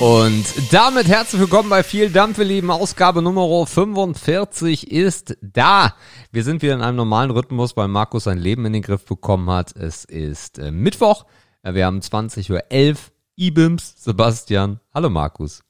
[0.00, 2.70] Und damit herzlich willkommen bei viel Dampf, ihr Lieben.
[2.70, 5.94] Ausgabe Nummer 45 ist da.
[6.32, 9.50] Wir sind wieder in einem normalen Rhythmus, weil Markus sein Leben in den Griff bekommen
[9.50, 9.76] hat.
[9.76, 11.26] Es ist äh, Mittwoch.
[11.62, 12.50] Äh, wir haben 20.11
[12.92, 12.96] Uhr.
[13.36, 14.80] IBIMS, Sebastian.
[14.94, 15.62] Hallo Markus.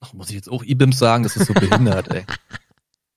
[0.00, 1.22] Ach, muss ich jetzt auch IBIMS sagen?
[1.22, 2.26] Das ist so behindert, ey.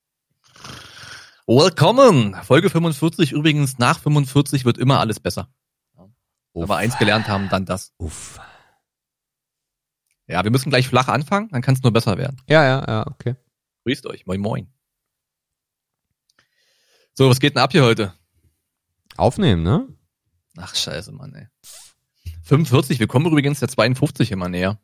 [1.47, 2.33] Willkommen!
[2.43, 3.33] Folge 45.
[3.33, 5.49] Übrigens, nach 45 wird immer alles besser.
[6.53, 7.91] Wenn wir eins gelernt haben, dann das.
[7.97, 8.39] Uff.
[10.27, 12.41] Ja, wir müssen gleich flach anfangen, dann kann es nur besser werden.
[12.47, 13.35] Ja, ja, ja, okay.
[13.83, 14.67] Grüßt euch, moin moin.
[17.13, 18.13] So, was geht denn ab hier heute?
[19.17, 19.87] Aufnehmen, ne?
[20.57, 21.47] Ach, scheiße, Mann, ey.
[22.43, 24.79] 45, wir kommen übrigens der 52 immer näher.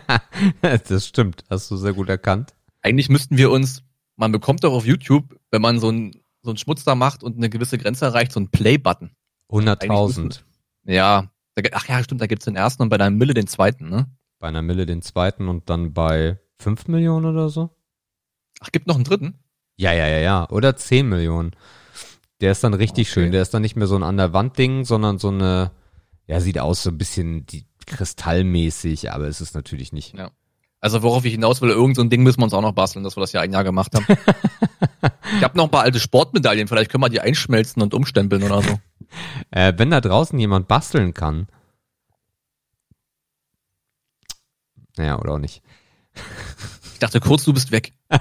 [0.60, 2.54] das stimmt, hast du sehr gut erkannt.
[2.82, 3.82] Eigentlich müssten wir uns,
[4.16, 6.12] man bekommt doch auf YouTube, wenn man so einen
[6.46, 9.10] so einen Schmutz da macht und eine gewisse Grenze erreicht, so einen Play-Button.
[9.50, 10.40] 100.000.
[10.84, 13.90] Ja, da, ach ja, stimmt, da gibt's den ersten und bei der Mille den zweiten,
[13.90, 14.06] ne?
[14.38, 17.70] Bei einer Mille den zweiten und dann bei 5 Millionen oder so?
[18.60, 19.38] Ach, gibt noch einen dritten?
[19.76, 20.50] Ja, ja, ja, ja.
[20.50, 21.52] Oder 10 Millionen.
[22.40, 23.14] Der ist dann richtig Okay.
[23.14, 23.32] schön.
[23.32, 25.70] Der ist dann nicht mehr so ein an der Wand Ding, sondern so eine,
[26.26, 30.14] ja, sieht aus so ein bisschen die kristallmäßig, aber es ist natürlich nicht.
[30.14, 30.30] Ja.
[30.80, 33.02] Also worauf ich hinaus will, irgend so ein Ding müssen wir uns auch noch basteln,
[33.02, 34.06] dass wir das ja ein Jahr gemacht haben.
[35.38, 38.62] ich habe noch ein paar alte Sportmedaillen, vielleicht können wir die einschmelzen und umstempeln oder
[38.62, 38.78] so.
[39.50, 41.46] Äh, wenn da draußen jemand basteln kann.
[44.96, 45.62] Naja, oder auch nicht.
[46.92, 47.92] Ich dachte kurz, du bist weg.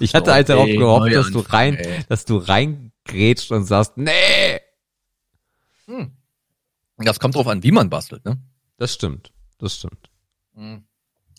[0.00, 2.04] Ich hatte halt darauf Okay, gehofft, dass du rein, ey.
[2.08, 4.60] dass du reingrätscht und sagst, nee!
[5.86, 6.16] Hm.
[6.96, 8.42] Das kommt drauf an, wie man bastelt, ne?
[8.76, 9.32] Das stimmt.
[9.58, 10.10] Das stimmt.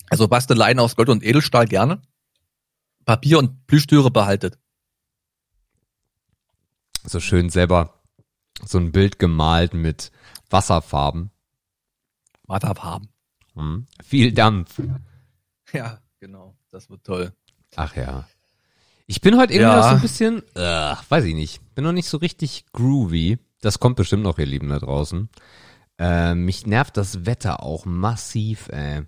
[0.09, 2.01] Also Basteleien aus Gold und Edelstahl gerne.
[3.03, 4.57] Papier und Plüschtöre behaltet.
[7.03, 8.01] So schön selber
[8.63, 10.11] so ein Bild gemalt mit
[10.49, 11.31] Wasserfarben.
[12.47, 13.09] Matterfarben.
[13.59, 13.85] Hm.
[14.03, 14.81] Viel Dampf.
[15.73, 16.55] Ja, genau.
[16.71, 17.33] Das wird toll.
[17.75, 18.27] Ach ja.
[19.05, 19.77] Ich bin heute irgendwie Ja.
[19.77, 23.37] noch so ein bisschen, äh, weiß ich nicht, bin noch nicht so richtig groovy.
[23.61, 25.29] Das kommt bestimmt noch, ihr Lieben da draußen.
[25.97, 29.03] Äh, mich nervt das Wetter auch massiv, ey.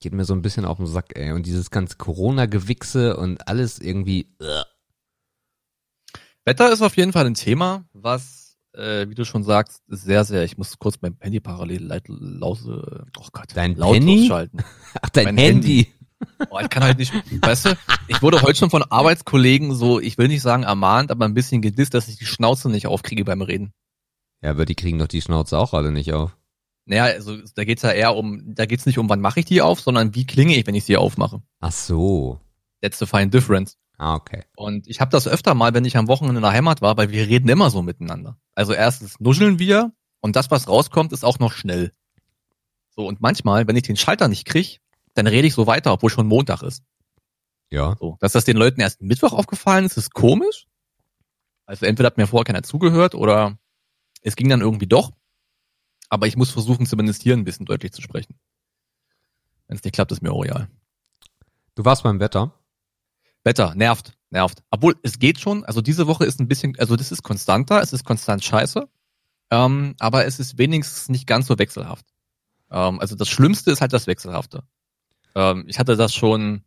[0.00, 1.32] Geht mir so ein bisschen auf den Sack, ey.
[1.32, 4.62] Und dieses ganze Corona-Gewichse und alles irgendwie, äh.
[6.44, 8.45] Wetter ist auf jeden Fall ein Thema, was,
[8.76, 13.26] äh, wie du schon sagst, sehr, sehr, ich muss kurz mein Handy parallel lause, oh
[13.32, 14.26] Gott, Dein Penny?
[14.28, 14.58] schalten.
[15.02, 15.88] Ach, dein Mein Handy.
[16.48, 17.76] Oh, ich kann halt nicht, weißt du,
[18.08, 21.60] ich wurde heute schon von Arbeitskollegen so, ich will nicht sagen ermahnt, aber ein bisschen
[21.60, 23.72] gedisst, dass ich die Schnauze nicht aufkriege beim Reden.
[24.42, 26.36] Ja, aber die kriegen doch die Schnauze auch alle nicht auf.
[26.86, 29.60] Naja, also da geht's ja eher um, da geht's nicht um, wann mache ich die
[29.60, 31.42] auf, sondern wie klinge ich, wenn ich sie aufmache.
[31.60, 32.40] Ach so.
[32.80, 33.76] That's the fine difference.
[33.98, 34.44] Ah, okay.
[34.56, 37.10] Und ich habe das öfter mal, wenn ich am Wochenende in der Heimat war, weil
[37.10, 38.38] wir reden immer so miteinander.
[38.54, 41.92] Also erstens nuscheln wir und das, was rauskommt, ist auch noch schnell.
[42.90, 44.80] So, und manchmal, wenn ich den Schalter nicht krieg,
[45.14, 46.82] dann rede ich so weiter, obwohl schon Montag ist.
[47.70, 47.96] Ja.
[47.98, 50.66] So, dass das den Leuten erst Mittwoch aufgefallen ist, ist komisch.
[51.64, 53.58] Also entweder hat mir vorher keiner zugehört oder
[54.22, 55.12] es ging dann irgendwie doch.
[56.08, 58.38] Aber ich muss versuchen, zumindest hier ein bisschen deutlich zu sprechen.
[59.66, 60.68] Wenn es nicht klappt, ist mir auch real.
[61.74, 62.54] Du warst beim Wetter.
[63.46, 64.64] Wetter, nervt, nervt.
[64.70, 65.64] Obwohl, es geht schon.
[65.64, 68.88] Also diese Woche ist ein bisschen, also das ist konstanter, es ist konstant scheiße.
[69.52, 72.04] Ähm, aber es ist wenigstens nicht ganz so wechselhaft.
[72.72, 74.64] Ähm, also das Schlimmste ist halt das Wechselhafte.
[75.36, 76.64] Ähm, ich hatte das schon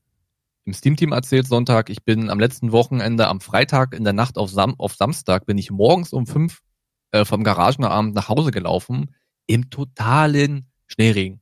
[0.64, 1.90] im Steam-Team erzählt Sonntag.
[1.90, 5.58] Ich bin am letzten Wochenende, am Freitag in der Nacht auf, Sam auf Samstag, bin
[5.58, 6.62] ich morgens um fünf
[7.12, 9.14] äh, vom Garagenabend nach Hause gelaufen
[9.48, 11.42] im totalen Schneeregen.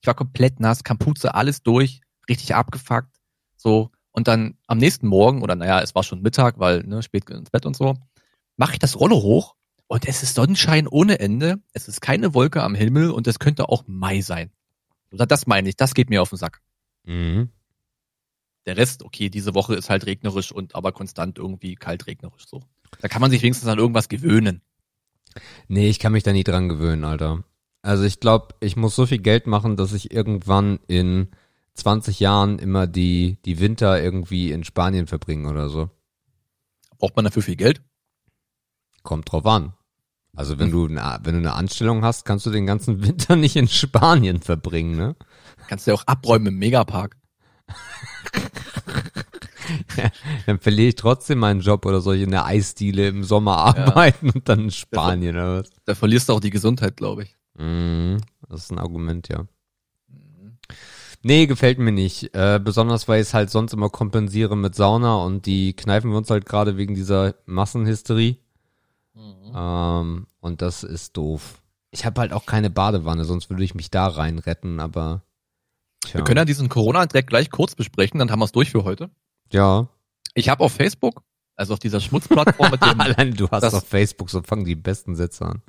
[0.00, 3.14] Ich war komplett nass, Kapuze, alles durch, richtig abgefuckt.
[3.56, 7.30] So, und dann am nächsten Morgen, oder naja, es war schon Mittag, weil ne, spät
[7.30, 7.94] ins Bett und so,
[8.56, 9.54] mache ich das Rollo hoch
[9.86, 13.68] und es ist Sonnenschein ohne Ende, es ist keine Wolke am Himmel und es könnte
[13.68, 14.50] auch Mai sein.
[15.12, 16.60] Oder das meine ich, das geht mir auf den Sack.
[17.04, 17.50] Mhm.
[18.66, 22.62] Der Rest, okay, diese Woche ist halt regnerisch und aber konstant irgendwie kalt regnerisch so.
[23.00, 24.62] Da kann man sich wenigstens an irgendwas gewöhnen.
[25.68, 27.44] Nee, ich kann mich da nie dran gewöhnen, Alter.
[27.82, 31.28] Also ich glaube, ich muss so viel Geld machen, dass ich irgendwann in
[31.78, 35.90] 20 Jahren immer die, die Winter irgendwie in Spanien verbringe oder so.
[36.98, 37.82] Braucht man dafür viel Geld?
[39.02, 39.74] Kommt drauf an.
[40.36, 43.56] Also wenn du, eine, wenn du eine Anstellung hast, kannst du den ganzen Winter nicht
[43.56, 45.16] in Spanien verbringen, ne?
[45.68, 47.16] Kannst du ja auch abräumen im Megapark.
[50.46, 54.30] Dann verliere ich trotzdem meinen Job oder soll ich in der Eisdiele im Sommer arbeiten
[54.30, 55.70] und dann in Spanien oder was?
[55.84, 57.36] Da verlierst du auch die Gesundheit, glaube ich.
[57.58, 59.44] Mhm, das ist ein Argument, ja.
[61.28, 62.34] Nee, gefällt mir nicht.
[62.34, 66.16] Äh, besonders weil ich es halt sonst immer kompensiere mit Sauna und die kneifen wir
[66.16, 68.38] uns halt gerade wegen dieser Massenhysterie.
[69.54, 71.60] Ähm, und das ist doof.
[71.90, 75.20] Ich habe halt auch keine Badewanne, sonst würde ich mich da rein retten, aber.
[76.00, 76.20] Tja.
[76.20, 79.10] Wir können ja diesen Corona-Dreck gleich kurz besprechen, dann haben wir es durch für heute.
[79.52, 79.88] Ja.
[80.32, 81.24] Ich habe auf Facebook,
[81.56, 82.98] also auf dieser Schmutzplattform mit dem.
[83.02, 85.60] Allein du hast das, auf Facebook, so fangen die besten Sätze an.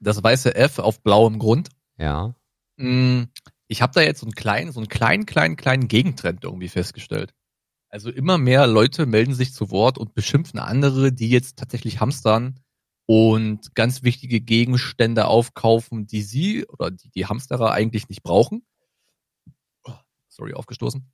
[0.00, 1.68] Das weiße F auf blauem Grund.
[1.98, 2.34] Ja.
[2.78, 3.26] Mm,
[3.68, 7.32] ich habe da jetzt so einen kleinen, so einen kleinen, kleinen, kleinen Gegentrend irgendwie festgestellt.
[7.88, 12.60] Also immer mehr Leute melden sich zu Wort und beschimpfen andere, die jetzt tatsächlich hamstern
[13.06, 18.66] und ganz wichtige Gegenstände aufkaufen, die sie oder die die Hamsterer eigentlich nicht brauchen.
[19.84, 19.92] Oh,
[20.28, 21.10] sorry, aufgestoßen.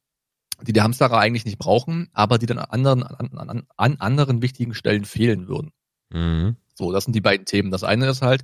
[0.63, 4.43] Die die Hamsterer eigentlich nicht brauchen, aber die dann an anderen, an, an, an anderen
[4.43, 5.73] wichtigen Stellen fehlen würden.
[6.11, 6.57] Mhm.
[6.75, 7.71] So, das sind die beiden Themen.
[7.71, 8.43] Das eine ist halt,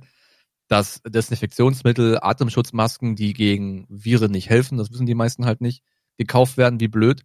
[0.67, 5.83] dass Desinfektionsmittel, Atemschutzmasken, die gegen Viren nicht helfen, das wissen die meisten halt nicht,
[6.17, 7.23] gekauft werden wie blöd.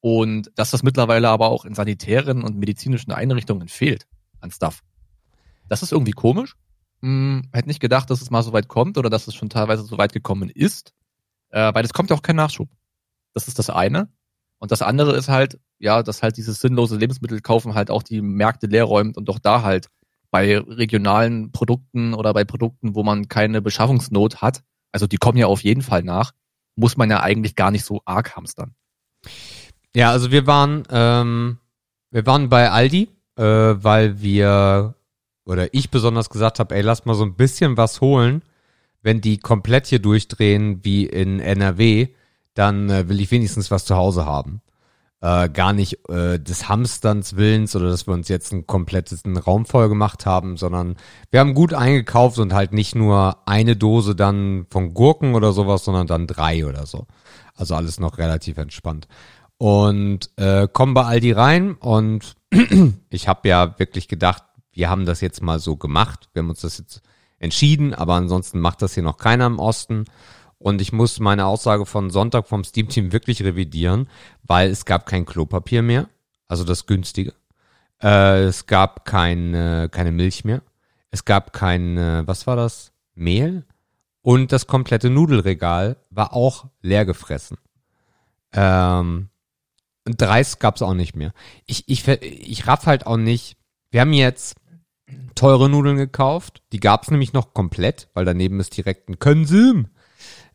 [0.00, 4.06] Und dass das mittlerweile aber auch in sanitären und medizinischen Einrichtungen fehlt
[4.40, 4.80] an Stuff.
[5.68, 6.56] Das ist irgendwie komisch.
[7.02, 9.82] Hm, hätte nicht gedacht, dass es mal so weit kommt oder dass es schon teilweise
[9.84, 10.94] so weit gekommen ist.
[11.50, 12.68] Äh, weil es kommt ja auch kein Nachschub.
[13.34, 14.08] Das ist das eine.
[14.58, 18.20] Und das andere ist halt, ja, dass halt dieses sinnlose Lebensmittel kaufen halt auch die
[18.20, 19.88] Märkte leer räumt und doch da halt
[20.30, 24.62] bei regionalen Produkten oder bei Produkten, wo man keine Beschaffungsnot hat,
[24.92, 26.32] also die kommen ja auf jeden Fall nach,
[26.76, 28.74] muss man ja eigentlich gar nicht so arg hamstern.
[29.94, 31.58] Ja, also wir waren, ähm,
[32.10, 34.94] wir waren bei Aldi, äh, weil wir
[35.44, 38.42] oder ich besonders gesagt habe, ey, lass mal so ein bisschen was holen.
[39.02, 42.08] Wenn die komplett hier durchdrehen wie in NRW,
[42.54, 44.60] dann äh, will ich wenigstens was zu Hause haben.
[45.22, 49.66] Äh, gar nicht äh, des Hamsterns Willens oder dass wir uns jetzt einen kompletten Raum
[49.66, 50.96] voll gemacht haben, sondern
[51.30, 55.84] wir haben gut eingekauft und halt nicht nur eine Dose dann von Gurken oder sowas,
[55.84, 57.06] sondern dann drei oder so.
[57.54, 59.08] Also alles noch relativ entspannt.
[59.58, 62.34] Und äh, kommen bei Aldi rein und
[63.10, 64.42] ich habe ja wirklich gedacht,
[64.72, 66.30] wir haben das jetzt mal so gemacht.
[66.32, 67.02] Wir haben uns das jetzt
[67.38, 70.06] entschieden, aber ansonsten macht das hier noch keiner im Osten.
[70.60, 74.08] Und ich muss meine Aussage von Sonntag vom Steam-Team wirklich revidieren,
[74.42, 76.08] weil es gab kein Klopapier mehr,
[76.48, 77.32] also das günstige.
[78.02, 80.60] Äh, es gab keine, keine Milch mehr.
[81.10, 81.96] Es gab kein,
[82.26, 82.92] was war das?
[83.14, 83.64] Mehl.
[84.22, 87.56] Und das komplette Nudelregal war auch leer gefressen.
[88.52, 89.30] Ähm,
[90.06, 91.32] und Reis gab's auch nicht mehr.
[91.64, 93.56] Ich, ich, ich raff halt auch nicht.
[93.90, 94.56] Wir haben jetzt
[95.34, 96.62] teure Nudeln gekauft.
[96.72, 99.88] Die gab's nämlich noch komplett, weil daneben ist direkt ein Konsum.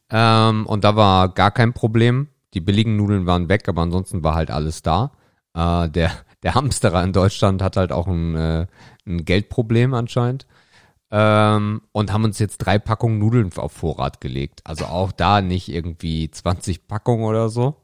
[0.10, 2.28] Ähm, und da war gar kein Problem.
[2.54, 5.12] Die billigen Nudeln waren weg, aber ansonsten war halt alles da.
[5.54, 6.12] Äh, der,
[6.44, 8.68] der Hamsterer in Deutschland hat halt auch ein, äh,
[9.06, 10.46] ein Geldproblem anscheinend.
[11.12, 14.62] Ähm, und haben uns jetzt drei Packungen Nudeln auf Vorrat gelegt.
[14.64, 17.82] Also auch da nicht irgendwie 20 Packungen oder so.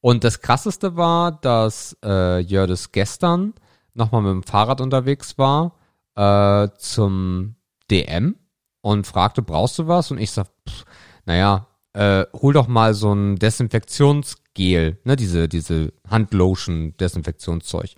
[0.00, 3.54] Und das krasseste war, dass äh, Jördes gestern
[3.94, 5.74] nochmal mit dem Fahrrad unterwegs war
[6.14, 7.56] äh, zum
[7.90, 8.36] DM
[8.80, 10.10] und fragte, brauchst du was?
[10.10, 10.84] Und ich sag, pff,
[11.28, 17.90] naja, äh, hol doch mal so ein Desinfektionsgel, ne, diese, diese Handlotion, Desinfektionszeug.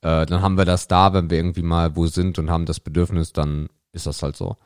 [0.00, 2.78] Äh, dann haben wir das da, wenn wir irgendwie mal wo sind und haben das
[2.78, 4.56] Bedürfnis, dann ist das halt so.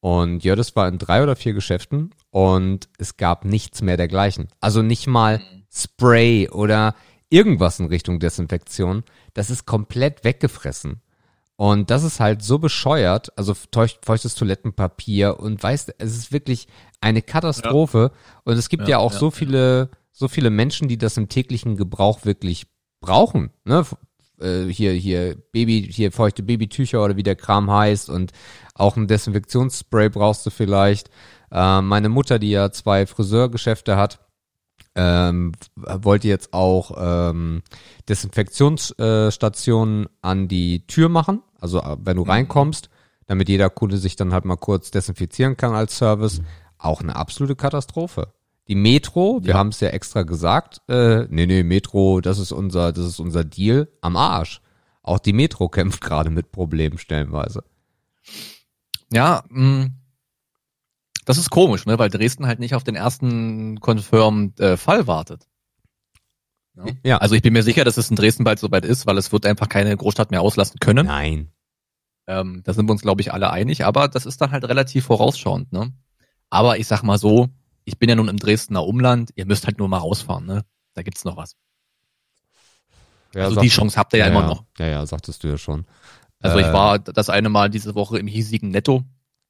[0.00, 4.48] Und ja, das war in drei oder vier Geschäften und es gab nichts mehr dergleichen.
[4.60, 5.40] Also nicht mal
[5.72, 6.94] Spray oder
[7.30, 9.04] irgendwas in Richtung Desinfektion.
[9.32, 11.00] Das ist komplett weggefressen.
[11.56, 16.66] Und das ist halt so bescheuert, also feuchtes Toilettenpapier und weißt, es ist wirklich
[17.00, 18.10] eine Katastrophe.
[18.12, 18.40] Ja.
[18.44, 21.28] Und es gibt ja, ja auch ja, so viele, so viele Menschen, die das im
[21.28, 22.66] täglichen Gebrauch wirklich
[23.00, 23.50] brauchen.
[23.64, 23.84] Ne?
[24.40, 28.32] Äh, hier, hier, Baby, hier feuchte Babytücher oder wie der Kram heißt und
[28.74, 31.08] auch ein Desinfektionsspray brauchst du vielleicht.
[31.52, 34.18] Äh, meine Mutter, die ja zwei Friseurgeschäfte hat,
[34.94, 37.62] ähm, wollte jetzt auch ähm,
[38.08, 42.30] Desinfektionsstationen äh, an die Tür machen, also äh, wenn du mhm.
[42.30, 42.90] reinkommst,
[43.26, 46.42] damit jeder Kunde sich dann halt mal kurz desinfizieren kann als Service.
[46.78, 48.34] Auch eine absolute Katastrophe.
[48.68, 49.58] Die Metro, wir ja.
[49.58, 53.44] haben es ja extra gesagt, äh, nee, nee, Metro, das ist unser, das ist unser
[53.44, 54.60] Deal am Arsch.
[55.02, 57.64] Auch die Metro kämpft gerade mit Problemen stellenweise.
[59.12, 59.92] Ja, mh, mm,
[61.24, 65.46] das ist komisch, ne, weil Dresden halt nicht auf den ersten confirmed äh, Fall wartet.
[66.76, 66.84] Ja.
[67.04, 67.16] ja.
[67.18, 69.46] Also ich bin mir sicher, dass es in Dresden bald soweit ist, weil es wird
[69.46, 71.06] einfach keine Großstadt mehr auslassen können.
[71.06, 71.52] Nein.
[72.26, 75.04] Ähm, da sind wir uns, glaube ich, alle einig, aber das ist dann halt relativ
[75.04, 75.92] vorausschauend, ne?
[76.48, 77.48] Aber ich sag mal so,
[77.84, 80.64] ich bin ja nun im Dresdner Umland, ihr müsst halt nur mal rausfahren, ne?
[80.94, 81.56] Da gibt's noch was.
[83.34, 84.64] Ja, also die Chance habt ihr ja, ja, immer noch.
[84.78, 85.84] Ja, ja, sagtest du ja schon.
[86.40, 89.02] Also äh, ich war das eine Mal diese Woche im hiesigen Netto.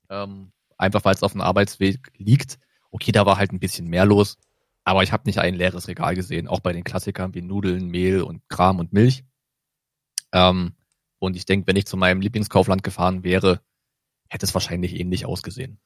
[0.09, 0.53] Ähm,
[0.85, 2.59] einfach weil es auf dem Arbeitsweg liegt.
[2.91, 4.39] Okay, da war halt ein bisschen mehr los,
[4.85, 8.23] aber ich habe nicht ein leeres Regal gesehen, auch bei den Klassikern wie Nudeln, Mehl
[8.23, 9.25] und Kram und Milch.
[10.33, 10.75] Ähm,
[11.19, 13.61] und ich denke, wenn ich zu meinem Lieblingskaufland gefahren wäre,
[14.29, 15.79] hätte es wahrscheinlich ähnlich ausgesehen.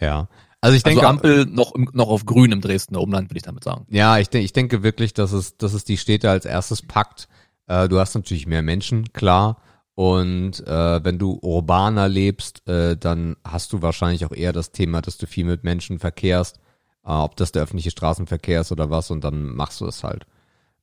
[0.00, 0.28] Ja.
[0.60, 3.42] Also ich denke, also Ampel noch, im, noch auf grün im Dresdner Umland, würde ich
[3.42, 3.86] damit sagen.
[3.90, 7.28] Ja, ich, denke, ich denke wirklich, dass es, dass es die Städte als erstes packt.
[7.66, 9.60] Äh, du hast natürlich mehr Menschen, klar.
[9.94, 15.00] Und äh, wenn du urbaner lebst, äh, dann hast du wahrscheinlich auch eher das Thema,
[15.00, 16.58] dass du viel mit Menschen verkehrst,
[17.04, 20.26] äh, ob das der öffentliche Straßenverkehr ist oder was, und dann machst du es halt.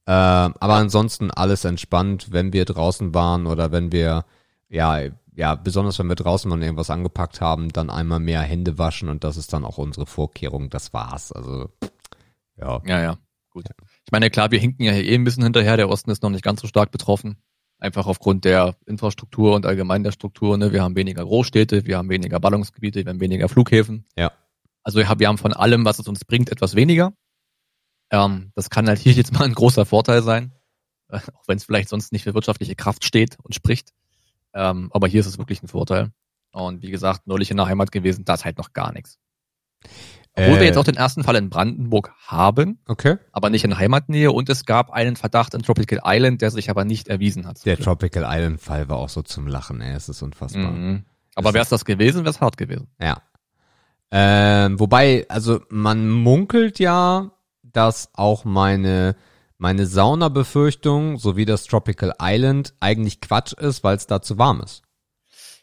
[0.05, 4.25] Äh, aber ansonsten alles entspannt, wenn wir draußen waren oder wenn wir,
[4.69, 5.01] ja,
[5.35, 9.23] ja, besonders wenn wir draußen mal irgendwas angepackt haben, dann einmal mehr Hände waschen und
[9.23, 10.69] das ist dann auch unsere Vorkehrung.
[10.69, 11.31] Das war's.
[11.33, 11.69] Also,
[12.57, 12.81] ja.
[12.85, 13.17] Ja, ja,
[13.49, 13.65] gut.
[14.05, 15.77] Ich meine, klar, wir hinken ja hier eh ein bisschen hinterher.
[15.77, 17.37] Der Osten ist noch nicht ganz so stark betroffen.
[17.81, 20.57] Einfach aufgrund der Infrastruktur und allgemein der Struktur.
[20.57, 20.71] Ne?
[20.71, 24.05] Wir haben weniger Großstädte, wir haben weniger Ballungsgebiete, wir haben weniger Flughäfen.
[24.15, 24.31] Ja.
[24.83, 27.11] Also wir haben von allem, was es uns bringt, etwas weniger.
[28.11, 30.53] Ähm, das kann natürlich jetzt mal ein großer Vorteil sein,
[31.09, 33.93] äh, auch wenn es vielleicht sonst nicht für wirtschaftliche Kraft steht und spricht.
[34.53, 36.11] Ähm, aber hier ist es wirklich ein Vorteil.
[36.51, 39.17] Und wie gesagt, neulich in der Heimat gewesen, da ist halt noch gar nichts.
[40.35, 40.59] Obwohl Äh.
[40.59, 43.17] wir jetzt auch den ersten Fall in Brandenburg haben, Okay.
[43.33, 46.85] aber nicht in Heimatnähe und es gab einen Verdacht in Tropical Island, der sich aber
[46.85, 47.65] nicht erwiesen hat.
[47.65, 49.93] Der Tropical Island Fall war auch so zum Lachen, ey.
[49.93, 50.71] Es ist unfassbar.
[50.71, 51.05] Mhm.
[51.35, 52.87] Aber wäre es das gewesen, wäre es hart gewesen.
[53.01, 53.21] Ja.
[54.11, 57.31] Ähm, wobei, also man munkelt ja,
[57.63, 59.15] dass auch meine
[59.57, 64.81] meine Sauna-Befürchtung sowie das Tropical Island eigentlich Quatsch ist, weil es da zu warm ist.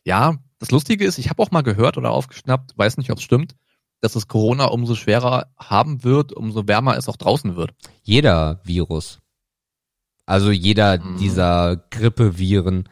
[0.04, 3.24] Ja, das Lustige ist, ich habe auch mal gehört oder aufgeschnappt, weiß nicht, ob es
[3.24, 3.56] stimmt,
[4.00, 7.72] dass es Corona umso schwerer haben wird, umso wärmer es auch draußen wird.
[8.02, 9.20] Jeder Virus,
[10.26, 11.16] also jeder Mhm.
[11.18, 12.88] dieser Grippeviren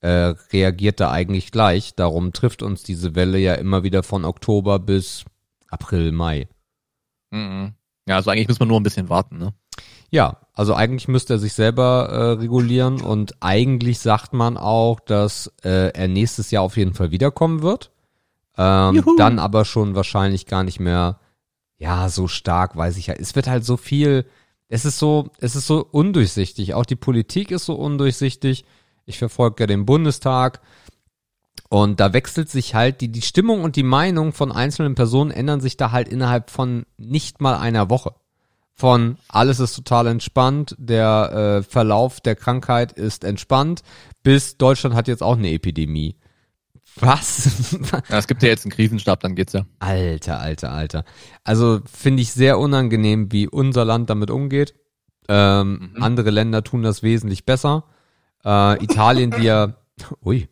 [0.00, 1.94] äh, reagiert da eigentlich gleich.
[1.94, 5.24] Darum trifft uns diese Welle ja immer wieder von Oktober bis
[5.68, 6.48] April, Mai.
[7.30, 7.74] Mhm.
[8.08, 9.52] Ja, also eigentlich muss man nur ein bisschen warten, ne?
[10.10, 15.52] Ja, also eigentlich müsste er sich selber äh, regulieren und eigentlich sagt man auch, dass
[15.62, 17.92] äh, er nächstes Jahr auf jeden Fall wiederkommen wird.
[18.60, 21.18] Ähm, dann aber schon wahrscheinlich gar nicht mehr,
[21.78, 23.14] ja, so stark, weiß ich ja.
[23.14, 24.26] Es wird halt so viel,
[24.68, 26.74] es ist so, es ist so undurchsichtig.
[26.74, 28.64] Auch die Politik ist so undurchsichtig.
[29.06, 30.60] Ich verfolge ja den Bundestag.
[31.70, 35.60] Und da wechselt sich halt die, die Stimmung und die Meinung von einzelnen Personen ändern
[35.60, 38.14] sich da halt innerhalb von nicht mal einer Woche
[38.80, 43.82] von alles ist total entspannt, der äh, Verlauf der Krankheit ist entspannt,
[44.22, 46.16] bis Deutschland hat jetzt auch eine Epidemie.
[46.96, 47.76] Was?
[48.08, 49.64] Ja, es gibt ja jetzt einen Krisenstab, dann geht's ja.
[49.78, 51.04] alter, alter, alter.
[51.44, 54.74] Also finde ich sehr unangenehm, wie unser Land damit umgeht.
[55.28, 56.02] Ähm, Mhm.
[56.02, 57.84] Andere Länder tun das wesentlich besser.
[58.44, 59.74] Äh, Italien, die ja,
[60.24, 60.48] ui,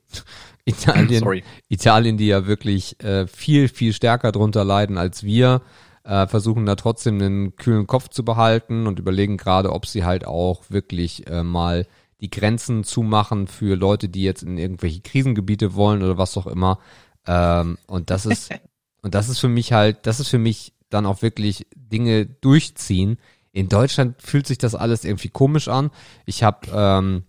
[0.64, 1.44] Italien, Sorry.
[1.68, 5.62] Italien, die ja wirklich äh, viel, viel stärker drunter leiden als wir,
[6.04, 10.26] äh, versuchen da trotzdem einen kühlen Kopf zu behalten und überlegen gerade, ob sie halt
[10.26, 11.86] auch wirklich äh, mal
[12.20, 16.78] die Grenzen zumachen für Leute, die jetzt in irgendwelche Krisengebiete wollen oder was auch immer.
[17.26, 18.50] Ähm, und das ist,
[19.02, 23.18] und das ist für mich halt, das ist für mich dann auch wirklich Dinge durchziehen.
[23.52, 25.90] In Deutschland fühlt sich das alles irgendwie komisch an.
[26.26, 27.24] Ich habe ähm,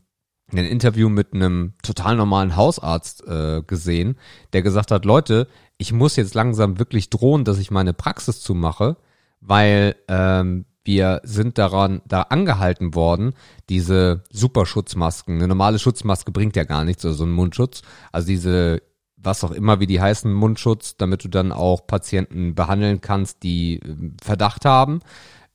[0.51, 4.17] ein Interview mit einem total normalen Hausarzt äh, gesehen,
[4.53, 8.98] der gesagt hat, Leute, ich muss jetzt langsam wirklich drohen, dass ich meine Praxis zumache,
[9.39, 13.34] weil ähm, wir sind daran da angehalten worden,
[13.69, 17.81] diese Superschutzmasken, eine normale Schutzmaske bringt ja gar nichts, also so ein Mundschutz,
[18.12, 18.81] also diese
[19.22, 23.79] was auch immer wie die heißen Mundschutz, damit du dann auch Patienten behandeln kannst, die
[23.84, 25.01] ähm, Verdacht haben.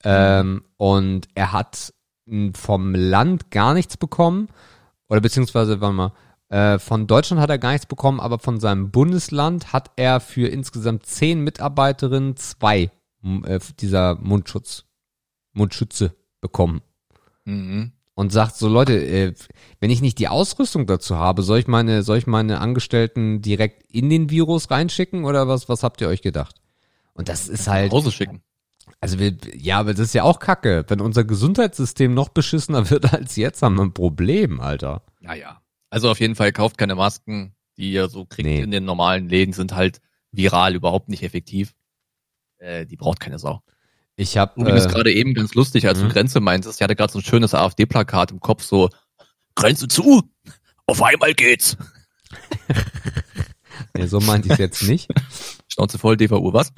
[0.05, 1.95] Ähm, und er hat
[2.27, 4.49] mh, vom Land gar nichts bekommen.
[5.09, 6.13] Oder beziehungsweise, warte mal,
[6.51, 10.47] äh, von Deutschland hat er gar nichts bekommen, aber von seinem Bundesland hat er für
[10.49, 12.91] insgesamt zehn Mitarbeiterinnen zwei
[13.23, 14.85] m- äh, dieser Mundschutz,
[15.55, 16.83] Mundschütze bekommen.
[17.45, 17.93] Mhm.
[18.17, 19.35] Und sagt so, Leute, äh,
[19.81, 23.83] wenn ich nicht die Ausrüstung dazu habe, soll ich meine, soll ich meine Angestellten direkt
[23.91, 26.61] in den Virus reinschicken oder was, was habt ihr euch gedacht?
[27.15, 28.43] Und das ist halt, Hause schicken.
[29.01, 30.85] also wir, ja, aber das ist ja auch kacke.
[30.87, 35.03] Wenn unser Gesundheitssystem noch beschissener wird als jetzt, haben wir ein Problem, Alter.
[35.21, 35.61] Ja, ja.
[35.91, 38.61] Also auf jeden Fall kauft keine Masken, die ihr so kriegt Nee.
[38.61, 41.75] in den normalen Läden, sind halt viral überhaupt nicht effektiv.
[42.59, 43.61] Äh, die braucht keine Sau.
[44.17, 46.09] Ich habe Übrigens äh, gerade eben ganz lustig, als mhm.
[46.09, 48.91] du Grenze meintest, ich hatte gerade so ein schönes AfD-Plakat im Kopf, so
[49.55, 50.23] Grenze zu,
[50.87, 51.77] auf einmal geht's.
[53.97, 55.09] nee, so meinte ich jetzt nicht.
[55.69, 56.73] Schnauze voll, DVU, was?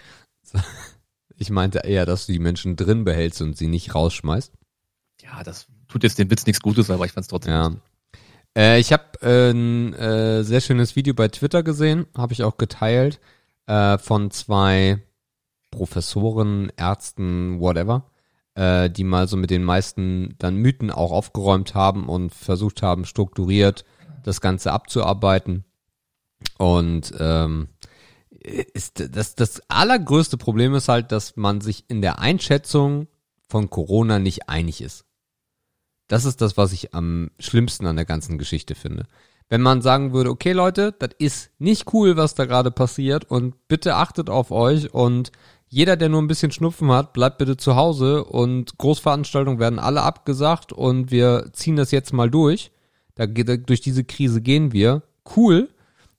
[1.39, 4.55] Ich meinte eher, dass du die Menschen drin behältst und sie nicht rausschmeißt.
[5.23, 7.53] Ja, das tut jetzt dem Witz nichts Gutes, aber ich fand's trotzdem.
[7.53, 7.73] Ja.
[8.57, 12.57] Äh, ich habe äh, ein äh, sehr schönes Video bei Twitter gesehen, habe ich auch
[12.57, 13.21] geteilt,
[13.67, 15.03] äh, von zwei
[15.77, 18.11] Professoren, Ärzten, whatever,
[18.55, 23.05] äh, die mal so mit den meisten dann Mythen auch aufgeräumt haben und versucht haben,
[23.05, 23.85] strukturiert
[24.25, 25.65] das Ganze abzuarbeiten.
[26.57, 27.69] Und ähm,
[28.41, 33.09] ist das, das allergrößte Problem ist halt, dass man sich in der Einschätzung
[33.49, 35.05] von Corona nicht einig ist.
[36.09, 39.07] Das ist das, was ich am schlimmsten an der ganzen Geschichte finde.
[39.49, 43.69] Wenn man sagen würde, okay Leute, das ist nicht cool, was da gerade passiert und
[43.69, 45.31] bitte achtet auf euch und
[45.69, 50.03] jeder, der nur ein bisschen Schnupfen hat, bleibt bitte zu Hause und Großveranstaltungen werden alle
[50.03, 52.71] abgesagt und wir ziehen das jetzt mal durch.
[53.15, 55.03] Da, durch diese Krise gehen wir.
[55.37, 55.71] Cool.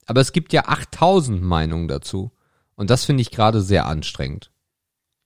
[0.06, 2.32] Aber es gibt ja 8000 Meinungen dazu.
[2.76, 4.52] Und das finde ich gerade sehr anstrengend.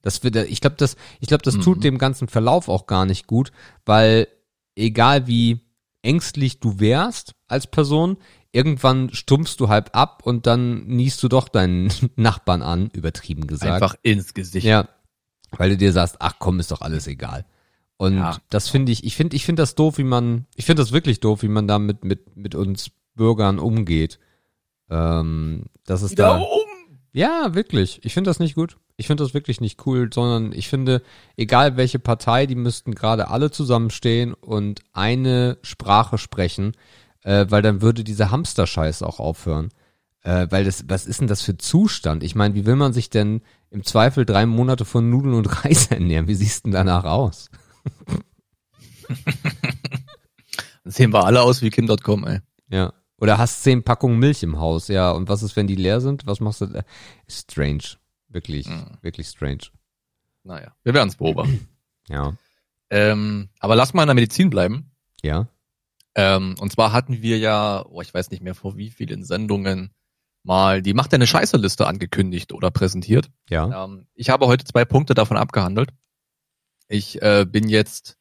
[0.01, 1.61] Das wird, ich glaube, das, ich glaube, das mhm.
[1.61, 3.51] tut dem ganzen Verlauf auch gar nicht gut,
[3.85, 4.27] weil
[4.75, 5.61] egal wie
[6.01, 8.17] ängstlich du wärst als Person,
[8.51, 13.73] irgendwann stumpfst du halb ab und dann niest du doch deinen Nachbarn an, übertrieben gesagt.
[13.73, 14.65] Einfach ins Gesicht.
[14.65, 14.87] Ja.
[15.51, 17.45] Weil du dir sagst, ach komm, ist doch alles egal.
[17.97, 18.37] Und ja.
[18.49, 21.19] das finde ich, ich finde, ich finde das doof, wie man, ich finde das wirklich
[21.19, 24.17] doof, wie man da mit, mit, mit uns Bürgern umgeht.
[24.89, 26.37] Ähm, das ist da.
[26.37, 26.71] Um.
[27.13, 27.99] Ja, wirklich.
[28.03, 28.77] Ich finde das nicht gut.
[28.95, 31.01] Ich finde das wirklich nicht cool, sondern ich finde,
[31.35, 36.73] egal welche Partei, die müssten gerade alle zusammenstehen und eine Sprache sprechen,
[37.23, 39.69] äh, weil dann würde dieser Hamster-Scheiß auch aufhören.
[40.23, 42.23] Äh, weil das, was ist denn das für Zustand?
[42.23, 43.41] Ich meine, wie will man sich denn
[43.71, 46.27] im Zweifel drei Monate von Nudeln und Reis ernähren?
[46.27, 47.49] Wie siehst du denn danach aus?
[49.07, 49.23] Dann
[50.91, 52.39] sehen wir alle aus wie Kim.com, ey.
[52.69, 52.93] Ja.
[53.21, 55.11] Oder hast zehn Packungen Milch im Haus, ja.
[55.11, 56.25] Und was ist, wenn die leer sind?
[56.25, 56.81] Was machst du da?
[57.29, 57.83] Strange.
[58.27, 58.97] Wirklich, mhm.
[59.01, 59.69] wirklich strange.
[60.43, 61.67] Naja, wir werden es beobachten.
[62.07, 62.33] ja.
[62.89, 64.91] Ähm, aber lass mal in der Medizin bleiben.
[65.21, 65.47] Ja.
[66.15, 69.93] Ähm, und zwar hatten wir ja, oh, ich weiß nicht mehr vor wie vielen Sendungen,
[70.43, 73.29] mal die Macht deine Scheiße-Liste angekündigt oder präsentiert.
[73.49, 73.85] Ja.
[73.85, 75.91] Ähm, ich habe heute zwei Punkte davon abgehandelt.
[76.87, 78.17] Ich äh, bin jetzt,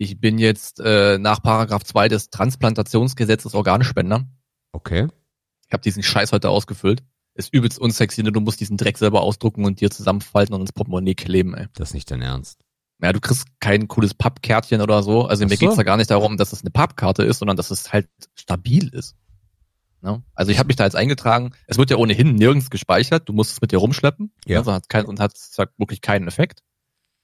[0.00, 4.26] ich bin jetzt äh, nach Paragraph 2 des Transplantationsgesetzes Organspender.
[4.72, 5.08] Okay.
[5.66, 7.02] Ich habe diesen Scheiß heute ausgefüllt.
[7.34, 8.32] Ist übelst unsexy, ne?
[8.32, 11.66] du musst diesen Dreck selber ausdrucken und dir zusammenfalten und ins Portemonnaie kleben, ey.
[11.74, 12.64] Das ist nicht dein Ernst.
[13.02, 15.26] Ja, du kriegst kein cooles Pappkärtchen oder so.
[15.26, 15.66] Also Ach mir so.
[15.66, 18.88] geht's da gar nicht darum, dass es eine Pappkarte ist, sondern dass es halt stabil
[18.88, 19.16] ist.
[20.00, 20.22] Ne?
[20.34, 21.52] Also ich habe mich da jetzt eingetragen.
[21.66, 23.28] Es wird ja ohnehin nirgends gespeichert.
[23.28, 24.32] Du musst es mit dir rumschleppen.
[24.46, 24.60] Ja.
[24.60, 25.34] Also hat kein, und hat
[25.76, 26.62] wirklich keinen Effekt.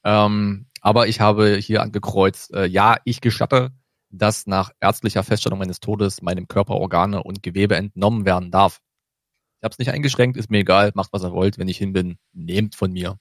[0.07, 3.73] Ähm, aber ich habe hier angekreuzt, äh, ja, ich gestatte,
[4.09, 8.81] dass nach ärztlicher Feststellung meines Todes meinem Körper Organe und Gewebe entnommen werden darf.
[9.59, 11.59] Ich habe es nicht eingeschränkt, ist mir egal, macht was ihr wollt.
[11.59, 13.19] Wenn ich hin bin, nehmt von mir.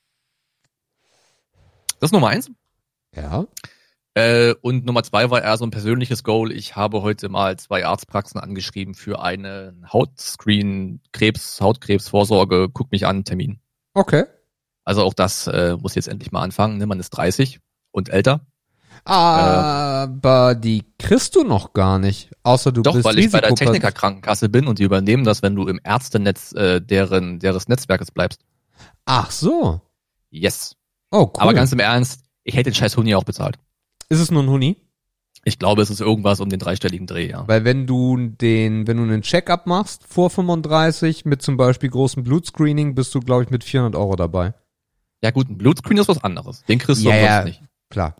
[1.99, 2.51] Das ist Nummer eins.
[3.15, 3.47] Ja.
[4.13, 6.51] Äh, und Nummer zwei war eher so ein persönliches Goal.
[6.51, 13.23] Ich habe heute mal zwei Arztpraxen angeschrieben für eine Hautscreen, Krebs, Hautkrebsvorsorge, guck mich an,
[13.23, 13.59] Termin.
[13.95, 14.25] Okay.
[14.85, 16.77] Also auch das äh, muss jetzt endlich mal anfangen.
[16.77, 16.85] Ne?
[16.85, 17.59] Man ist 30
[17.91, 18.41] und älter.
[19.03, 23.41] Aber äh, die kriegst du noch gar nicht, außer du doch, bist weil ich bei
[23.41, 28.11] der Technikerkrankenkasse bin und die übernehmen das, wenn du im Ärztenetz äh, deren deres Netzwerkes
[28.11, 28.41] bleibst.
[29.05, 29.81] Ach so.
[30.31, 30.75] Yes.
[31.11, 31.31] Oh, cool.
[31.37, 33.57] Aber ganz im Ernst, ich hätte den scheiß Huni auch bezahlt.
[34.09, 34.77] Ist es nur ein Huni?
[35.43, 37.47] Ich glaube, es ist irgendwas um den dreistelligen Dreh, ja.
[37.47, 42.23] Weil wenn du den, wenn du einen Check-up machst vor 35 mit zum Beispiel großem
[42.23, 44.55] Blutscreening, bist du, glaube ich, mit 400 Euro dabei.
[45.21, 46.63] Ja gut, ein Blutscreen ist was anderes.
[46.65, 47.61] Den kriegst du ja, ja, nicht.
[47.89, 48.15] Klar.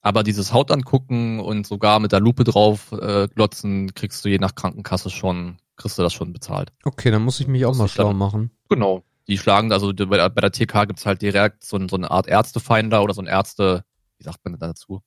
[0.00, 4.38] Aber dieses Haut angucken und sogar mit der Lupe drauf äh, glotzen, kriegst du je
[4.38, 6.72] nach Krankenkasse schon, kriegst du das schon bezahlt.
[6.82, 8.50] Okay, dann muss ich mich auch mal schlau dann, machen.
[8.68, 9.04] Genau.
[9.28, 12.26] Die schlagen, also bei der, bei der TK gibt's halt direkt so, so eine Art
[12.26, 13.84] Ärztefinder oder so ein Ärzte,
[14.18, 15.02] wie sagt man dazu?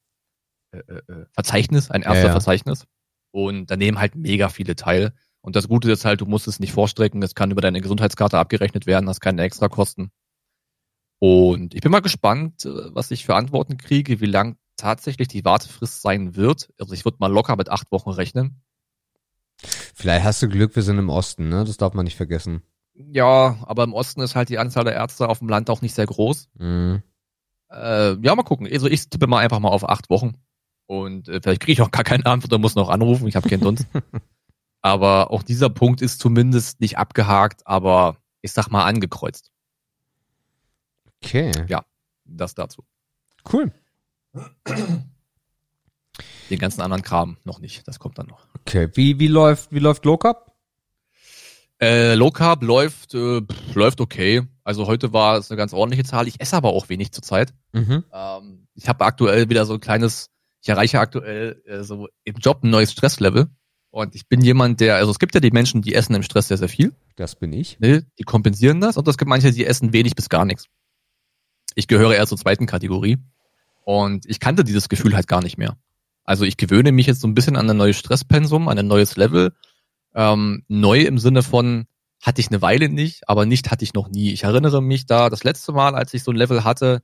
[0.71, 2.79] Äh, äh, äh, Verzeichnis, ein Ärzteverzeichnis.
[2.79, 3.47] Ja, ja.
[3.47, 5.13] Und da nehmen halt mega viele teil.
[5.41, 8.37] Und das Gute ist halt, du musst es nicht vorstrecken, es kann über deine Gesundheitskarte
[8.37, 10.11] abgerechnet werden, hast keine Extrakosten.
[11.25, 15.43] Und ich bin mal gespannt, äh, was ich für Antworten kriege, wie lang tatsächlich die
[15.43, 16.69] Wartefrist sein wird.
[16.79, 18.61] Also ich würde mal locker mit acht Wochen rechnen.
[19.57, 21.63] Vielleicht hast du Glück, wir sind im Osten, ne?
[21.65, 22.61] Das darf man nicht vergessen.
[22.93, 25.95] Ja, aber im Osten ist halt die Anzahl der Ärzte auf dem Land auch nicht
[25.95, 26.49] sehr groß.
[26.59, 27.01] Mhm.
[27.71, 28.67] Äh, ja, mal gucken.
[28.71, 30.33] Also ich tippe mal einfach mal auf acht Wochen.
[30.85, 33.27] Und äh, vielleicht kriege ich auch gar keine Antwort und muss noch anrufen.
[33.27, 33.87] Ich habe keinen Dunst.
[34.81, 39.51] aber auch dieser Punkt ist zumindest nicht abgehakt, aber ich sag mal angekreuzt.
[41.23, 41.51] Okay.
[41.67, 41.85] Ja,
[42.25, 42.83] das dazu.
[43.51, 43.71] Cool.
[46.49, 47.87] Den ganzen anderen Kram noch nicht.
[47.87, 48.47] Das kommt dann noch.
[48.61, 48.89] Okay.
[48.93, 50.53] Wie, wie läuft, wie läuft Low Carb?
[51.81, 53.41] Äh, Low Carb läuft, äh,
[53.73, 54.43] läuft okay.
[54.63, 56.27] Also heute war es eine ganz ordentliche Zahl.
[56.27, 57.53] Ich esse aber auch wenig zurzeit.
[57.73, 58.03] Mhm.
[58.13, 60.29] Ähm, ich habe aktuell wieder so ein kleines,
[60.61, 63.49] ich erreiche aktuell äh, so im Job ein neues Stresslevel.
[63.89, 66.49] Und ich bin jemand, der, also es gibt ja die Menschen, die essen im Stress
[66.49, 66.93] sehr, sehr viel.
[67.15, 67.79] Das bin ich.
[67.79, 68.05] Ne?
[68.19, 68.97] Die kompensieren das.
[68.97, 70.67] Und es gibt manche, die essen wenig bis gar nichts.
[71.75, 73.17] Ich gehöre eher zur zweiten Kategorie.
[73.83, 75.77] Und ich kannte dieses Gefühl halt gar nicht mehr.
[76.23, 79.15] Also ich gewöhne mich jetzt so ein bisschen an ein neues Stresspensum, an ein neues
[79.15, 79.53] Level.
[80.15, 81.85] Ähm, neu im Sinne von
[82.21, 84.31] hatte ich eine Weile nicht, aber nicht hatte ich noch nie.
[84.31, 87.03] Ich erinnere mich da, das letzte Mal, als ich so ein Level hatte,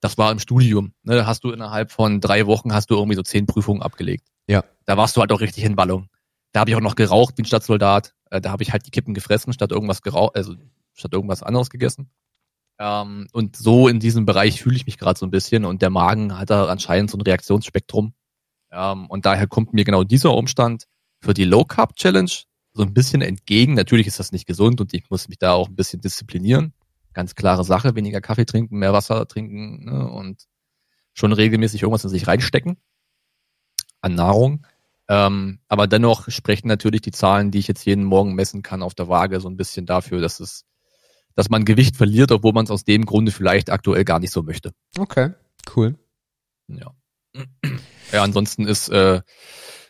[0.00, 0.94] das war im Studium.
[1.02, 4.28] Ne, da hast du innerhalb von drei Wochen hast du irgendwie so zehn Prüfungen abgelegt.
[4.46, 4.64] Ja.
[4.86, 6.08] Da warst du halt auch richtig in Ballung.
[6.52, 8.14] Da habe ich auch noch geraucht wie ein Stadtsoldat.
[8.30, 10.54] Äh, da habe ich halt die Kippen gefressen, statt irgendwas geraucht, also
[10.94, 12.10] statt irgendwas anderes gegessen.
[12.78, 15.90] Ähm, und so in diesem Bereich fühle ich mich gerade so ein bisschen und der
[15.90, 18.14] Magen hat da anscheinend so ein Reaktionsspektrum.
[18.70, 20.86] Ähm, und daher kommt mir genau dieser Umstand
[21.20, 22.30] für die Low Carb Challenge
[22.72, 23.74] so ein bisschen entgegen.
[23.74, 26.74] Natürlich ist das nicht gesund und ich muss mich da auch ein bisschen disziplinieren.
[27.14, 30.44] Ganz klare Sache, weniger Kaffee trinken, mehr Wasser trinken ne, und
[31.14, 32.76] schon regelmäßig irgendwas in sich reinstecken
[34.02, 34.66] an Nahrung.
[35.08, 38.94] Ähm, aber dennoch sprechen natürlich die Zahlen, die ich jetzt jeden Morgen messen kann auf
[38.94, 40.64] der Waage, so ein bisschen dafür, dass es,
[41.36, 44.42] dass man Gewicht verliert, obwohl man es aus dem Grunde vielleicht aktuell gar nicht so
[44.42, 44.72] möchte.
[44.98, 45.32] Okay,
[45.76, 45.96] cool.
[46.66, 46.92] Ja.
[48.12, 49.20] Ja, ansonsten ist äh,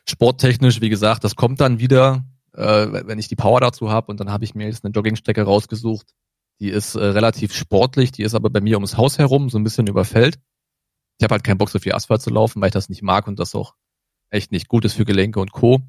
[0.09, 4.19] sporttechnisch, wie gesagt, das kommt dann wieder, äh, wenn ich die Power dazu habe und
[4.19, 6.09] dann habe ich mir jetzt eine Joggingstrecke rausgesucht.
[6.59, 9.65] Die ist äh, relativ sportlich, die ist aber bei mir ums Haus herum, so ein
[9.65, 10.39] bisschen überfällt.
[11.19, 13.29] Ich habe halt keinen Bock, so viel Asphalt zu laufen, weil ich das nicht mag
[13.29, 13.75] und das auch
[14.31, 15.83] echt nicht gut ist für Gelenke und Co.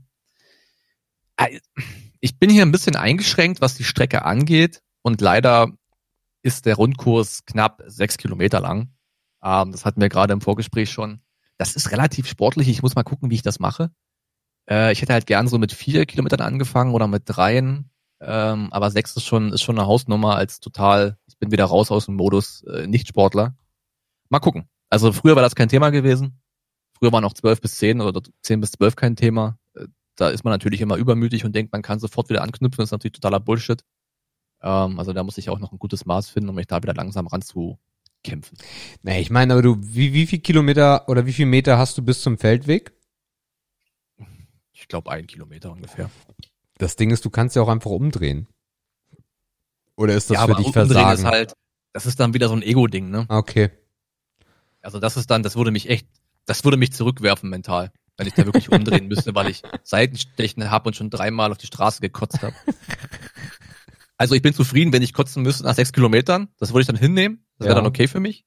[2.19, 5.69] Ich bin hier ein bisschen eingeschränkt, was die Strecke angeht und leider
[6.43, 8.91] ist der Rundkurs knapp sechs Kilometer lang.
[9.41, 11.21] Ähm, das hatten wir gerade im Vorgespräch schon.
[11.57, 12.67] Das ist relativ sportlich.
[12.67, 13.89] Ich muss mal gucken, wie ich das mache.
[14.69, 17.89] Äh, ich hätte halt gern so mit vier Kilometern angefangen oder mit dreien.
[18.19, 21.89] Ähm, aber sechs ist schon, ist schon eine Hausnummer als total, ich bin wieder raus
[21.89, 23.55] aus dem Modus äh, Nicht-Sportler.
[24.29, 24.67] Mal gucken.
[24.89, 26.41] Also früher war das kein Thema gewesen.
[26.99, 29.57] Früher waren auch zwölf bis zehn oder zehn bis zwölf kein Thema.
[29.75, 32.81] Äh, da ist man natürlich immer übermütig und denkt, man kann sofort wieder anknüpfen.
[32.81, 33.83] Das ist natürlich totaler Bullshit.
[34.61, 36.93] Ähm, also da muss ich auch noch ein gutes Maß finden, um mich da wieder
[36.93, 38.57] langsam ranzukämpfen.
[39.03, 42.01] Nee, ich meine, aber du, wie, wie viel Kilometer oder wie viel Meter hast du
[42.01, 42.93] bis zum Feldweg?
[44.73, 46.09] Ich glaube, ein Kilometer ungefähr.
[46.77, 48.47] Das Ding ist, du kannst ja auch einfach umdrehen.
[49.95, 51.19] Oder ist das ja, für aber dich umdrehen Versagen?
[51.19, 51.53] Ist halt,
[51.93, 53.25] das ist dann wieder so ein Ego-Ding, ne?
[53.29, 53.71] okay.
[54.81, 56.07] Also das ist dann, das würde mich echt,
[56.45, 60.89] das würde mich zurückwerfen mental, wenn ich da wirklich umdrehen müsste, weil ich Seitenstechen habe
[60.89, 62.55] und schon dreimal auf die Straße gekotzt habe.
[64.17, 66.47] Also ich bin zufrieden, wenn ich kotzen müsste nach sechs Kilometern.
[66.57, 67.45] Das würde ich dann hinnehmen.
[67.57, 67.81] Das wäre Ja.
[67.81, 68.45] dann okay für mich.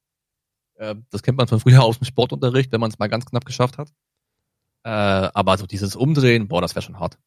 [0.75, 3.45] Äh, Das kennt man von früher aus dem Sportunterricht, wenn man es mal ganz knapp
[3.45, 3.89] geschafft hat.
[4.83, 7.19] Äh, Aber so dieses Umdrehen, boah, das wäre schon hart.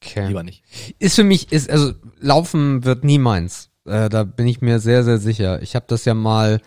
[0.00, 0.28] Okay.
[0.28, 0.62] Lieber nicht.
[0.98, 3.70] Ist für mich, ist, also Laufen wird nie meins.
[3.84, 5.60] Äh, da bin ich mir sehr, sehr sicher.
[5.62, 6.60] Ich habe das ja mal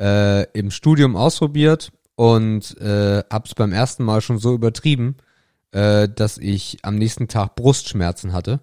[0.00, 5.16] äh, im Studium ausprobiert und äh, hab's beim ersten Mal schon so übertrieben,
[5.70, 8.60] äh, dass ich am nächsten Tag Brustschmerzen hatte.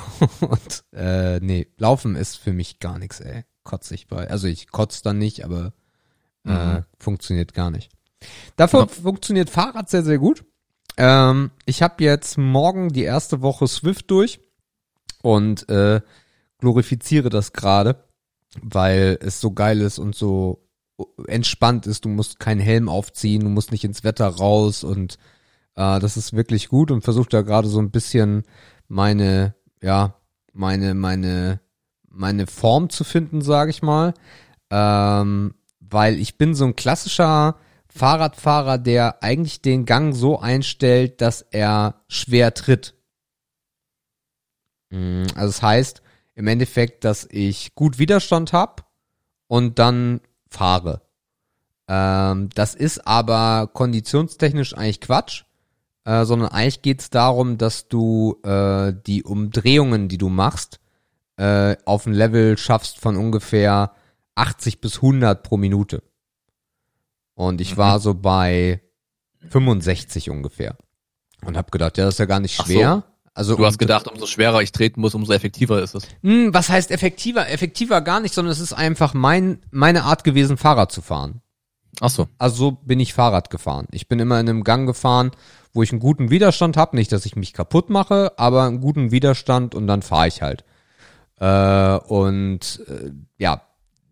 [0.40, 3.44] und äh, nee, Laufen ist für mich gar nichts, ey.
[3.64, 4.28] Kotze ich bei.
[4.28, 5.72] Also ich kotze dann nicht, aber
[6.44, 6.84] äh, Mhm.
[6.98, 7.90] funktioniert gar nicht.
[8.56, 8.86] Dafür Ja.
[8.86, 10.44] funktioniert Fahrrad sehr, sehr gut.
[10.96, 14.40] Ähm, ich habe jetzt morgen die erste Woche Swift durch
[15.22, 16.00] und äh,
[16.58, 18.04] glorifiziere das gerade,
[18.60, 20.66] weil es so geil ist und so
[21.26, 22.04] entspannt ist.
[22.04, 25.14] Du musst keinen Helm aufziehen, du musst nicht ins Wetter raus und
[25.76, 28.42] äh, das ist wirklich gut und versuche da gerade so ein bisschen
[28.88, 30.14] meine, ja,
[30.52, 31.60] meine, meine,
[32.08, 34.14] meine Form zu finden, sage ich mal.
[34.70, 37.56] Ähm, weil ich bin so ein klassischer
[37.88, 42.94] Fahrradfahrer, der eigentlich den Gang so einstellt, dass er schwer tritt.
[44.90, 46.02] Mm, Also das heißt
[46.34, 48.84] im Endeffekt, dass ich gut Widerstand habe
[49.48, 51.02] und dann fahre.
[51.88, 55.44] Ähm, das ist aber konditionstechnisch eigentlich Quatsch,
[56.04, 60.80] äh, sondern eigentlich geht's darum, dass du äh, die Umdrehungen, die du machst,
[61.36, 63.92] äh, auf ein Level schaffst von ungefähr
[64.34, 66.02] 80 bis 100 pro Minute.
[67.34, 67.78] Und ich Mhm.
[67.78, 68.80] war so bei
[69.48, 70.76] 65 ungefähr.
[71.44, 72.64] Und hab gedacht, ja, das ist ja gar nicht so.
[72.64, 73.04] schwer.
[73.34, 76.06] Also Du hast gedacht, umso schwerer ich treten muss, umso effektiver ist es.
[76.22, 77.48] hm, was heißt effektiver?
[77.48, 81.40] Effektiver gar nicht, sondern es ist einfach mein, meine Art gewesen, Fahrrad zu fahren.
[82.00, 82.28] Ach so.
[82.38, 83.86] Also so bin ich Fahrrad gefahren.
[83.90, 85.30] Ich bin immer in einem Gang gefahren,
[85.72, 86.96] wo ich einen guten Widerstand habe.
[86.96, 90.64] Nicht, dass ich mich kaputt mache, aber einen guten Widerstand und dann fahre ich halt.
[91.40, 93.62] Äh, und äh, ja,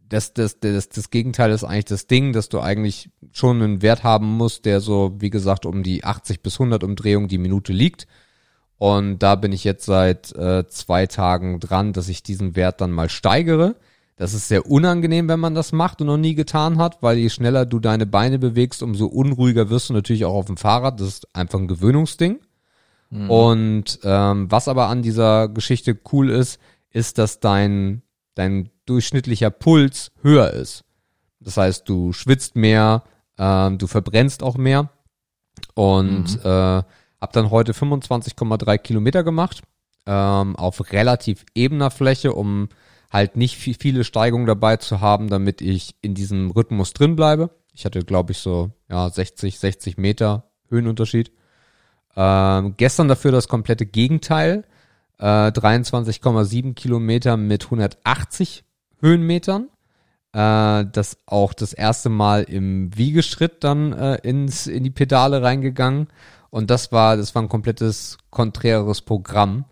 [0.09, 4.03] das, das, das, das Gegenteil ist eigentlich das Ding, dass du eigentlich schon einen Wert
[4.03, 8.09] haben musst, der so, wie gesagt, um die 80 bis 100 Umdrehungen die Minute liegt.
[8.77, 12.91] Und da bin ich jetzt seit äh, zwei Tagen dran, dass ich diesen Wert dann
[12.91, 13.77] mal steigere.
[14.21, 17.31] Das ist sehr unangenehm, wenn man das macht und noch nie getan hat, weil je
[17.31, 21.01] schneller du deine Beine bewegst, umso unruhiger wirst du natürlich auch auf dem Fahrrad.
[21.01, 22.39] Das ist einfach ein Gewöhnungsding.
[23.29, 28.03] Und ähm, was aber an dieser Geschichte cool ist, ist, dass dein,
[28.35, 30.85] dein durchschnittlicher Puls höher ist.
[31.41, 33.05] Das heißt, du schwitzt mehr,
[33.39, 34.91] ähm, du verbrennst auch mehr.
[35.73, 36.83] Und äh,
[37.23, 39.63] hab dann heute 25,3 Kilometer gemacht.
[40.07, 42.69] ähm, auf relativ ebener Fläche, um
[43.11, 47.51] halt nicht viel, viele Steigungen dabei zu haben, damit ich in diesem Rhythmus drin bleibe.
[47.75, 51.33] Ich hatte, glaube ich, so ja 60, 60 Meter Höhenunterschied.
[52.17, 54.65] Ähm, gestern dafür das komplette Gegenteil.
[55.19, 58.65] Äh, 23,7 Kilometer mit 180
[59.01, 59.69] Höhenmetern.
[60.33, 66.09] Äh, das auch das erste Mal im Wiegeschritt dann äh, ins, in die Pedale reingegangen.
[66.51, 69.65] Und das war, das war ein komplettes konträres Programm.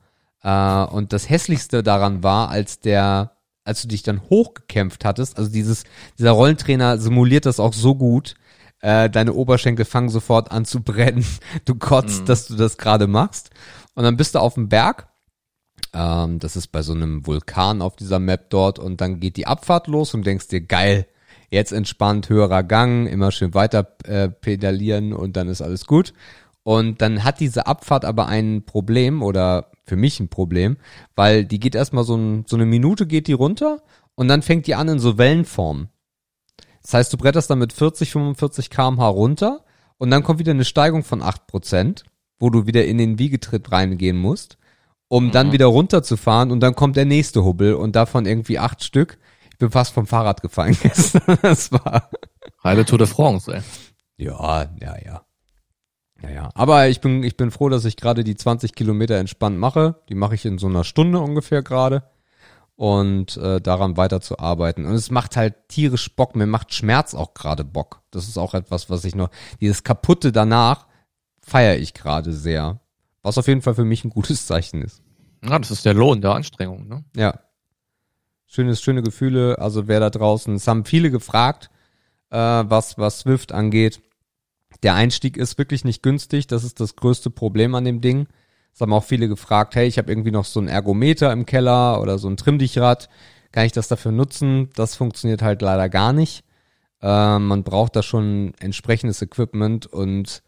[0.42, 3.33] Äh, und das hässlichste daran war, als der,
[3.64, 5.85] als du dich dann hochgekämpft hattest, also dieses,
[6.18, 8.35] dieser Rollentrainer simuliert das auch so gut,
[8.81, 11.24] äh, deine Oberschenkel fangen sofort an zu brennen.
[11.64, 12.27] Du kotzt, mhm.
[12.27, 13.51] dass du das gerade machst.
[13.94, 15.09] Und dann bist du auf dem Berg.
[15.92, 18.79] Ähm, das ist bei so einem Vulkan auf dieser Map dort.
[18.79, 21.07] Und dann geht die Abfahrt los und denkst dir, geil,
[21.51, 26.12] jetzt entspannt, höherer Gang, immer schön weiter äh, pedalieren und dann ist alles gut.
[26.62, 30.77] Und dann hat diese Abfahrt aber ein Problem oder für mich ein Problem,
[31.14, 33.83] weil die geht erstmal so, ein, so eine Minute geht die runter
[34.14, 35.88] und dann fängt die an in so Wellenform.
[36.83, 39.64] Das heißt, du bretterst dann mit 40, 45 kmh runter
[39.98, 42.05] und dann kommt wieder eine Steigung von 8%,
[42.38, 44.59] wo du wieder in den Wiegetritt reingehen musst,
[45.09, 45.31] um mhm.
[45.33, 49.18] dann wieder runterzufahren und dann kommt der nächste Hubbel und davon irgendwie acht Stück.
[49.51, 51.38] Ich bin fast vom Fahrrad gefallen gestern.
[51.42, 52.11] das war.
[52.62, 53.62] Heile Tour de France, ey.
[54.16, 55.28] Ja, ja, ja.
[56.23, 56.51] Ja, ja.
[56.55, 59.97] Aber ich bin, ich bin froh, dass ich gerade die 20 Kilometer entspannt mache.
[60.09, 62.05] Die mache ich in so einer Stunde ungefähr gerade
[62.77, 64.87] und äh, daran weiterzuarbeiten.
[64.87, 66.37] Und es macht halt tierisch Bock.
[66.37, 68.03] Mir macht Schmerz auch gerade Bock.
[68.11, 70.87] Das ist auch etwas, was ich noch, dieses Kaputte danach
[71.41, 72.81] feiere ich gerade sehr.
[73.23, 75.03] Was auf jeden Fall für mich ein gutes Zeichen ist.
[75.45, 77.05] Ja, das ist der Lohn der Anstrengung, ne?
[77.17, 77.41] Ja.
[78.47, 79.59] Schönes, schöne Gefühle.
[79.59, 81.71] Also wer da draußen, es haben viele gefragt,
[82.31, 84.01] äh, was, was Swift angeht.
[84.83, 86.47] Der Einstieg ist wirklich nicht günstig.
[86.47, 88.27] Das ist das größte Problem an dem Ding.
[88.73, 92.01] Es haben auch viele gefragt, hey, ich habe irgendwie noch so ein Ergometer im Keller
[92.01, 93.09] oder so ein Trimmdichrad.
[93.51, 94.71] Kann ich das dafür nutzen?
[94.75, 96.45] Das funktioniert halt leider gar nicht.
[97.01, 100.43] Äh, man braucht da schon entsprechendes Equipment und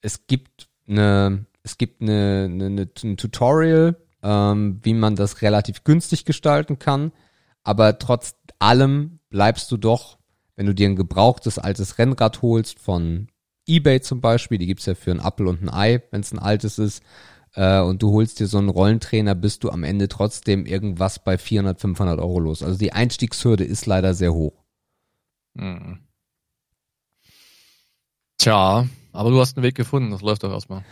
[0.00, 5.84] es gibt eine, es gibt eine, eine, eine ein Tutorial, ähm, wie man das relativ
[5.84, 7.12] günstig gestalten kann.
[7.62, 10.18] Aber trotz allem bleibst du doch,
[10.54, 13.28] wenn du dir ein gebrauchtes altes Rennrad holst von
[13.66, 16.38] eBay zum Beispiel, die gibt's ja für ein Apple und ein Ei, wenn es ein
[16.38, 17.02] altes ist,
[17.54, 21.38] äh, und du holst dir so einen Rollentrainer, bist du am Ende trotzdem irgendwas bei
[21.38, 22.62] 400, 500 Euro los.
[22.62, 24.64] Also die Einstiegshürde ist leider sehr hoch.
[25.56, 25.98] Hm.
[28.38, 30.84] Tja, aber du hast einen Weg gefunden, das läuft doch erstmal.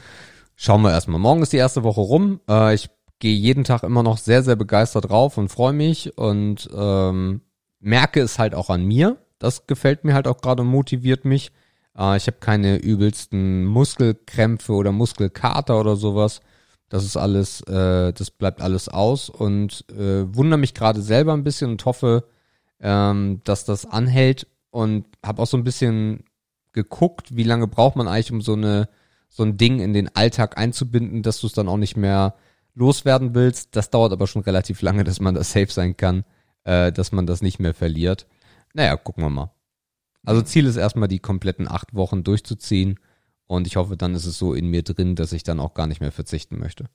[0.57, 1.21] Schauen wir erstmal.
[1.21, 2.41] Morgen ist die erste Woche rum.
[2.49, 6.69] Äh, ich gehe jeden Tag immer noch sehr, sehr begeistert drauf und freue mich und
[6.75, 7.43] ähm,
[7.81, 9.19] merke es halt auch an mir.
[9.39, 11.53] Das gefällt mir halt auch gerade und motiviert mich.
[11.97, 16.41] Äh, ich habe keine übelsten Muskelkrämpfe oder Muskelkater oder sowas.
[16.89, 21.45] Das ist alles, äh, das bleibt alles aus und äh, wundere mich gerade selber ein
[21.45, 22.25] bisschen und hoffe,
[22.81, 26.25] ähm, dass das anhält und habe auch so ein bisschen
[26.73, 28.89] geguckt, wie lange braucht man eigentlich, um so eine
[29.35, 32.37] so ein Ding in den Alltag einzubinden, dass du es dann auch nicht mehr
[32.75, 33.75] loswerden willst.
[33.75, 36.25] Das dauert aber schon relativ lange, dass man da safe sein kann,
[36.63, 38.29] äh, dass man das nicht mehr verliert.
[38.75, 39.54] Naja, gucken wir mal.
[40.25, 42.99] Also Ziel ist erstmal die kompletten acht Wochen durchzuziehen
[43.47, 45.87] und ich hoffe, dann ist es so in mir drin, dass ich dann auch gar
[45.87, 46.87] nicht mehr verzichten möchte.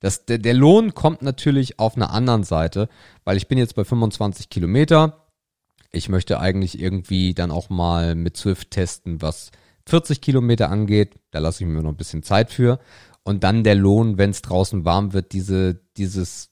[0.00, 2.88] Das, der, der Lohn kommt natürlich auf einer anderen Seite,
[3.24, 5.28] weil ich bin jetzt bei 25 Kilometer.
[5.92, 9.52] Ich möchte eigentlich irgendwie dann auch mal mit Swift testen, was
[9.86, 11.20] 40 Kilometer angeht.
[11.30, 12.80] Da lasse ich mir noch ein bisschen Zeit für.
[13.22, 16.50] Und dann der Lohn, wenn es draußen warm wird, diese, dieses,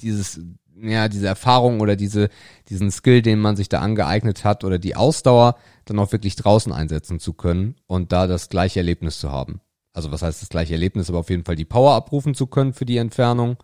[0.00, 0.40] dieses
[0.80, 2.28] ja, diese Erfahrung oder diese,
[2.68, 6.72] diesen Skill, den man sich da angeeignet hat oder die Ausdauer dann auch wirklich draußen
[6.72, 9.60] einsetzen zu können und da das gleiche Erlebnis zu haben.
[9.92, 12.74] Also was heißt das gleiche Erlebnis, aber auf jeden Fall die Power abrufen zu können
[12.74, 13.56] für die Entfernung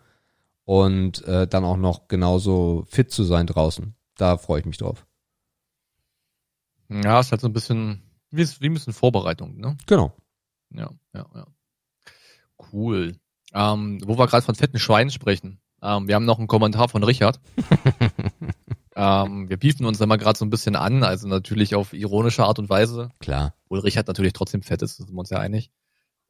[0.65, 3.95] und äh, dann auch noch genauso fit zu sein draußen.
[4.17, 5.07] Da freue ich mich drauf.
[6.89, 9.77] Ja, ist halt so ein bisschen, wie, wie ein bisschen Vorbereitung, ne?
[9.87, 10.15] Genau.
[10.71, 11.47] Ja, ja, ja.
[12.73, 13.17] Cool.
[13.55, 15.62] Ähm, wo wir gerade von fetten Schweinen sprechen.
[15.83, 17.41] Ähm, wir haben noch einen Kommentar von Richard.
[18.97, 22.59] ähm, wir biefen uns immer gerade so ein bisschen an, also natürlich auf ironische Art
[22.59, 23.11] und Weise.
[23.19, 23.55] Klar.
[23.65, 25.71] Obwohl Richard natürlich trotzdem fett ist, sind wir uns ja einig.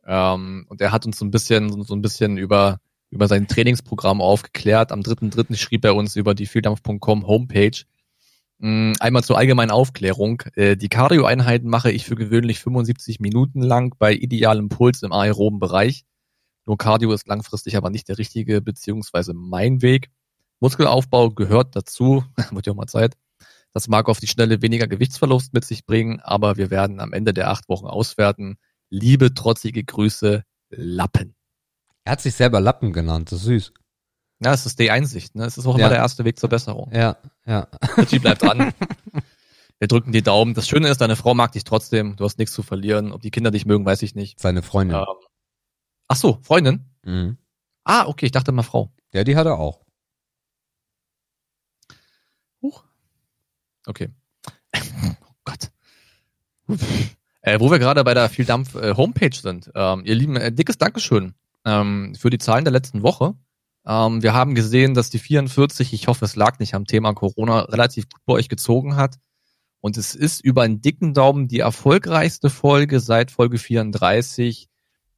[0.06, 4.20] Ähm, und er hat uns so ein bisschen, so ein bisschen über, über sein Trainingsprogramm
[4.20, 4.90] aufgeklärt.
[4.90, 5.56] Am 3.3.
[5.56, 7.84] schrieb er uns über die vieldampf.com Homepage.
[8.58, 10.42] Mm, einmal zur allgemeinen Aufklärung.
[10.54, 15.58] Äh, die Cardio-Einheiten mache ich für gewöhnlich 75 Minuten lang bei idealem Puls im aeroben
[15.58, 16.04] Bereich.
[16.66, 20.10] Nur Cardio ist langfristig aber nicht der richtige, beziehungsweise mein Weg.
[20.60, 23.16] Muskelaufbau gehört dazu, wird ja auch mal Zeit.
[23.72, 27.32] Das mag auf die Schnelle weniger Gewichtsverlust mit sich bringen, aber wir werden am Ende
[27.32, 28.58] der acht Wochen auswerten.
[28.90, 31.34] Liebe trotzige Grüße, Lappen.
[32.04, 33.72] Er hat sich selber Lappen genannt, das ist süß.
[34.44, 35.44] Ja, es ist die Einsicht, ne?
[35.44, 35.88] Es ist auch immer Ja.
[35.88, 36.90] der erste Weg zur Besserung.
[36.92, 37.68] Ja, ja.
[37.96, 38.72] Richie bleibt dran.
[39.78, 40.54] Wir drücken die Daumen.
[40.54, 42.16] Das Schöne ist, deine Frau mag dich trotzdem.
[42.16, 43.12] Du hast nichts zu verlieren.
[43.12, 44.38] Ob die Kinder dich mögen, weiß ich nicht.
[44.40, 44.96] Seine Freundin.
[44.96, 45.04] Ähm,
[46.12, 46.84] ach so, Freundin?
[47.04, 47.38] Mhm.
[47.84, 48.92] Ah, okay, ich dachte mal Frau.
[49.14, 49.80] Ja, die hat er auch.
[52.60, 52.84] Huch.
[53.86, 54.10] Okay.
[54.76, 55.70] oh Gott.
[57.40, 59.72] Äh, wo wir gerade bei der viel Dampf äh, Homepage sind.
[59.74, 63.34] Ähm, ihr Lieben, äh, dickes Dankeschön ähm, für die Zahlen der letzten Woche.
[63.84, 67.60] Ähm, wir haben gesehen, dass die 44, ich hoffe, es lag nicht am Thema Corona,
[67.62, 69.16] relativ gut bei euch gezogen hat.
[69.80, 74.68] Und es ist über einen dicken Daumen die erfolgreichste Folge seit Folge 34,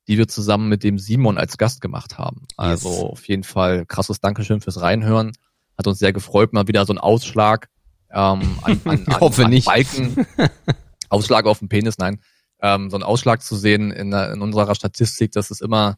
[0.09, 2.47] die wir zusammen mit dem Simon als Gast gemacht haben.
[2.57, 2.99] Also Yes.
[3.01, 5.33] auf jeden Fall krasses Dankeschön fürs Reinhören.
[5.79, 7.69] Hat uns sehr gefreut, mal wieder so ein Ausschlag
[8.11, 9.67] ähm, an, an, an, Hoffe an nicht.
[9.67, 10.27] Balken.
[11.09, 12.21] Ausschlag auf dem Penis, nein.
[12.61, 15.97] Ähm, so ein Ausschlag zu sehen in, in unserer Statistik, das ist immer,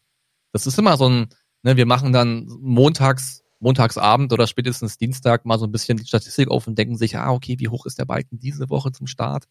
[0.52, 1.28] das ist immer so ein,
[1.62, 6.48] ne, wir machen dann montags, montagsabend oder spätestens Dienstag mal so ein bisschen die Statistik
[6.48, 9.44] auf und denken sich, ah, okay, wie hoch ist der Balken diese Woche zum Start?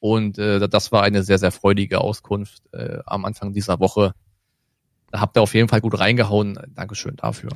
[0.00, 4.14] Und äh, das war eine sehr, sehr freudige Auskunft äh, am Anfang dieser Woche.
[5.10, 6.58] Da habt ihr auf jeden Fall gut reingehauen.
[6.74, 7.50] Dankeschön dafür.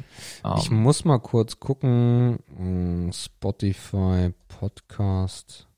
[0.58, 2.38] Ich Ähm, muss mal kurz gucken.
[2.58, 5.68] Mm, Spotify, Podcast.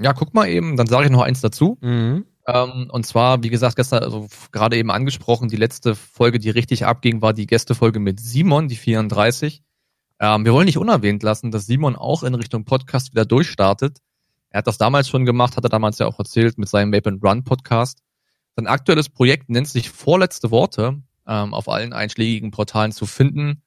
[0.00, 1.76] ja, guck mal eben, dann sage ich noch eins dazu.
[1.80, 2.24] Mhm.
[2.46, 6.86] Ähm, und zwar, wie gesagt, gestern, also gerade eben angesprochen, die letzte Folge, die richtig
[6.86, 9.62] abging, war die Gästefolge mit Simon, die 34.
[10.20, 13.98] Ähm, wir wollen nicht unerwähnt lassen, dass Simon auch in Richtung Podcast wieder durchstartet.
[14.50, 17.10] Er hat das damals schon gemacht, hat er damals ja auch erzählt mit seinem Vape
[17.10, 18.00] and Run Podcast.
[18.56, 23.62] Sein aktuelles Projekt nennt sich Vorletzte Worte, ähm, auf allen einschlägigen Portalen zu finden.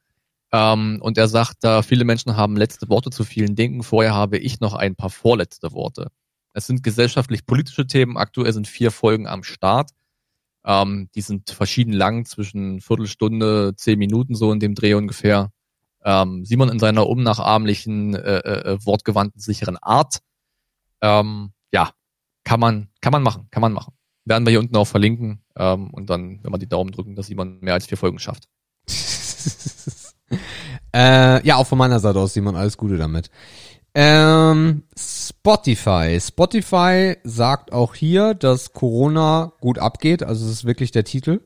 [0.52, 4.38] Ähm, und er sagt, da viele Menschen haben letzte Worte zu vielen Dingen, vorher habe
[4.38, 6.08] ich noch ein paar vorletzte Worte.
[6.54, 8.18] Es sind gesellschaftlich-politische Themen.
[8.18, 9.92] Aktuell sind vier Folgen am Start.
[10.66, 15.52] Ähm, die sind verschieden lang, zwischen Viertelstunde, zehn Minuten so in dem Dreh ungefähr.
[16.04, 20.20] Ähm, Simon in seiner unnachahmlichen, äh, äh, wortgewandten, sicheren Art.
[21.02, 21.92] Ähm, ja,
[22.44, 23.94] kann man, kann man machen, kann man machen.
[24.26, 25.42] Werden wir hier unten auch verlinken.
[25.56, 28.48] Ähm, und dann, wenn wir die Daumen drücken, dass Simon mehr als vier Folgen schafft.
[30.94, 33.30] äh, ja, auch von meiner Seite aus, Simon, alles Gute damit.
[33.94, 36.18] Ähm, Spotify.
[36.22, 40.24] Spotify sagt auch hier, dass Corona gut abgeht.
[40.24, 41.42] Also es ist wirklich der Titel.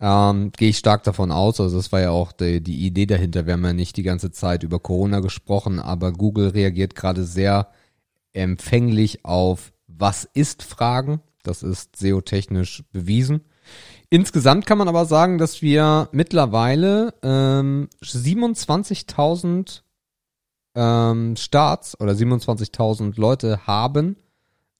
[0.00, 1.60] Ähm, Gehe ich stark davon aus.
[1.60, 3.46] Also das war ja auch die, die Idee dahinter.
[3.46, 7.68] Wir haben ja nicht die ganze Zeit über Corona gesprochen, aber Google reagiert gerade sehr
[8.34, 11.20] empfänglich auf Was ist Fragen.
[11.42, 13.42] Das ist SEO-technisch bewiesen.
[14.10, 19.82] Insgesamt kann man aber sagen, dass wir mittlerweile ähm, 27.000
[20.74, 24.16] ähm, Starts oder 27.000 Leute haben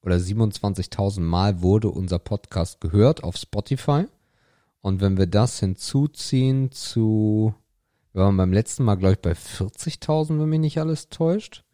[0.03, 4.07] oder 27.000 Mal wurde unser Podcast gehört auf Spotify.
[4.81, 7.55] Und wenn wir das hinzuziehen zu,
[8.13, 11.65] wir waren beim letzten Mal, glaube ich, bei 40.000, wenn mich nicht alles täuscht.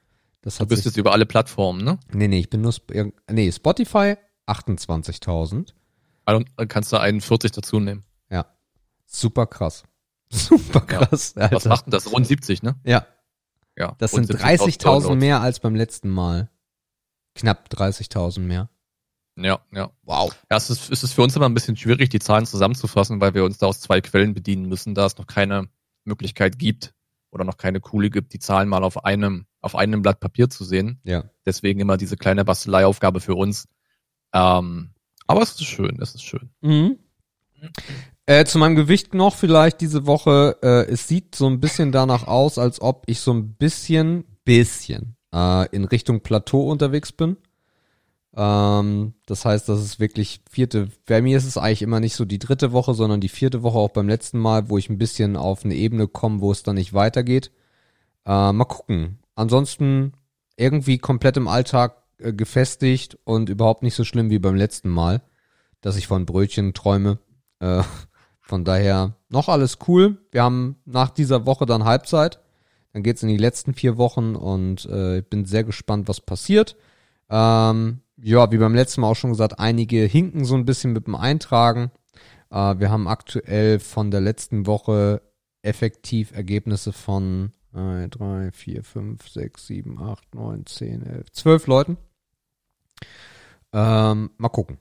[0.42, 1.98] Das Du bist jetzt über alle Plattformen, ne?
[2.12, 5.74] nee, nee, ich bin nur, Sp- nee, Spotify 28.000.
[6.24, 8.04] Also, Dann kannst du 41 dazu nehmen.
[8.30, 8.46] Ja.
[9.06, 9.84] Super krass.
[10.32, 11.34] Super krass.
[11.36, 11.68] Was Alter.
[11.68, 12.10] macht denn das?
[12.12, 12.76] Rund 70, ne?
[12.84, 13.06] Ja.
[13.76, 13.94] Ja.
[13.98, 15.16] Das sind 70.000 30.000 Downloads.
[15.20, 16.50] mehr als beim letzten Mal.
[17.34, 18.68] Knapp 30.000 mehr.
[19.36, 19.90] Ja, ja.
[20.02, 20.34] Wow.
[20.50, 23.34] Ja, es ist, es ist für uns immer ein bisschen schwierig, die Zahlen zusammenzufassen, weil
[23.34, 25.68] wir uns da aus zwei Quellen bedienen müssen, da es noch keine
[26.04, 26.92] Möglichkeit gibt
[27.30, 30.64] oder noch keine coole gibt, die Zahlen mal auf einem, auf einem Blatt Papier zu
[30.64, 31.00] sehen.
[31.04, 31.24] Ja.
[31.46, 33.68] Deswegen immer diese kleine Basteleiaufgabe für uns.
[34.32, 34.90] Ähm,
[35.26, 36.50] aber es ist schön, es ist schön.
[36.60, 36.98] Mhm.
[38.26, 40.56] Äh, zu meinem Gewicht noch vielleicht diese Woche.
[40.62, 45.16] Äh, es sieht so ein bisschen danach aus, als ob ich so ein bisschen, bisschen
[45.34, 47.36] äh, in Richtung Plateau unterwegs bin.
[48.36, 50.88] Ähm, das heißt, das ist wirklich vierte.
[51.06, 53.78] Bei mir ist es eigentlich immer nicht so die dritte Woche, sondern die vierte Woche
[53.78, 56.76] auch beim letzten Mal, wo ich ein bisschen auf eine Ebene komme, wo es dann
[56.76, 57.50] nicht weitergeht.
[58.26, 59.19] Äh, mal gucken.
[59.34, 60.12] Ansonsten
[60.56, 65.22] irgendwie komplett im Alltag äh, gefestigt und überhaupt nicht so schlimm wie beim letzten Mal,
[65.80, 67.18] dass ich von Brötchen träume.
[67.60, 67.82] Äh,
[68.40, 70.18] von daher noch alles cool.
[70.32, 72.40] Wir haben nach dieser Woche dann Halbzeit.
[72.92, 76.76] Dann geht's in die letzten vier Wochen und äh, ich bin sehr gespannt, was passiert.
[77.28, 81.06] Ähm, ja, wie beim letzten Mal auch schon gesagt, einige hinken so ein bisschen mit
[81.06, 81.92] dem Eintragen.
[82.50, 85.22] Äh, wir haben aktuell von der letzten Woche
[85.62, 91.98] effektiv Ergebnisse von 3, 4, 5, 6, 7, 8, 9, 10, 11, 12 Leuten.
[93.72, 94.78] Ähm, mal gucken.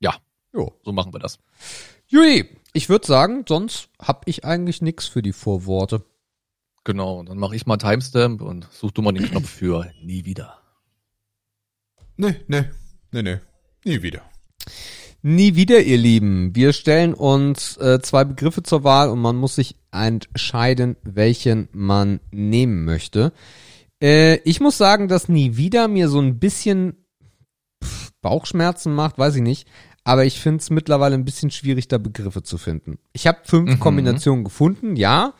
[0.00, 0.14] Ja.
[0.52, 0.78] Jo.
[0.84, 1.38] So machen wir das.
[2.06, 6.04] Jui, ich würde sagen, sonst hab ich eigentlich nix für die Vorworte.
[6.84, 10.62] Genau, dann mache ich mal Timestamp und such du mal den Knopf für nie wieder.
[12.16, 12.70] Nee, nee,
[13.10, 13.40] nee, nee.
[13.84, 14.22] Nie wieder.
[15.28, 16.54] Nie wieder, ihr Lieben.
[16.54, 22.20] Wir stellen uns äh, zwei Begriffe zur Wahl und man muss sich entscheiden, welchen man
[22.30, 23.32] nehmen möchte.
[24.00, 26.94] Äh, ich muss sagen, dass nie wieder mir so ein bisschen
[27.82, 29.66] pff, Bauchschmerzen macht, weiß ich nicht.
[30.04, 33.00] Aber ich finde es mittlerweile ein bisschen schwierig, da Begriffe zu finden.
[33.12, 33.80] Ich habe fünf mhm.
[33.80, 35.34] Kombinationen gefunden, ja.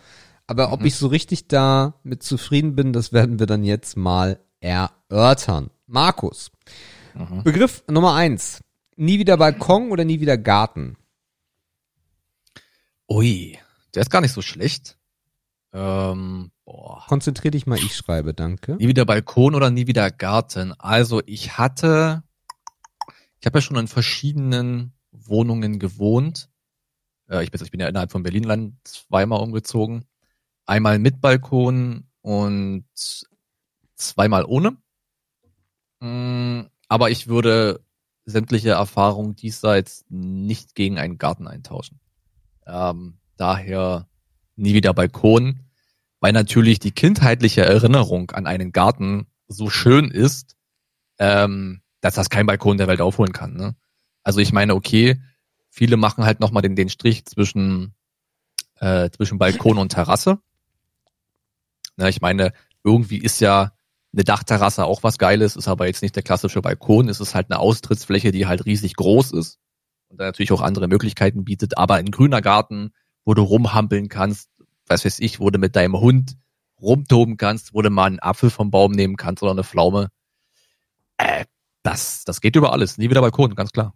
[0.48, 0.86] Aber ob mhm.
[0.86, 5.70] ich so richtig da mit zufrieden bin, das werden wir dann jetzt mal erörtern.
[5.86, 6.50] Markus.
[7.14, 7.44] Mhm.
[7.44, 8.64] Begriff Nummer eins.
[8.96, 10.96] Nie wieder Balkon oder nie wieder Garten?
[13.08, 13.58] Ui,
[13.94, 14.98] der ist gar nicht so schlecht.
[15.72, 17.04] Ähm, boah.
[17.06, 18.76] Konzentrier dich mal, ich schreibe, danke.
[18.76, 20.72] Nie wieder Balkon oder nie wieder Garten.
[20.78, 22.22] Also ich hatte,
[23.38, 26.48] ich habe ja schon in verschiedenen Wohnungen gewohnt.
[27.28, 30.06] Äh, ich, bin, ich bin ja innerhalb von Berlinland zweimal umgezogen.
[30.64, 32.86] Einmal mit Balkon und
[33.94, 34.78] zweimal ohne.
[36.00, 37.85] Mm, aber ich würde
[38.26, 42.00] sämtliche Erfahrungen diesseits nicht gegen einen Garten eintauschen.
[42.66, 44.08] Ähm, daher
[44.56, 45.60] nie wieder Balkon,
[46.20, 50.56] weil natürlich die kindheitliche Erinnerung an einen Garten so schön ist,
[51.18, 53.54] ähm, dass das kein Balkon der Welt aufholen kann.
[53.54, 53.76] Ne?
[54.22, 55.20] Also ich meine, okay,
[55.70, 57.94] viele machen halt nochmal den, den Strich zwischen,
[58.80, 60.38] äh, zwischen Balkon und Terrasse.
[61.96, 62.52] Ne, ich meine,
[62.82, 63.72] irgendwie ist ja
[64.16, 67.50] eine Dachterrasse auch was Geiles, ist aber jetzt nicht der klassische Balkon, es ist halt
[67.50, 69.58] eine Austrittsfläche, die halt riesig groß ist
[70.08, 72.92] und da natürlich auch andere Möglichkeiten bietet, aber ein grüner Garten,
[73.24, 74.50] wo du rumhampeln kannst,
[74.86, 76.36] was weiß ich, wo du mit deinem Hund
[76.80, 80.08] rumtoben kannst, wo du mal einen Apfel vom Baum nehmen kannst oder eine Pflaume,
[81.18, 81.44] äh,
[81.82, 83.94] das, das geht über alles, nie wieder Balkon, ganz klar.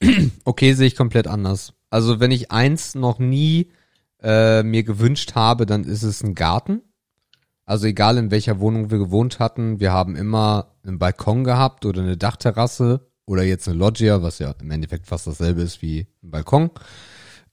[0.44, 1.72] Okay, sehe ich komplett anders.
[1.88, 3.70] Also wenn ich eins noch nie
[4.22, 6.82] äh, mir gewünscht habe, dann ist es ein Garten.
[7.66, 12.00] Also egal in welcher Wohnung wir gewohnt hatten, wir haben immer einen Balkon gehabt oder
[12.00, 16.30] eine Dachterrasse oder jetzt eine Loggia, was ja im Endeffekt fast dasselbe ist wie ein
[16.30, 16.70] Balkon.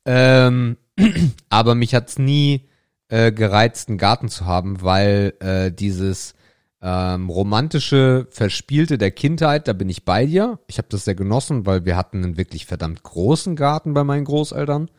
[0.05, 0.77] Ähm,
[1.49, 2.69] aber mich hat's nie
[3.07, 6.35] äh, gereizt, einen Garten zu haben, weil äh, dieses
[6.79, 10.59] ähm, romantische, verspielte der Kindheit, da bin ich bei dir.
[10.67, 14.25] Ich habe das sehr genossen, weil wir hatten einen wirklich verdammt großen Garten bei meinen
[14.25, 14.91] Großeltern.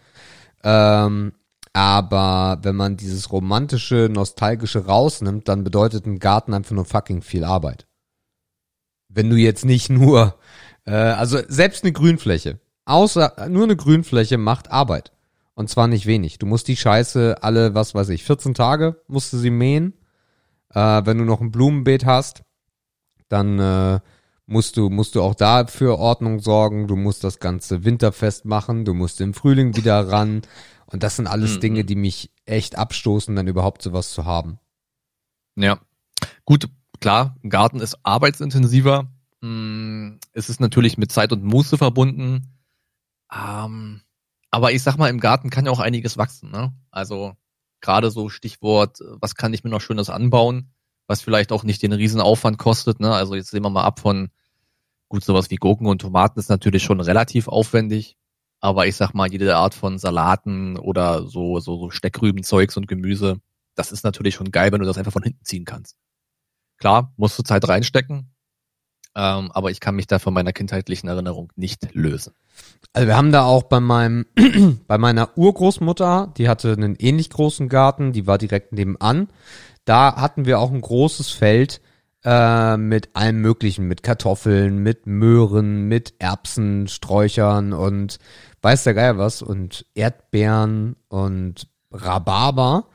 [0.64, 1.32] Ähm,
[1.74, 7.42] aber wenn man dieses romantische, nostalgische rausnimmt, dann bedeutet ein Garten einfach nur fucking viel
[7.42, 7.88] Arbeit.
[9.08, 10.36] Wenn du jetzt nicht nur,
[10.86, 15.10] äh, also selbst eine Grünfläche, außer nur eine Grünfläche macht Arbeit.
[15.54, 16.38] Und zwar nicht wenig.
[16.38, 19.94] Du musst die Scheiße alle, was weiß ich, 14 Tage musst du sie mähen.
[20.72, 22.42] Äh, wenn du noch ein Blumenbeet hast,
[23.28, 24.00] dann äh,
[24.46, 26.86] musst du, musst du auch da für Ordnung sorgen.
[26.86, 28.84] Du musst das ganze winterfest machen.
[28.84, 30.42] Du musst im Frühling wieder ran.
[30.94, 31.60] Und das sind alles mhm.
[31.60, 34.60] Dinge, die mich echt abstoßen, dann überhaupt sowas zu haben.
[35.56, 35.80] Ja.
[36.44, 36.68] Gut,
[37.00, 39.08] klar, ein Garten ist arbeitsintensiver.
[39.42, 42.54] Hm, es ist natürlich mit Zeit und Muße verbunden.
[43.36, 44.02] Ähm,
[44.52, 46.52] aber ich sag mal, im Garten kann ja auch einiges wachsen.
[46.52, 46.72] Ne?
[46.92, 47.34] Also
[47.80, 50.70] gerade so Stichwort, was kann ich mir noch Schönes anbauen,
[51.08, 53.00] was vielleicht auch nicht den Riesenaufwand kostet.
[53.00, 53.12] Ne?
[53.12, 54.30] Also jetzt sehen wir mal ab von,
[55.08, 58.16] gut, sowas wie Gurken und Tomaten ist natürlich schon relativ aufwendig.
[58.64, 63.36] Aber ich sag mal, jede Art von Salaten oder so, so, so Steckrübenzeugs und Gemüse,
[63.74, 65.98] das ist natürlich schon geil, wenn du das einfach von hinten ziehen kannst.
[66.78, 68.34] Klar, musst du Zeit reinstecken,
[69.14, 72.32] ähm, aber ich kann mich da von meiner kindheitlichen Erinnerung nicht lösen.
[72.94, 74.24] Also wir haben da auch bei meinem,
[74.86, 79.28] bei meiner Urgroßmutter, die hatte einen ähnlich großen Garten, die war direkt nebenan.
[79.84, 81.82] Da hatten wir auch ein großes Feld,
[82.24, 88.18] äh, mit allem möglichen, mit Kartoffeln, mit Möhren, mit Erbsen, Sträuchern und
[88.64, 92.86] weiß der Geier was und Erdbeeren und Rhabarber.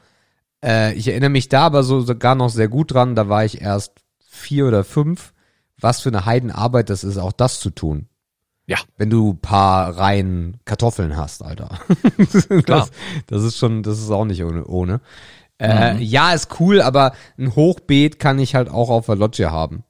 [0.64, 3.62] Äh, ich erinnere mich da aber so sogar noch sehr gut dran, da war ich
[3.62, 5.34] erst vier oder fünf.
[5.80, 8.10] Was für eine Heidenarbeit das ist, auch das zu tun.
[8.66, 8.78] Ja.
[8.98, 11.80] Wenn du paar Reihen Kartoffeln hast, Alter.
[12.64, 12.64] Klar.
[12.66, 12.92] Das,
[13.28, 14.66] das ist schon, das ist auch nicht ohne.
[14.66, 15.00] ohne.
[15.58, 16.02] Äh, mhm.
[16.02, 19.84] Ja, ist cool, aber ein Hochbeet kann ich halt auch auf der Loggia haben.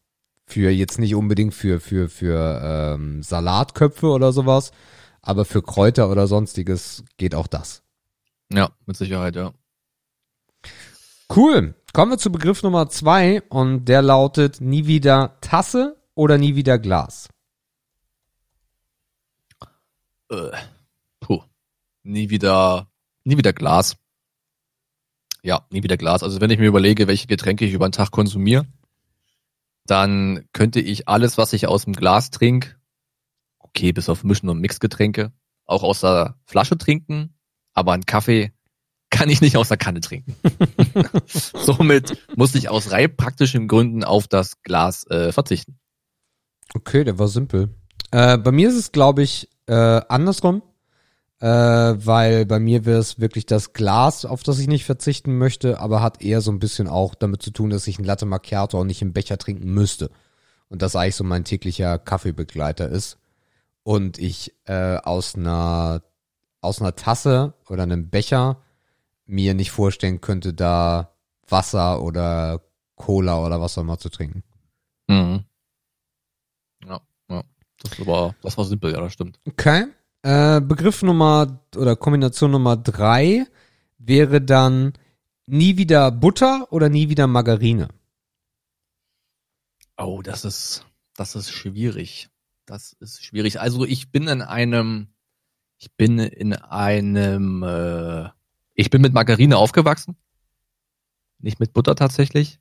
[0.45, 4.71] Für jetzt nicht unbedingt für, für, für ähm, Salatköpfe oder sowas,
[5.29, 7.83] aber für Kräuter oder sonstiges geht auch das.
[8.51, 9.53] Ja, mit Sicherheit, ja.
[11.33, 11.75] Cool.
[11.93, 16.79] Kommen wir zu Begriff Nummer zwei und der lautet nie wieder Tasse oder nie wieder
[16.79, 17.29] Glas.
[20.31, 20.49] Äh,
[21.19, 21.43] puh.
[22.01, 22.87] Nie wieder,
[23.23, 23.97] nie wieder Glas.
[25.43, 26.23] Ja, nie wieder Glas.
[26.23, 28.65] Also wenn ich mir überlege, welche Getränke ich über den Tag konsumiere,
[29.85, 32.78] dann könnte ich alles, was ich aus dem Glas trinke,
[33.69, 35.31] okay, bis auf Mischen und Mixgetränke,
[35.65, 37.35] auch aus der Flasche trinken,
[37.73, 38.51] aber einen Kaffee
[39.09, 40.35] kann ich nicht aus der Kanne trinken.
[41.27, 45.79] Somit muss ich aus rein praktischen Gründen auf das Glas äh, verzichten.
[46.73, 47.69] Okay, der war simpel.
[48.11, 50.61] Äh, bei mir ist es, glaube ich, äh, andersrum,
[51.39, 55.79] äh, weil bei mir wäre es wirklich das Glas, auf das ich nicht verzichten möchte,
[55.79, 58.79] aber hat eher so ein bisschen auch damit zu tun, dass ich ein Latte Macchiato
[58.79, 60.11] auch nicht im Becher trinken müsste.
[60.67, 63.18] Und das eigentlich so mein täglicher Kaffeebegleiter ist.
[63.83, 66.03] Und ich äh, aus einer
[66.61, 68.61] aus einer Tasse oder einem Becher
[69.25, 71.15] mir nicht vorstellen könnte, da
[71.47, 72.61] Wasser oder
[72.95, 74.43] Cola oder was auch immer zu trinken.
[75.07, 75.45] Mhm.
[76.85, 77.43] Ja, ja.
[77.81, 79.39] Das war, das war simpel, ja, das stimmt.
[79.47, 79.85] Okay.
[80.21, 83.45] Äh, Begriff Nummer oder Kombination Nummer drei
[83.97, 84.93] wäre dann
[85.45, 87.87] nie wieder Butter oder nie wieder Margarine.
[89.97, 92.29] Oh, das ist, das ist schwierig.
[92.69, 93.59] Das ist schwierig.
[93.59, 95.07] Also ich bin in einem,
[95.79, 98.29] ich bin in einem, äh,
[98.75, 100.15] ich bin mit Margarine aufgewachsen.
[101.39, 102.59] Nicht mit Butter tatsächlich.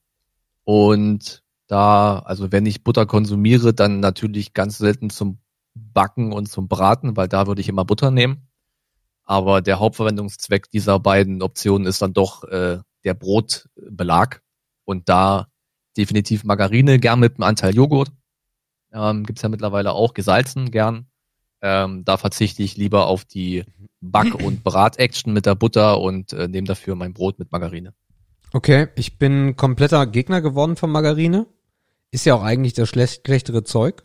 [0.64, 5.40] Und da, also wenn ich Butter konsumiere, dann natürlich ganz selten zum
[5.74, 8.48] Backen und zum Braten, weil da würde ich immer Butter nehmen.
[9.24, 14.40] Aber der Hauptverwendungszweck dieser beiden Optionen ist dann doch äh, der Brotbelag.
[14.86, 15.48] Und da
[15.98, 18.10] definitiv Margarine, gern mit einem Anteil Joghurt.
[18.92, 21.06] Ähm, Gibt ja mittlerweile auch gesalzen, gern.
[21.60, 23.64] Ähm, da verzichte ich lieber auf die
[24.00, 27.92] Back- und Brat-Action mit der Butter und äh, nehme dafür mein Brot mit Margarine.
[28.52, 31.46] Okay, ich bin kompletter Gegner geworden von Margarine.
[32.10, 34.04] Ist ja auch eigentlich das schlech schlechtere Zeug.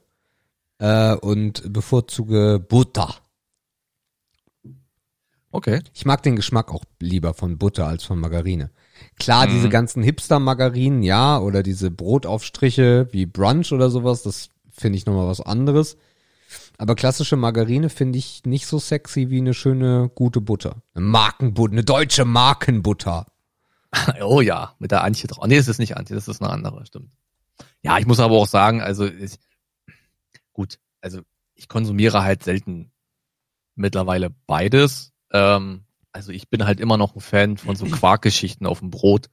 [0.79, 3.15] Äh, und bevorzuge Butter.
[5.51, 5.81] Okay.
[5.93, 8.71] Ich mag den Geschmack auch lieber von Butter als von Margarine.
[9.19, 9.71] Klar, diese Mhm.
[9.71, 15.41] ganzen Hipster-Margarinen, ja, oder diese Brotaufstriche wie Brunch oder sowas, das finde ich nochmal was
[15.41, 15.97] anderes.
[16.77, 20.81] Aber klassische Margarine finde ich nicht so sexy wie eine schöne, gute Butter.
[20.93, 23.27] Eine Markenbutter, eine deutsche Markenbutter.
[24.23, 25.45] Oh ja, mit der Antje drauf.
[25.45, 27.11] Nee, es ist nicht Antje, das ist eine andere, stimmt.
[27.83, 29.37] Ja, ich muss aber auch sagen, also ich,
[30.51, 31.21] gut, also
[31.53, 32.91] ich konsumiere halt selten
[33.75, 35.13] mittlerweile beides.
[35.31, 39.29] Ähm, also ich bin halt immer noch ein Fan von so Quarkgeschichten auf dem Brot.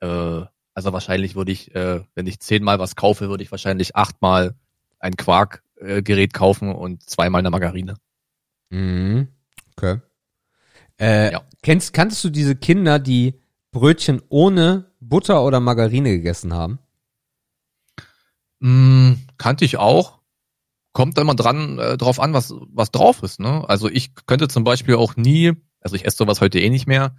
[0.00, 0.42] Äh,
[0.76, 4.54] also wahrscheinlich würde ich, äh, wenn ich zehnmal was kaufe, würde ich wahrscheinlich achtmal
[4.98, 7.94] ein Quarkgerät kaufen und zweimal eine Margarine.
[8.68, 9.28] Mhm.
[9.74, 10.00] Okay.
[11.00, 11.42] Äh, Ja.
[11.62, 13.40] kennst, kanntest du diese Kinder, die
[13.72, 16.78] Brötchen ohne Butter oder Margarine gegessen haben?
[18.60, 20.18] Mm, kannte ich auch.
[20.92, 23.40] Kommt immer dran äh, drauf an, was was drauf ist.
[23.40, 23.64] Ne?
[23.68, 27.16] Also ich könnte zum Beispiel auch nie, also ich esse sowas heute eh nicht mehr,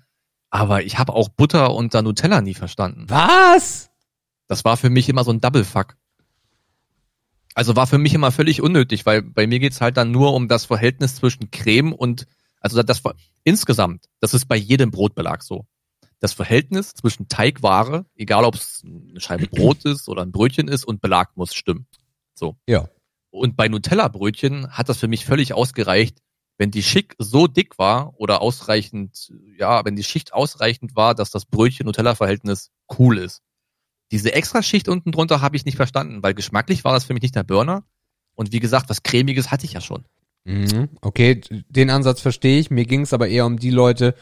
[0.58, 3.06] aber ich habe auch Butter und da Nutella nie verstanden.
[3.08, 3.92] Was?
[4.48, 5.96] Das war für mich immer so ein Double Fuck.
[7.54, 10.48] Also war für mich immer völlig unnötig, weil bei mir geht's halt dann nur um
[10.48, 12.26] das Verhältnis zwischen Creme und
[12.60, 15.68] also das, das insgesamt, das ist bei jedem Brotbelag so.
[16.20, 20.86] Das Verhältnis zwischen Teigware, egal ob es eine Scheibe Brot ist oder ein Brötchen ist
[20.86, 21.86] und Belag muss stimmen.
[22.34, 22.58] So.
[22.68, 22.90] Ja.
[23.30, 26.18] Und bei Nutella-Brötchen hat das für mich völlig ausgereicht,
[26.58, 31.30] wenn die Schick so dick war oder ausreichend, ja, wenn die Schicht ausreichend war, dass
[31.30, 33.44] das Brötchen-Nutella-Verhältnis cool ist.
[34.12, 37.36] Diese Extraschicht unten drunter habe ich nicht verstanden, weil geschmacklich war das für mich nicht
[37.36, 37.84] der Burner.
[38.36, 40.06] Und wie gesagt, was cremiges hatte ich ja schon.
[40.46, 40.90] Mhm.
[41.02, 42.72] Okay, den Ansatz verstehe ich.
[42.72, 44.16] Mir ging es aber eher um die Leute,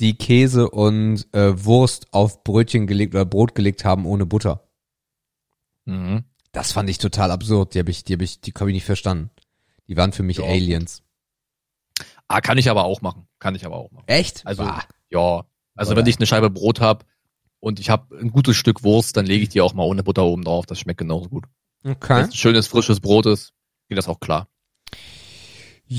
[0.00, 4.68] die Käse und äh, Wurst auf Brötchen gelegt oder Brot gelegt haben ohne Butter.
[5.84, 6.24] Mhm.
[6.52, 7.74] Das fand ich total absurd.
[7.74, 9.30] Die habe ich, die habe ich, die habe ich nicht verstanden.
[9.88, 11.02] Die waren für mich Ja, Aliens.
[12.28, 13.26] Ah, kann ich aber auch machen.
[13.38, 14.04] Kann ich aber auch machen.
[14.06, 14.46] Echt?
[14.46, 14.82] Also, Bah.
[15.10, 15.44] ja.
[15.74, 16.00] Also Oder?
[16.00, 17.04] wenn ich eine Scheibe Brot habe
[17.60, 20.24] und ich habe ein gutes Stück Wurst, dann lege ich die auch mal ohne Butter
[20.24, 20.66] oben drauf.
[20.66, 21.44] Das schmeckt genauso gut.
[21.82, 22.20] Wenn Okay.
[22.20, 23.54] es ein schönes, frisches Brot ist,
[23.88, 24.48] geht das auch klar.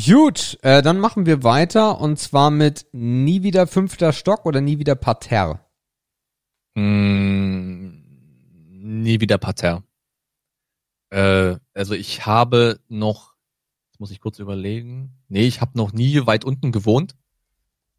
[0.06, 4.78] Gut, äh, dann machen wir weiter und zwar mit nie wieder fünfter Stock oder nie
[4.78, 5.62] wieder Parterre.
[6.76, 8.02] Mm,
[9.04, 9.84] nie wieder Parterre.
[11.10, 13.29] Äh, also ich habe noch,
[14.00, 15.18] muss ich kurz überlegen.
[15.28, 17.16] Nee, ich habe noch nie weit unten gewohnt.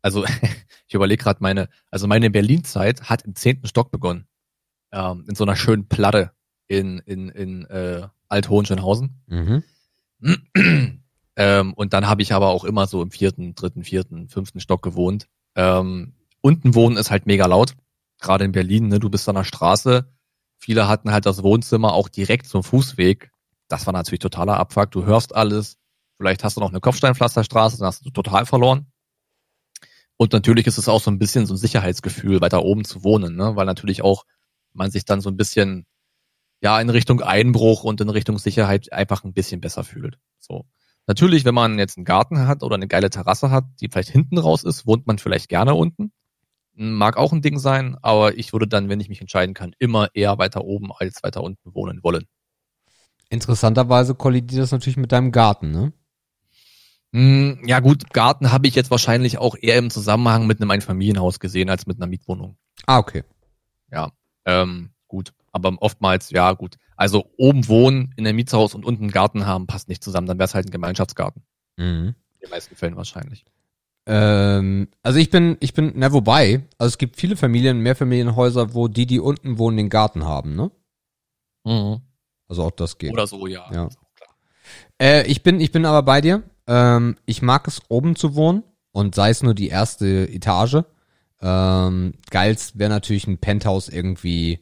[0.02, 0.24] Also
[0.86, 4.26] ich überlege gerade meine, also meine Berlin-Zeit hat im zehnten Stock begonnen.
[4.92, 6.32] Ähm, in so einer schönen Platte
[6.66, 9.22] in, in, in äh, Alt-Hohenschönhausen.
[9.26, 9.62] Mhm.
[11.36, 14.82] ähm, und dann habe ich aber auch immer so im vierten, dritten, vierten, fünften Stock
[14.82, 15.28] gewohnt.
[15.54, 17.76] Ähm, unten wohnen ist halt mega laut.
[18.20, 20.12] Gerade in Berlin, ne, du bist an der Straße.
[20.58, 23.30] Viele hatten halt das Wohnzimmer auch direkt zum Fußweg.
[23.68, 24.90] Das war natürlich totaler Abfuck.
[24.90, 25.79] Du hörst alles.
[26.20, 28.92] Vielleicht hast du noch eine Kopfsteinpflasterstraße, dann hast du total verloren.
[30.18, 33.36] Und natürlich ist es auch so ein bisschen so ein Sicherheitsgefühl, weiter oben zu wohnen,
[33.36, 33.56] ne?
[33.56, 34.26] weil natürlich auch
[34.74, 35.86] man sich dann so ein bisschen
[36.60, 40.18] ja in Richtung Einbruch und in Richtung Sicherheit einfach ein bisschen besser fühlt.
[40.38, 40.66] So.
[41.06, 44.36] Natürlich, wenn man jetzt einen Garten hat oder eine geile Terrasse hat, die vielleicht hinten
[44.36, 46.12] raus ist, wohnt man vielleicht gerne unten.
[46.74, 50.08] Mag auch ein Ding sein, aber ich würde dann, wenn ich mich entscheiden kann, immer
[50.12, 52.26] eher weiter oben als weiter unten wohnen wollen.
[53.30, 55.94] Interessanterweise kollidiert das natürlich mit deinem Garten, ne?
[57.12, 61.40] Hm, ja gut, Garten habe ich jetzt wahrscheinlich auch eher im Zusammenhang mit einem Einfamilienhaus
[61.40, 62.56] gesehen als mit einer Mietwohnung.
[62.86, 63.24] Ah, okay.
[63.90, 64.12] Ja,
[64.44, 65.32] ähm, gut.
[65.52, 66.76] Aber oftmals, ja gut.
[66.96, 70.28] Also oben wohnen in einem Mietshaus und unten einen Garten haben, passt nicht zusammen.
[70.28, 71.42] Dann wäre es halt ein Gemeinschaftsgarten.
[71.76, 72.14] Mhm.
[72.34, 73.44] In den meisten Fällen wahrscheinlich.
[74.06, 78.86] Ähm, also ich bin, ich bin, na wobei, also es gibt viele Familien, Mehrfamilienhäuser, wo
[78.88, 80.70] die, die unten wohnen, den Garten haben, ne?
[81.64, 82.00] Mhm.
[82.48, 83.12] Also auch das geht.
[83.12, 83.70] Oder so, ja.
[83.72, 83.88] Ja.
[85.00, 86.42] Äh, ich bin, ich bin aber bei dir.
[86.70, 88.62] Ähm, ich mag es oben zu wohnen
[88.92, 90.84] und sei es nur die erste Etage.
[91.42, 94.60] Ähm, geilst wäre natürlich ein Penthouse irgendwie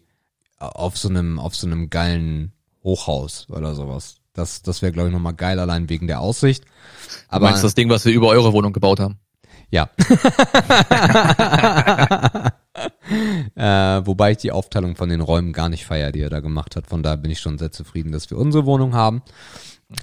[0.59, 2.53] auf so einem, auf so einem geilen
[2.83, 4.17] Hochhaus oder sowas.
[4.33, 6.65] Das, das wäre glaube ich nochmal geil, allein wegen der Aussicht.
[6.65, 6.71] Du
[7.29, 9.19] Aber meinst das Ding, was wir über eure Wohnung gebaut haben?
[9.71, 9.91] ja.
[13.55, 16.75] äh, wobei ich die Aufteilung von den Räumen gar nicht feier, die er da gemacht
[16.77, 16.87] hat.
[16.87, 19.21] Von daher bin ich schon sehr zufrieden, dass wir unsere Wohnung haben.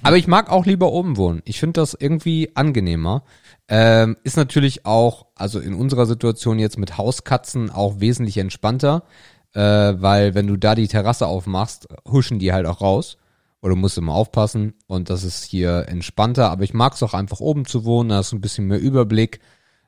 [0.02, 1.42] Aber ich mag auch lieber oben wohnen.
[1.44, 3.22] Ich finde das irgendwie angenehmer.
[3.68, 9.04] Ähm, ist natürlich auch, also in unserer Situation jetzt mit Hauskatzen auch wesentlich entspannter,
[9.52, 13.16] äh, weil wenn du da die Terrasse aufmachst, huschen die halt auch raus.
[13.62, 14.74] Oder musst immer aufpassen.
[14.86, 16.50] Und das ist hier entspannter.
[16.50, 18.10] Aber ich mag es auch einfach oben zu wohnen.
[18.10, 19.40] Da hast du ein bisschen mehr Überblick.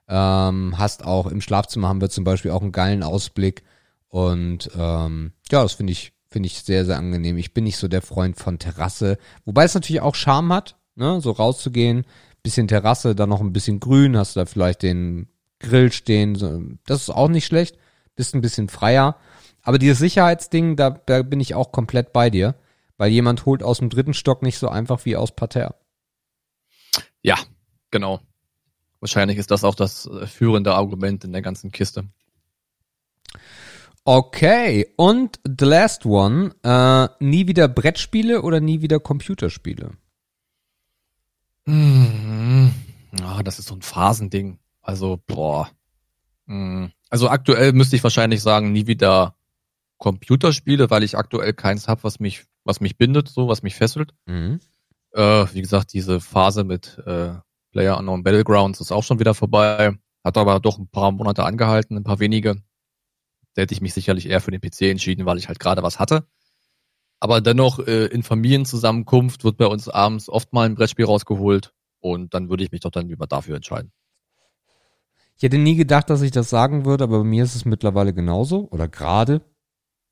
[0.09, 3.63] Ähm, hast auch im Schlafzimmer haben wir zum Beispiel auch einen geilen Ausblick.
[4.09, 7.39] Und ähm, ja, das finde ich, finde ich sehr, sehr angenehm.
[7.39, 9.19] Ich bin nicht so der Freund von Terrasse.
[9.45, 11.21] Wobei es natürlich auch Charme hat, ne?
[11.21, 12.05] so rauszugehen.
[12.43, 16.79] Bisschen Terrasse, dann noch ein bisschen Grün, hast du da vielleicht den Grill stehen.
[16.87, 17.77] Das ist auch nicht schlecht.
[18.15, 19.17] Bist ein bisschen freier.
[19.63, 22.55] Aber dieses Sicherheitsding, da, da bin ich auch komplett bei dir.
[22.97, 25.77] Weil jemand holt aus dem dritten Stock nicht so einfach wie aus Parterre.
[27.23, 27.37] Ja,
[27.91, 28.21] genau.
[29.01, 32.09] Wahrscheinlich ist das auch das äh, führende Argument in der ganzen Kiste.
[34.05, 39.93] Okay, und the last one, äh, nie wieder Brettspiele oder nie wieder Computerspiele?
[41.67, 42.73] Mhm.
[43.23, 44.59] Ah, das ist so ein Phasending.
[44.81, 45.69] Also, boah.
[46.47, 46.93] Mhm.
[47.11, 49.35] Also aktuell müsste ich wahrscheinlich sagen, nie wieder
[49.99, 54.15] Computerspiele, weil ich aktuell keins habe, was mich, was mich bindet, so, was mich fesselt.
[54.27, 54.61] Mhm.
[55.13, 57.33] Äh, wie gesagt, diese Phase mit äh,
[57.73, 59.93] Player Unknown Battlegrounds ist auch schon wieder vorbei.
[60.25, 62.57] Hat aber doch ein paar Monate angehalten, ein paar wenige.
[63.59, 65.99] Da hätte ich mich sicherlich eher für den PC entschieden, weil ich halt gerade was
[65.99, 66.29] hatte.
[67.19, 72.35] Aber dennoch, äh, in Familienzusammenkunft wird bei uns abends oft mal ein Brettspiel rausgeholt und
[72.35, 73.91] dann würde ich mich doch dann lieber dafür entscheiden.
[75.37, 78.15] Ich hätte nie gedacht, dass ich das sagen würde, aber bei mir ist es mittlerweile
[78.15, 79.41] genauso oder gerade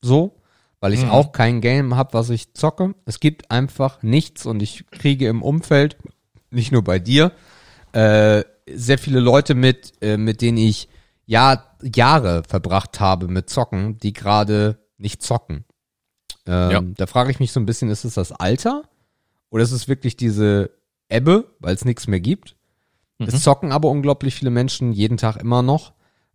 [0.01, 0.41] so,
[0.81, 1.09] weil ich Mhm.
[1.09, 2.95] auch kein Game habe, was ich zocke.
[3.05, 5.95] Es gibt einfach nichts und ich kriege im Umfeld,
[6.51, 7.31] nicht nur bei dir,
[7.93, 10.89] äh, sehr viele Leute mit, äh, mit denen ich
[11.25, 15.65] Jahr, Jahre verbracht habe mit Zocken, die gerade nicht zocken.
[16.45, 16.81] Ähm, Ja.
[16.81, 18.83] Da frage ich mich so ein bisschen, ist es das Alter
[19.49, 20.71] oder ist es wirklich diese
[21.09, 22.55] Ebbe, weil es nichts mehr gibt?
[23.19, 23.27] Mhm.
[23.27, 25.93] Es zocken aber unglaublich viele Menschen jeden Tag immer noch.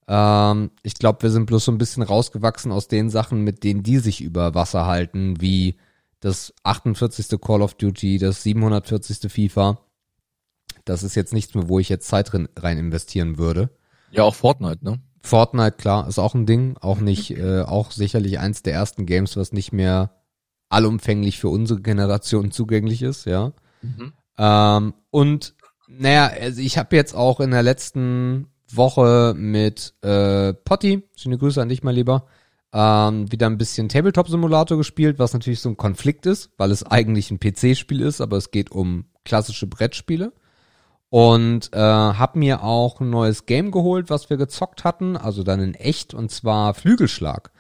[0.08, 3.82] Ähm, ich glaube, wir sind bloß so ein bisschen rausgewachsen aus den Sachen, mit denen
[3.82, 5.76] die sich über Wasser halten, wie
[6.20, 7.40] das 48.
[7.40, 9.30] Call of Duty, das 740.
[9.30, 9.78] FIFA.
[10.84, 13.70] Das ist jetzt nichts mehr, wo ich jetzt Zeit rein investieren würde.
[14.10, 15.00] Ja, auch Fortnite, ne?
[15.22, 16.76] Fortnite, klar, ist auch ein Ding.
[16.80, 20.10] Auch nicht, äh, auch sicherlich eins der ersten Games, was nicht mehr
[20.68, 23.52] allumfänglich für unsere Generation zugänglich ist, ja.
[23.82, 24.12] Mhm.
[24.38, 25.54] Ähm, und
[25.86, 31.60] naja, also ich habe jetzt auch in der letzten Woche mit äh, Potti, schöne Grüße
[31.60, 32.26] an dich mal lieber,
[32.72, 37.30] ähm, wieder ein bisschen Tabletop-Simulator gespielt, was natürlich so ein Konflikt ist, weil es eigentlich
[37.30, 40.32] ein PC-Spiel ist, aber es geht um klassische Brettspiele.
[41.12, 45.60] Und äh, habe mir auch ein neues Game geholt, was wir gezockt hatten, also dann
[45.60, 47.50] in echt, und zwar Flügelschlag.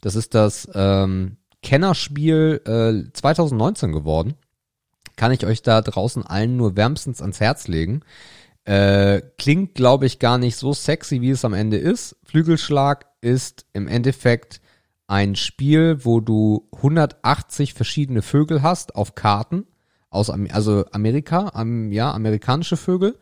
[0.00, 4.32] Das ist das ähm, Kennerspiel äh, 2019 geworden.
[5.14, 8.00] Kann ich euch da draußen allen nur wärmstens ans Herz legen.
[8.64, 12.16] Äh, klingt, glaube ich, gar nicht so sexy, wie es am Ende ist.
[12.24, 14.62] Flügelschlag ist im Endeffekt
[15.06, 19.66] ein Spiel, wo du 180 verschiedene Vögel hast auf Karten
[20.12, 23.18] aus Am also Amerika, am, ja, amerikanische Vögel.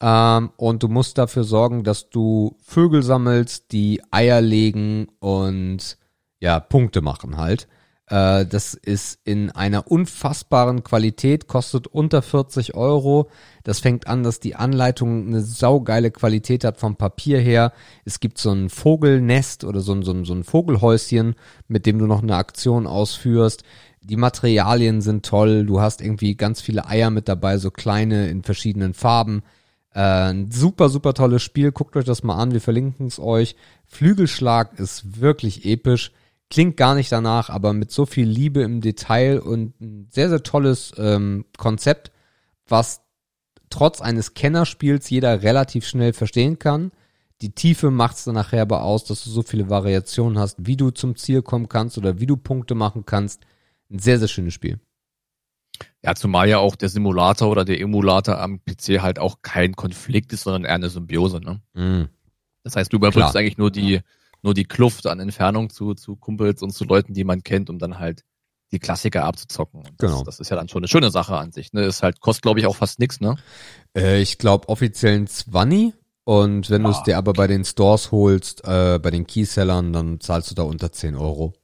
[0.00, 5.98] Ähm, und du musst dafür sorgen, dass du Vögel sammelst, die Eier legen und
[6.38, 7.68] ja, Punkte machen halt.
[8.10, 13.28] Äh, das ist in einer unfassbaren Qualität, kostet unter 40 Euro.
[13.62, 17.72] Das fängt an, dass die Anleitung eine saugeile Qualität hat vom Papier her.
[18.04, 21.36] Es gibt so ein Vogelnest oder so ein, so ein, so ein Vogelhäuschen,
[21.68, 23.62] mit dem du noch eine Aktion ausführst.
[24.02, 25.66] Die Materialien sind toll.
[25.66, 29.42] Du hast irgendwie ganz viele Eier mit dabei, so kleine in verschiedenen Farben.
[29.92, 31.72] Äh, super, super tolles Spiel.
[31.72, 32.52] Guckt euch das mal an.
[32.52, 33.56] Wir verlinken es euch.
[33.86, 36.12] Flügelschlag ist wirklich episch.
[36.48, 40.42] Klingt gar nicht danach, aber mit so viel Liebe im Detail und ein sehr, sehr
[40.42, 42.10] tolles ähm, Konzept,
[42.66, 43.02] was
[43.68, 46.90] trotz eines Kennerspiels jeder relativ schnell verstehen kann.
[47.40, 50.76] Die Tiefe macht es dann nachher aber aus, dass du so viele Variationen hast, wie
[50.76, 53.46] du zum Ziel kommen kannst oder wie du Punkte machen kannst.
[53.90, 54.78] Ein sehr, sehr schönes Spiel.
[56.02, 60.32] Ja, zumal ja auch der Simulator oder der Emulator am PC halt auch kein Konflikt
[60.32, 61.40] ist, sondern eher eine Symbiose.
[61.40, 61.60] Ne?
[61.74, 62.08] Mm.
[62.62, 64.00] Das heißt, du überbrückst eigentlich nur die,
[64.42, 67.78] nur die Kluft an Entfernung zu, zu Kumpels und zu Leuten, die man kennt, um
[67.78, 68.24] dann halt
[68.72, 69.80] die Klassiker abzuzocken.
[69.80, 70.22] Und das, Genau.
[70.24, 71.72] Das ist ja dann schon eine schöne Sache an sich.
[71.72, 71.84] Ne?
[71.84, 73.36] Ist halt, kostet, glaube ich, auch fast nix, ne?
[73.96, 77.64] Äh, ich glaube offiziell ein 20 und wenn du es Ah, dir aber bei den
[77.64, 81.54] Stores holst, äh, bei den Keysellern, dann zahlst du da unter 10 Euro.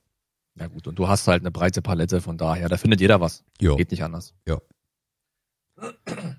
[0.59, 3.45] Ja gut, und du hast halt eine breite Palette, von daher, da findet jeder was.
[3.61, 3.77] Jo.
[3.77, 4.35] Geht nicht anders.
[4.47, 4.59] Ja.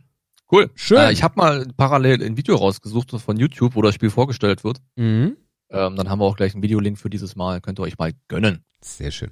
[0.49, 0.71] Cool.
[0.75, 0.97] Schön.
[0.97, 4.81] Äh, ich habe mal parallel ein Video rausgesucht von YouTube, wo das Spiel vorgestellt wird.
[4.95, 5.35] Mhm.
[5.69, 7.59] Ähm, dann haben wir auch gleich einen Videolink für dieses Mal.
[7.59, 8.63] Könnt ihr euch mal gönnen.
[8.81, 9.31] Sehr schön.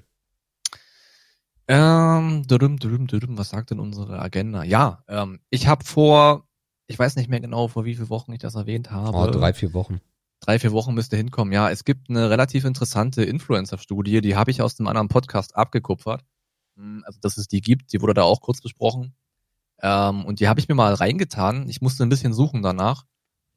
[1.68, 4.64] Ähm, dürüm, dürüm, dürüm, was sagt denn unsere Agenda?
[4.64, 6.48] Ja, ähm, ich habe vor,
[6.86, 9.18] ich weiß nicht mehr genau, vor wie vielen Wochen ich das erwähnt habe.
[9.18, 10.00] Oh, drei, vier Wochen.
[10.40, 11.54] Drei, vier Wochen müsste hinkommen.
[11.54, 16.24] Ja, es gibt eine relativ interessante Influencer-Studie, die habe ich aus einem anderen Podcast abgekupfert.
[16.76, 19.16] Hm, Also, dass es die gibt, die wurde da auch kurz besprochen.
[19.82, 21.68] Ähm, und die habe ich mir mal reingetan.
[21.70, 23.06] Ich musste ein bisschen suchen danach,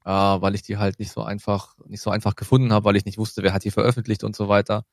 [0.04, 3.04] äh, weil ich die halt nicht so einfach, nicht so einfach gefunden habe, weil ich
[3.04, 4.84] nicht wusste, wer hat die veröffentlicht und so weiter.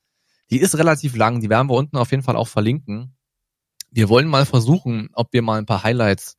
[0.51, 3.15] Die ist relativ lang, die werden wir unten auf jeden Fall auch verlinken.
[3.91, 6.37] Wir wollen mal versuchen, ob wir mal ein paar Highlights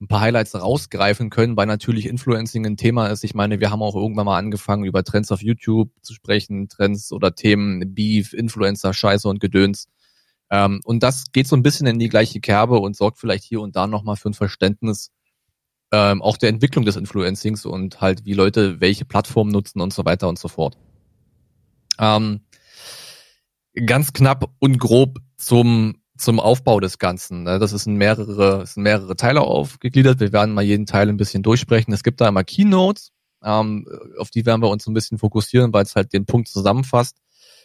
[0.00, 3.22] ein paar Highlights rausgreifen können, weil natürlich Influencing ein Thema ist.
[3.22, 7.12] Ich meine, wir haben auch irgendwann mal angefangen, über Trends auf YouTube zu sprechen, Trends
[7.12, 9.88] oder Themen, Beef, Influencer, Scheiße und Gedöns.
[10.50, 13.60] Ähm, und das geht so ein bisschen in die gleiche Kerbe und sorgt vielleicht hier
[13.60, 15.10] und da nochmal für ein Verständnis
[15.92, 20.04] ähm, auch der Entwicklung des Influencings und halt, wie Leute welche Plattformen nutzen und so
[20.04, 20.76] weiter und so fort.
[21.98, 22.40] Ähm,
[23.86, 27.42] ganz knapp und grob zum zum Aufbau des Ganzen.
[27.44, 27.58] ne?
[27.58, 30.20] Das ist in mehrere, es sind mehrere Teile aufgegliedert.
[30.20, 31.92] Wir werden mal jeden Teil ein bisschen durchsprechen.
[31.92, 33.10] Es gibt da immer Keynotes,
[33.42, 33.86] ähm,
[34.18, 37.16] auf die werden wir uns ein bisschen fokussieren, weil es halt den Punkt zusammenfasst.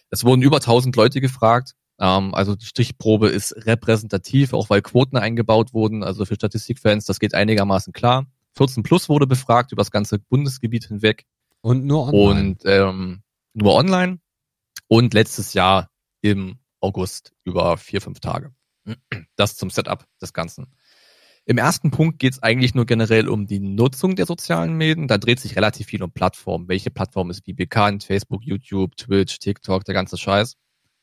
[0.10, 1.74] Es wurden über 1000 Leute gefragt.
[2.00, 6.04] Ähm, also die Stichprobe ist repräsentativ, auch weil Quoten eingebaut wurden.
[6.04, 8.26] Also für Statistikfans, das geht einigermaßen klar.
[8.58, 11.26] 14 plus wurde befragt über das ganze Bundesgebiet hinweg
[11.62, 12.50] Und nur online.
[12.50, 13.22] und ähm,
[13.54, 14.20] nur online.
[14.88, 15.90] Und letztes Jahr
[16.22, 18.54] im August über vier, fünf Tage.
[19.36, 20.68] Das zum Setup des Ganzen.
[21.48, 25.08] Im ersten Punkt geht es eigentlich nur generell um die Nutzung der sozialen Medien.
[25.08, 26.68] Da dreht sich relativ viel um Plattformen.
[26.68, 28.04] Welche Plattform ist wie bekannt?
[28.04, 30.56] Facebook, YouTube, Twitch, TikTok, der ganze Scheiß.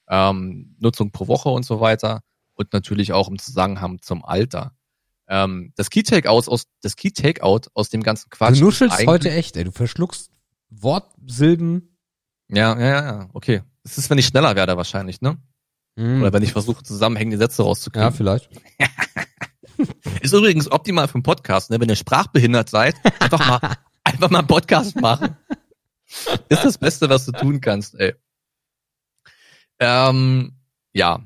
[0.09, 2.23] Ähm, Nutzung pro Woche und so weiter.
[2.55, 4.75] Und natürlich auch im Zusammenhang zum Alter.
[5.29, 8.59] Ähm, das Key Takeout aus, das Key Takeout aus dem ganzen Quatsch.
[8.59, 9.65] du nuschelst heute echt, ey.
[9.65, 10.31] Du verschluckst
[10.71, 11.97] Wortsilben.
[12.49, 13.63] Ja, ja, ja, ja, okay.
[13.85, 15.39] Das ist, wenn ich schneller werde wahrscheinlich, ne?
[15.97, 16.23] Mhm.
[16.23, 18.13] Oder wenn ich versuche, zusammenhängende Sätze Ja, rauszukriegen.
[18.13, 18.49] vielleicht.
[20.21, 21.81] Ist übrigens optimal für einen Podcast, ne?
[21.81, 25.37] Wenn ihr sprachbehindert seid, einfach mal, einfach mal einen Podcast machen.
[26.49, 28.15] Ist das Beste, was du tun kannst, ey.
[29.81, 30.53] Ähm,
[30.93, 31.21] ja.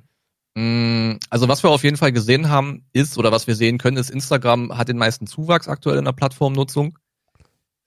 [0.54, 3.96] Mm, Also was wir auf jeden Fall gesehen haben, ist, oder was wir sehen können,
[3.98, 6.98] ist, Instagram hat den meisten Zuwachs aktuell in der Plattformnutzung.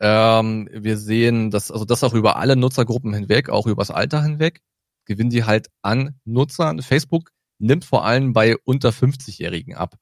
[0.01, 4.61] Ähm, wir sehen, dass, also das auch über alle Nutzergruppen hinweg, auch übers Alter hinweg,
[5.09, 6.81] gewinnen die halt an Nutzern.
[6.81, 9.95] Facebook nimmt vor allem bei unter 50-Jährigen ab.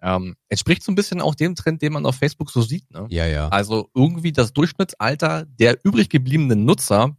[0.00, 2.90] Ähm, entspricht so ein bisschen auch dem Trend, den man auf Facebook so sieht.
[2.90, 3.06] Ne?
[3.08, 3.48] Ja, ja.
[3.48, 7.16] Also irgendwie das Durchschnittsalter der übrig gebliebenen Nutzer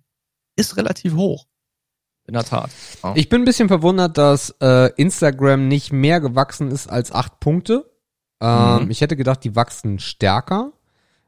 [0.56, 1.46] ist relativ hoch.
[2.26, 2.70] In der Tat.
[3.04, 3.14] Ja.
[3.16, 7.90] Ich bin ein bisschen verwundert, dass äh, Instagram nicht mehr gewachsen ist als acht Punkte.
[8.42, 8.92] Ähm, Mhm.
[8.92, 10.72] Ich hätte gedacht, die wachsen stärker.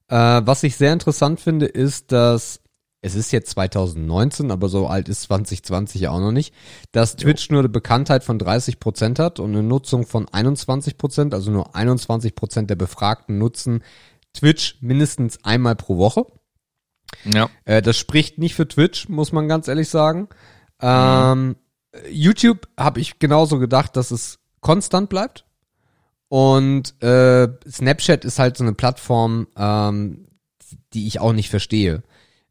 [0.07, 2.61] Äh, was ich sehr interessant finde, ist, dass
[3.05, 6.55] es ist jetzt 2019, aber so alt ist 2020 ja auch noch nicht,
[6.91, 11.35] dass Twitch nur eine Bekanntheit von 30 Prozent hat und eine Nutzung von 21 Prozent,
[11.35, 13.83] also nur 21 Prozent der Befragten nutzen
[14.33, 16.25] Twitch mindestens einmal pro Woche.
[17.25, 17.47] ja.
[17.63, 20.27] Äh, das spricht nicht für Twitch, muss man ganz ehrlich sagen.
[20.81, 21.57] Ähm,
[22.09, 25.45] YouTube habe ich genauso gedacht, dass es konstant bleibt.
[26.27, 30.25] Und äh, Snapchat ist halt so eine Plattform, ähm,
[30.93, 32.01] die ich auch nicht verstehe.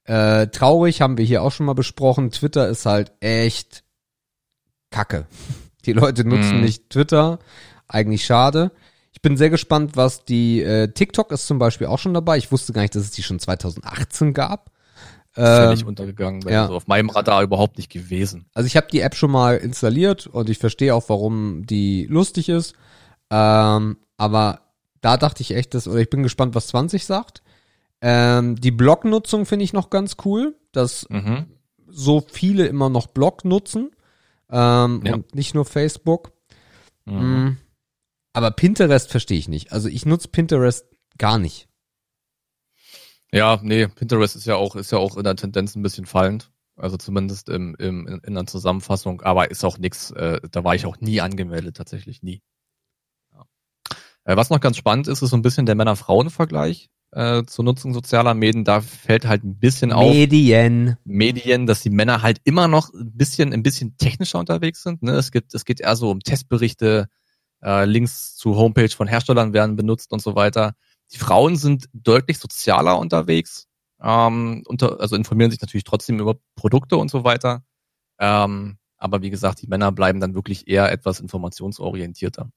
[0.05, 2.31] Äh, traurig haben wir hier auch schon mal besprochen.
[2.31, 3.85] Twitter ist halt echt
[4.91, 5.27] Kacke.
[5.87, 6.63] Die Leute nutzen Mhm.
[6.63, 7.39] nicht Twitter.
[7.89, 8.71] Eigentlich schade.
[9.13, 12.37] Ich bin sehr gespannt, was die äh, TikTok ist zum Beispiel auch schon dabei.
[12.37, 14.71] Ich wusste gar nicht, dass es die schon 2018 gab.
[15.33, 16.45] Völlig Ähm, untergegangen.
[16.45, 16.67] wäre ja.
[16.69, 18.47] So auf meinem Radar überhaupt nicht gewesen.
[18.55, 22.49] also ich habe die App schon mal installiert und ich verstehe auch, warum die lustig
[22.49, 22.75] ist.
[23.31, 24.61] Ähm, aber
[25.01, 27.43] da dachte ich echt, dass, oder ich bin gespannt, was 20 sagt.
[28.01, 31.47] Ähm, die Blog-Nutzung finde ich noch ganz cool, dass Mhm.
[31.86, 33.90] so viele immer noch Blog nutzen
[34.51, 35.14] ähm, Ja.
[35.14, 36.32] und nicht nur Facebook.
[37.07, 37.14] Mhm.
[37.45, 37.59] Mm.
[38.32, 39.72] Aber Pinterest verstehe ich nicht.
[39.72, 40.86] Also ich nutze Pinterest
[41.18, 41.68] gar nicht.
[43.32, 46.51] Ja, nee, Pinterest ist ja auch, ist ja auch in der Tendenz ein bisschen fallend.
[46.76, 50.74] Also zumindest im, im, in, in der Zusammenfassung, aber ist auch nix, äh, da war
[50.74, 52.42] ich auch nie angemeldet, tatsächlich nie.
[53.32, 53.45] Ja.
[54.24, 57.95] Äh, was noch ganz spannend ist, ist so ein bisschen der Männer-Frauen-Vergleich äh, zur Nutzung
[57.95, 58.65] sozialer Medien.
[58.65, 60.12] Da fällt halt ein bisschen auf.
[60.12, 60.97] Medien.
[61.05, 65.03] Medien, dass die Männer halt immer noch ein bisschen, ein bisschen technischer unterwegs sind.
[65.03, 65.12] Ne?
[65.12, 67.09] Es gibt, es geht eher so um Testberichte,
[67.62, 70.75] äh, Links zu Homepage von Herstellern werden benutzt und so weiter.
[71.12, 73.67] Die Frauen sind deutlich sozialer unterwegs,
[74.03, 77.62] ähm, unter, also informieren sich natürlich trotzdem über Produkte und so weiter.
[78.19, 82.51] Ähm, aber wie gesagt, die Männer bleiben dann wirklich eher etwas informationsorientierter.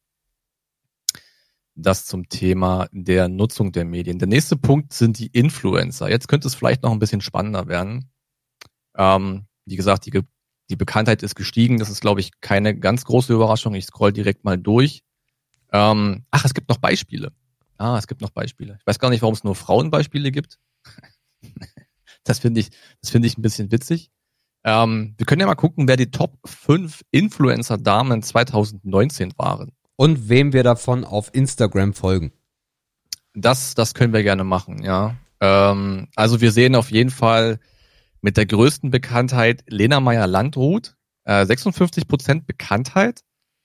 [1.79, 4.17] Das zum Thema der Nutzung der Medien.
[4.17, 6.09] Der nächste Punkt sind die Influencer.
[6.09, 8.09] Jetzt könnte es vielleicht noch ein bisschen spannender werden.
[8.95, 10.21] Ähm, wie gesagt, die,
[10.71, 11.77] die Bekanntheit ist gestiegen.
[11.77, 13.75] Das ist, glaube ich, keine ganz große Überraschung.
[13.75, 15.03] Ich scroll direkt mal durch.
[15.71, 17.31] Ähm, ach, es gibt noch Beispiele.
[17.77, 18.77] Ah, es gibt noch Beispiele.
[18.79, 20.57] Ich weiß gar nicht, warum es nur Frauenbeispiele gibt.
[22.23, 22.71] das finde ich,
[23.01, 24.09] das finde ich ein bisschen witzig.
[24.63, 29.71] Ähm, wir können ja mal gucken, wer die Top 5 Influencer-Damen 2019 waren.
[29.97, 32.31] Und wem wir davon auf Instagram folgen.
[33.33, 35.15] Das, das können wir gerne machen, ja.
[35.41, 37.59] Ähm, also wir sehen auf jeden Fall
[38.21, 40.95] mit der größten Bekanntheit Lena Meyer-Landrut.
[41.25, 43.21] Äh, 56% Bekanntheit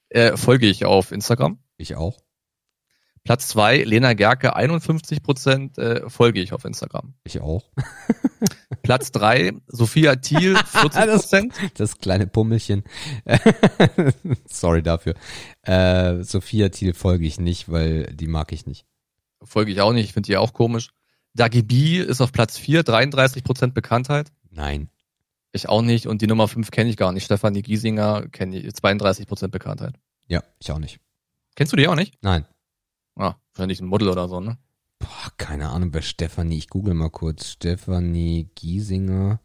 [0.08, 1.58] äh, folge ich auf Instagram.
[1.76, 2.18] Ich auch.
[3.24, 7.14] Platz zwei Lena Gerke, 51 Prozent äh, folge ich auf Instagram.
[7.24, 7.70] Ich auch.
[8.82, 11.54] Platz drei Sophia Thiel, 40 Prozent.
[11.60, 12.82] Das, das, kleine Pummelchen.
[14.46, 15.14] Sorry dafür.
[15.62, 18.86] Äh, Sophia Thiel folge ich nicht, weil die mag ich nicht.
[19.42, 20.90] Folge ich auch nicht, ich finde die auch komisch.
[21.34, 24.32] Dagi B ist auf Platz vier 33 Prozent Bekanntheit.
[24.50, 24.88] Nein.
[25.52, 27.24] Ich auch nicht und die Nummer fünf kenne ich gar nicht.
[27.24, 29.94] Stefanie Giesinger kenne ich, 32 Prozent Bekanntheit.
[30.26, 30.98] Ja, ich auch nicht.
[31.54, 32.14] Kennst du die auch nicht?
[32.22, 32.46] Nein.
[33.16, 34.58] Ah, wahrscheinlich ein Model oder so, ne?
[34.98, 37.48] Boah, keine Ahnung, bei Stefanie, ich google mal kurz.
[37.48, 39.40] Stefanie Giesinger.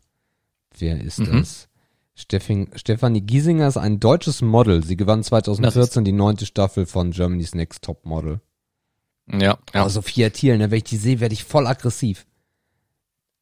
[0.78, 1.40] Wer ist mhm.
[1.40, 1.68] das?
[2.14, 4.84] Steffing, Stefanie Giesinger ist ein deutsches Model.
[4.84, 8.42] Sie gewann 2014 die neunte Staffel von Germany's Next Top Model.
[9.32, 9.86] Ja, ja.
[9.86, 12.26] Oh, Sophia Thiel, ne, wenn ich die sehe, werde ich voll aggressiv.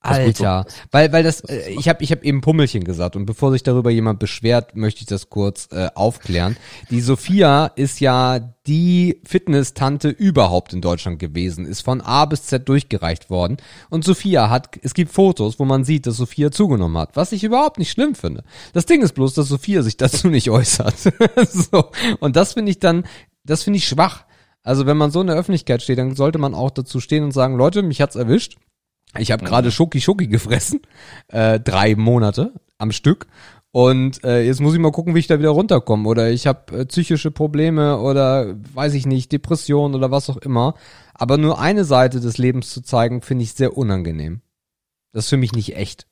[0.06, 3.64] Alter, weil weil das äh, ich habe ich habe eben Pummelchen gesagt und bevor sich
[3.64, 6.58] darüber jemand beschwert, möchte ich das kurz äh, aufklären.
[6.90, 12.68] Die Sophia ist ja die Fitness-Tante überhaupt in Deutschland gewesen, ist von A bis Z
[12.68, 13.58] durchgereicht worden
[13.90, 17.44] und Sophia hat es gibt Fotos, wo man sieht, dass Sophia zugenommen hat, was ich
[17.44, 18.44] überhaupt nicht schlimm finde.
[18.74, 20.96] Das Ding ist bloß, dass Sophia sich dazu nicht äußert.
[21.50, 23.06] so und das finde ich dann
[23.44, 24.26] das finde ich schwach.
[24.64, 27.32] Also wenn man so in der Öffentlichkeit steht, dann sollte man auch dazu stehen und
[27.32, 28.58] sagen, Leute, mich hat's erwischt
[29.20, 30.82] ich habe gerade Schoki Schoki gefressen,
[31.28, 33.28] äh, drei Monate am Stück.
[33.72, 36.08] Und äh, jetzt muss ich mal gucken, wie ich da wieder runterkomme.
[36.08, 40.76] Oder ich habe äh, psychische Probleme oder weiß ich nicht, Depression oder was auch immer.
[41.14, 44.42] Aber nur eine Seite des Lebens zu zeigen, finde ich sehr unangenehm.
[45.12, 46.08] Das ist für mich nicht echt.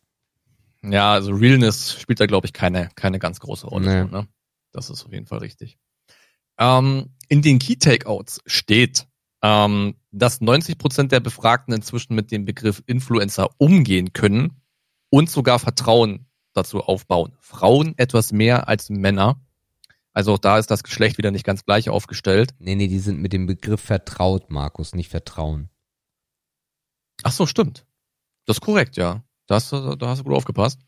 [0.82, 4.06] Ja, also Realness spielt da, glaube ich, keine, keine ganz große Rolle.
[4.06, 4.12] Nee.
[4.12, 4.28] ne?
[4.74, 5.78] Das ist auf jeden Fall richtig.
[6.60, 9.08] Ähm, in den Key Takeouts steht,
[9.44, 14.62] ähm, dass 90 Prozent der Befragten inzwischen mit dem Begriff Influencer umgehen können
[15.10, 17.36] und sogar Vertrauen dazu aufbauen.
[17.40, 19.42] Frauen etwas mehr als Männer.
[20.14, 22.54] Also auch da ist das Geschlecht wieder nicht ganz gleich aufgestellt.
[22.60, 25.70] Nee, nee, die sind mit dem Begriff vertraut, Markus, nicht vertrauen.
[27.24, 27.86] Ach so, stimmt.
[28.46, 29.24] Das ist korrekt, ja.
[29.48, 30.80] Da hast du, da hast du gut aufgepasst.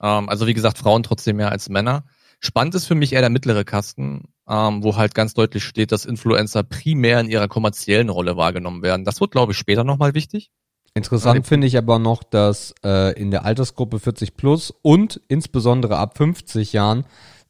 [0.00, 2.04] Ähm, also wie gesagt, Frauen trotzdem mehr als Männer.
[2.44, 6.04] Spannend ist für mich eher der mittlere Kasten, ähm, wo halt ganz deutlich steht, dass
[6.04, 9.04] Influencer primär in ihrer kommerziellen Rolle wahrgenommen werden.
[9.04, 10.50] Das wird, glaube ich, später nochmal wichtig.
[10.94, 16.18] Interessant finde ich aber noch, dass äh, in der Altersgruppe 40 plus und insbesondere ab
[16.18, 17.06] 50 Jahren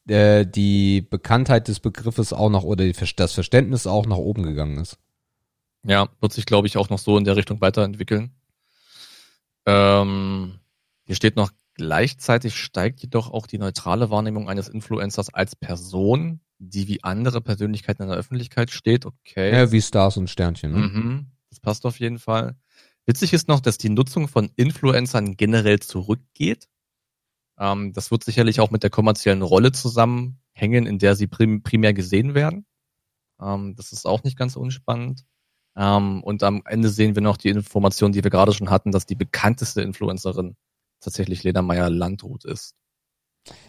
[0.07, 4.99] äh, die Bekanntheit des Begriffes auch noch oder das Verständnis auch nach oben gegangen ist.
[5.85, 8.31] Ja, wird sich, glaube ich, auch noch so in der Richtung weiterentwickeln.
[9.65, 10.61] Ähm,
[11.05, 16.87] hier steht noch Gleichzeitig steigt jedoch auch die neutrale Wahrnehmung eines Influencers als Person, die
[16.87, 19.07] wie andere Persönlichkeiten in der Öffentlichkeit steht.
[19.07, 19.53] Okay.
[19.53, 20.73] Ja, wie Stars und Sternchen.
[20.73, 20.79] Ne?
[20.79, 22.57] Mhm, das passt auf jeden Fall.
[23.07, 26.69] Witzig ist noch, dass die Nutzung von Influencern generell zurückgeht.
[27.59, 31.95] Ähm, das wird sicherlich auch mit der kommerziellen Rolle zusammenhängen, in der sie prim primär
[31.95, 32.67] gesehen werden.
[33.41, 35.25] Ähm, das ist auch nicht ganz unspannend.
[35.75, 39.07] Ähm, und am Ende sehen wir noch die Information, die wir gerade schon hatten, dass
[39.07, 40.57] die bekannteste Influencerin
[41.03, 42.75] tatsächlich Lena Meyer Landrut ist.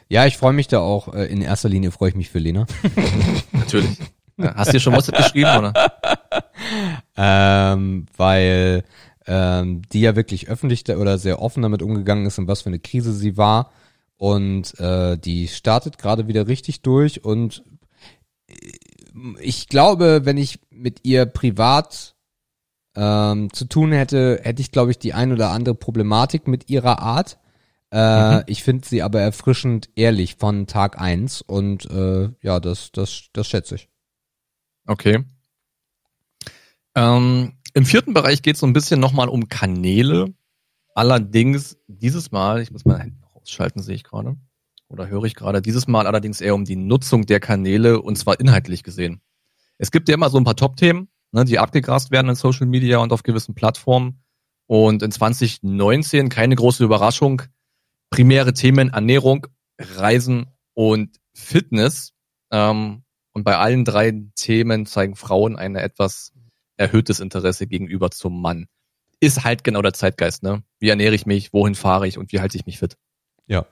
[0.07, 1.13] Ja, ich freue mich da auch.
[1.13, 2.65] Äh, in erster Linie freue ich mich für Lena.
[3.51, 3.97] Natürlich.
[4.39, 5.73] Hast du dir schon WhatsApp geschrieben, oder?
[7.17, 8.83] ähm, weil
[9.25, 12.79] ähm, die ja wirklich öffentlich oder sehr offen damit umgegangen ist, in was für eine
[12.79, 13.71] Krise sie war.
[14.17, 17.23] Und äh, die startet gerade wieder richtig durch.
[17.23, 17.63] Und
[18.47, 18.53] äh,
[19.39, 22.15] ich glaube, wenn ich mit ihr privat
[22.95, 26.99] ähm, zu tun hätte, hätte ich, glaube ich, die ein oder andere Problematik mit ihrer
[26.99, 27.39] Art.
[27.91, 28.43] Äh, mhm.
[28.47, 33.47] Ich finde sie aber erfrischend ehrlich von Tag eins und äh, ja, das, das, das
[33.47, 33.89] schätze ich.
[34.85, 35.23] Okay.
[36.95, 40.33] Ähm, Im vierten Bereich geht es so ein bisschen nochmal um Kanäle.
[40.95, 44.37] Allerdings dieses Mal, ich muss mal hinten rausschalten, sehe ich gerade.
[44.87, 48.39] Oder höre ich gerade, dieses Mal allerdings eher um die Nutzung der Kanäle und zwar
[48.39, 49.21] inhaltlich gesehen.
[49.79, 52.99] Es gibt ja immer so ein paar Top-Themen, ne, die abgegrast werden in Social Media
[52.99, 54.23] und auf gewissen Plattformen.
[54.67, 57.41] Und in 2019, keine große Überraschung,
[58.09, 62.13] primäre Themen Ernährung, Reisen und Fitness.
[62.51, 63.03] Ähm,
[63.33, 66.31] und bei allen drei Themen zeigen Frauen ein etwas
[66.77, 68.67] erhöhtes Interesse gegenüber zum Mann.
[69.19, 70.63] Ist halt genau der Zeitgeist, ne?
[70.79, 72.97] Wie ernähre ich mich, wohin fahre ich und wie halte ich mich fit?
[73.47, 73.65] Ja.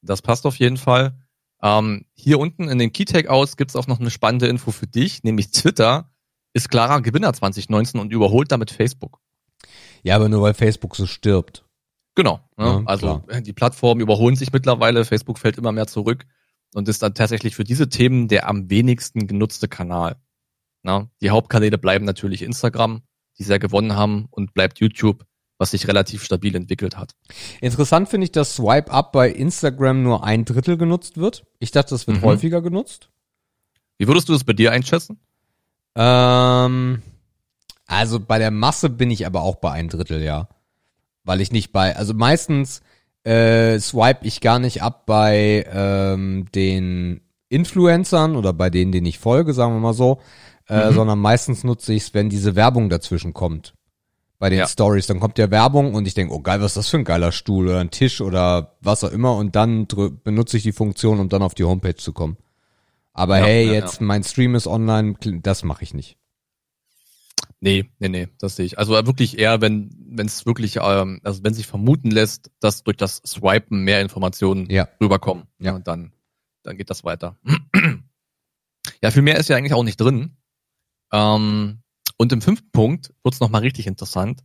[0.00, 1.18] Das passt auf jeden Fall.
[1.62, 5.22] Ähm, hier unten in den Key Takeouts gibt's auch noch eine spannende Info für dich,
[5.22, 6.11] nämlich Twitter
[6.52, 9.20] ist klarer Gewinner 2019 und überholt damit Facebook.
[10.02, 11.64] Ja, aber nur weil Facebook so stirbt.
[12.14, 12.40] Genau.
[12.56, 12.64] Ne?
[12.64, 13.40] Ja, also klar.
[13.40, 16.26] die Plattformen überholen sich mittlerweile, Facebook fällt immer mehr zurück
[16.74, 20.16] und ist dann tatsächlich für diese Themen der am wenigsten genutzte Kanal.
[20.82, 23.02] Na, die Hauptkanäle bleiben natürlich Instagram,
[23.38, 25.24] die sehr gewonnen haben, und bleibt YouTube,
[25.58, 27.12] was sich relativ stabil entwickelt hat.
[27.60, 31.44] Interessant finde ich, dass Swipe Up bei Instagram nur ein Drittel genutzt wird.
[31.60, 32.22] Ich dachte, das wird mhm.
[32.22, 33.10] häufiger genutzt.
[33.96, 35.20] Wie würdest du das bei dir einschätzen?
[35.94, 37.02] Ähm,
[37.86, 40.48] also bei der Masse bin ich aber auch bei ein Drittel, ja.
[41.24, 42.80] Weil ich nicht bei, also meistens
[43.24, 49.18] äh, swipe ich gar nicht ab bei ähm, den Influencern oder bei denen, denen ich
[49.18, 50.20] folge, sagen wir mal so,
[50.68, 50.94] äh, mhm.
[50.94, 53.74] sondern meistens nutze ich es, wenn diese Werbung dazwischen kommt.
[54.38, 54.66] Bei den ja.
[54.66, 57.04] Stories, dann kommt ja Werbung und ich denke, oh geil, was ist das für ein
[57.04, 59.86] geiler Stuhl oder ein Tisch oder was auch immer und dann
[60.24, 62.36] benutze ich die Funktion, um dann auf die Homepage zu kommen.
[63.12, 66.16] Aber ja, hey, ja, jetzt mein Stream ist online, das mache ich nicht.
[67.60, 68.78] Nee, nee, nee, das sehe ich.
[68.78, 72.96] Also wirklich eher, wenn wenn es wirklich, ähm, also wenn sich vermuten lässt, dass durch
[72.96, 74.88] das Swipen mehr Informationen ja.
[75.00, 76.12] rüberkommen, ja, und dann
[76.64, 77.38] dann geht das weiter.
[79.02, 80.36] ja, viel mehr ist ja eigentlich auch nicht drin.
[81.12, 81.82] Ähm,
[82.16, 84.42] und im fünften Punkt wird's noch mal richtig interessant.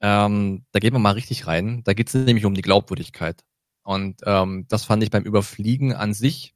[0.00, 1.82] Ähm, da gehen wir mal richtig rein.
[1.84, 3.44] Da geht's nämlich um die Glaubwürdigkeit.
[3.82, 6.54] Und ähm, das fand ich beim Überfliegen an sich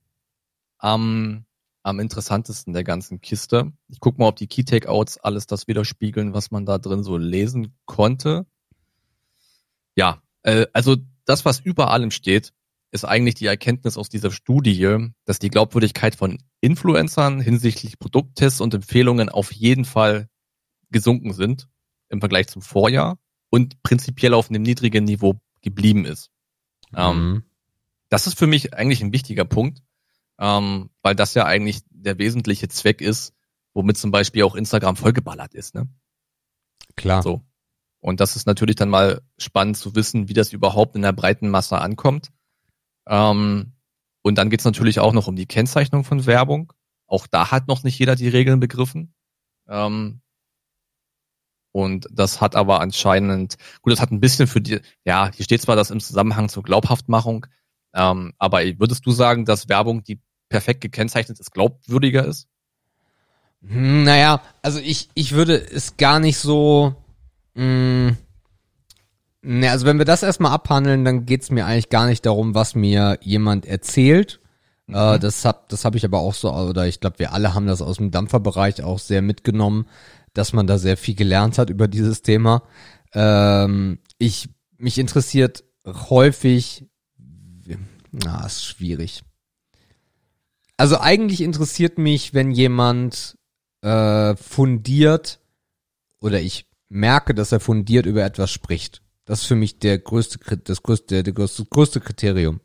[0.83, 1.47] am
[1.85, 3.73] am interessantesten der ganzen Kiste.
[3.89, 7.17] Ich guck mal, ob die Key Takeouts alles das widerspiegeln, was man da drin so
[7.17, 8.47] lesen konnte.
[9.97, 12.53] Ja, äh, also das, was über allem steht,
[12.93, 18.75] ist eigentlich die Erkenntnis aus dieser Studie, dass die Glaubwürdigkeit von Influencern hinsichtlich Produkttests und
[18.75, 20.29] Empfehlungen auf jeden Fall
[20.91, 21.69] gesunken sind
[22.11, 23.19] im Vergleich zum Vorjahr
[23.51, 26.31] und prinzipiell auf einem niedrigen Niveau geblieben ist.
[26.95, 27.35] Ähm, mhm.
[27.35, 27.43] Ähm,
[28.11, 29.83] das ist für mich eigentlich ein wichtiger Punkt,
[30.43, 33.33] ähm, weil das ja eigentlich der wesentliche Zweck ist,
[33.75, 35.77] womit zum Beispiel auch Instagram vollgeballert ist.
[35.77, 35.89] Ne?
[36.97, 37.23] Klar.
[37.23, 37.43] So.
[38.01, 41.49] Und das ist natürlich dann mal spannend zu wissen, wie das überhaupt in der breiten
[41.49, 42.33] Masse ankommt.
[43.07, 43.75] Ähm,
[44.23, 46.73] und dann geht's natürlich auch noch um die Kennzeichnung von Werbung.
[47.07, 49.15] Auch da hat noch nicht jeder die Regeln begriffen.
[49.69, 50.23] Ähm,
[51.71, 55.63] und das hat aber anscheinend, gut, das hat ein bisschen für die, ja, hier steht
[55.63, 57.47] zwar das im Zusammenhang zur Glaubhaftmachung,
[57.95, 60.21] ähm, aber würdest du sagen, dass Werbung, die
[60.53, 62.47] perfekt gekennzeichnet ist, glaubwürdiger ist?
[63.67, 66.95] Hm, naja, also ich, ich würde es gar nicht so.
[67.55, 68.17] Mh,
[69.43, 72.75] ne, also wenn wir das erstmal abhandeln, dann geht's mir eigentlich gar nicht darum, was
[72.75, 74.41] mir jemand erzählt.
[74.87, 74.95] Mhm.
[74.95, 77.67] Äh, das hab, das hab ich aber auch so, oder ich glaube, wir alle haben
[77.67, 79.87] das aus dem Dampferbereich auch sehr mitgenommen,
[80.35, 82.63] dass man da sehr viel gelernt hat über dieses Thema.
[83.15, 86.87] Ähm, ich, mich interessiert häufig,
[88.11, 89.23] na, ist schwierig.
[90.77, 93.37] Also eigentlich interessiert mich, wenn jemand
[93.83, 95.41] äh, fundiert
[96.21, 99.03] oder ich merke, dass er fundiert über etwas spricht.
[99.25, 102.61] Das ist für mich der größte, das größte, der größte, größte Kriterium.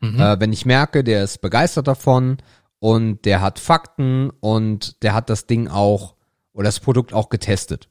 [0.00, 0.20] Mhm.
[0.20, 2.38] Äh, wenn ich merke, der ist begeistert davon
[2.78, 6.14] und der hat Fakten und der hat das Ding auch
[6.52, 7.88] oder das Produkt auch getestet.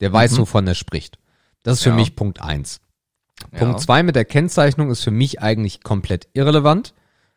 [0.00, 0.38] Der weiß, mhm.
[0.38, 1.18] wovon er spricht.
[1.62, 1.96] Das ist für ja.
[1.96, 2.80] mich Punkt eins.
[3.52, 3.58] Ja.
[3.58, 6.94] Punkt zwei mit der Kennzeichnung ist für mich eigentlich komplett irrelevant,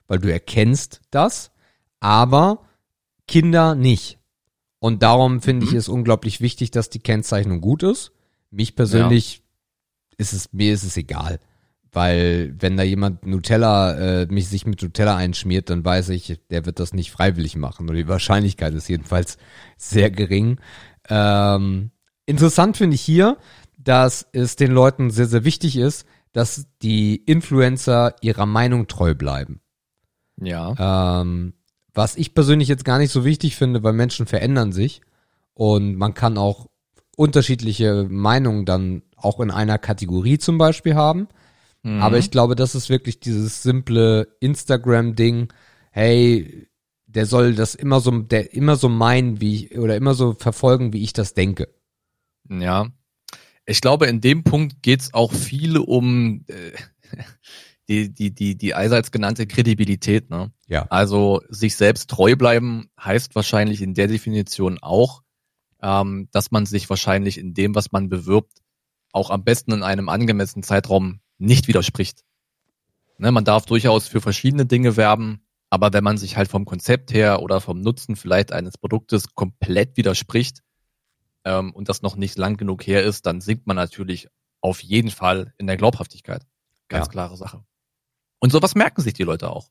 [0.08, 1.52] weil du erkennst das,
[2.00, 2.64] aber
[3.28, 4.20] Kinder nicht.
[4.80, 5.78] Und darum finde ich mhm.
[5.78, 8.12] es unglaublich wichtig, dass die Kennzeichnung gut ist.
[8.50, 10.16] Mich persönlich ja.
[10.18, 11.40] ist es, mir ist es egal.
[11.92, 16.66] Weil wenn da jemand Nutella, äh, mich sich mit Nutella einschmiert, dann weiß ich, der
[16.66, 17.90] wird das nicht freiwillig machen.
[17.90, 19.38] Oder die Wahrscheinlichkeit ist jedenfalls
[19.76, 20.60] sehr gering.
[21.10, 21.92] Ähm,
[22.26, 23.38] interessant finde ich hier,
[23.78, 29.62] dass es den Leuten sehr, sehr wichtig ist, dass die Influencer ihrer Meinung treu bleiben.
[30.38, 31.22] Ja.
[31.22, 31.54] Ähm,
[31.94, 35.02] was ich persönlich jetzt gar nicht so wichtig finde, weil Menschen verändern sich
[35.54, 36.68] und man kann auch
[37.16, 41.28] unterschiedliche Meinungen dann auch in einer Kategorie zum Beispiel haben.
[41.84, 42.02] Mhm.
[42.02, 45.52] Aber ich glaube, das ist wirklich dieses simple Instagram-Ding.
[45.92, 46.70] Hey,
[47.08, 50.94] der soll das immer so, der immer so meinen, wie ich, oder immer so verfolgen,
[50.94, 51.68] wie ich das denke.
[52.50, 52.88] Ja.
[53.66, 56.72] Ich glaube, in dem Punkt geht's auch viel um äh,
[57.90, 60.52] die, die, die, die allseits genannte Kredibilität, ne?
[60.68, 60.86] Ja.
[60.90, 65.24] Also sich selbst treu bleiben heißt wahrscheinlich in der Definition auch,
[65.82, 68.60] ähm, dass man sich wahrscheinlich in dem, was man bewirbt,
[69.12, 72.24] auch am besten in einem angemessenen Zeitraum nicht widerspricht.
[73.18, 77.12] Ne, man darf durchaus für verschiedene Dinge werben, aber wenn man sich halt vom Konzept
[77.12, 80.62] her oder vom Nutzen vielleicht eines Produktes komplett widerspricht
[81.44, 84.30] ähm, und das noch nicht lang genug her ist, dann sinkt man natürlich
[84.62, 86.46] auf jeden Fall in der Glaubhaftigkeit.
[86.88, 87.12] Ganz Ja.
[87.12, 87.64] klare Sache.
[88.40, 89.70] Und sowas merken sich die Leute auch.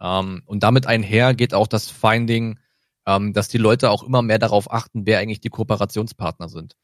[0.00, 2.58] Ähm, und damit einher geht auch das Finding,
[3.06, 6.76] ähm, dass die Leute auch immer mehr darauf achten, wer eigentlich die Kooperationspartner sind,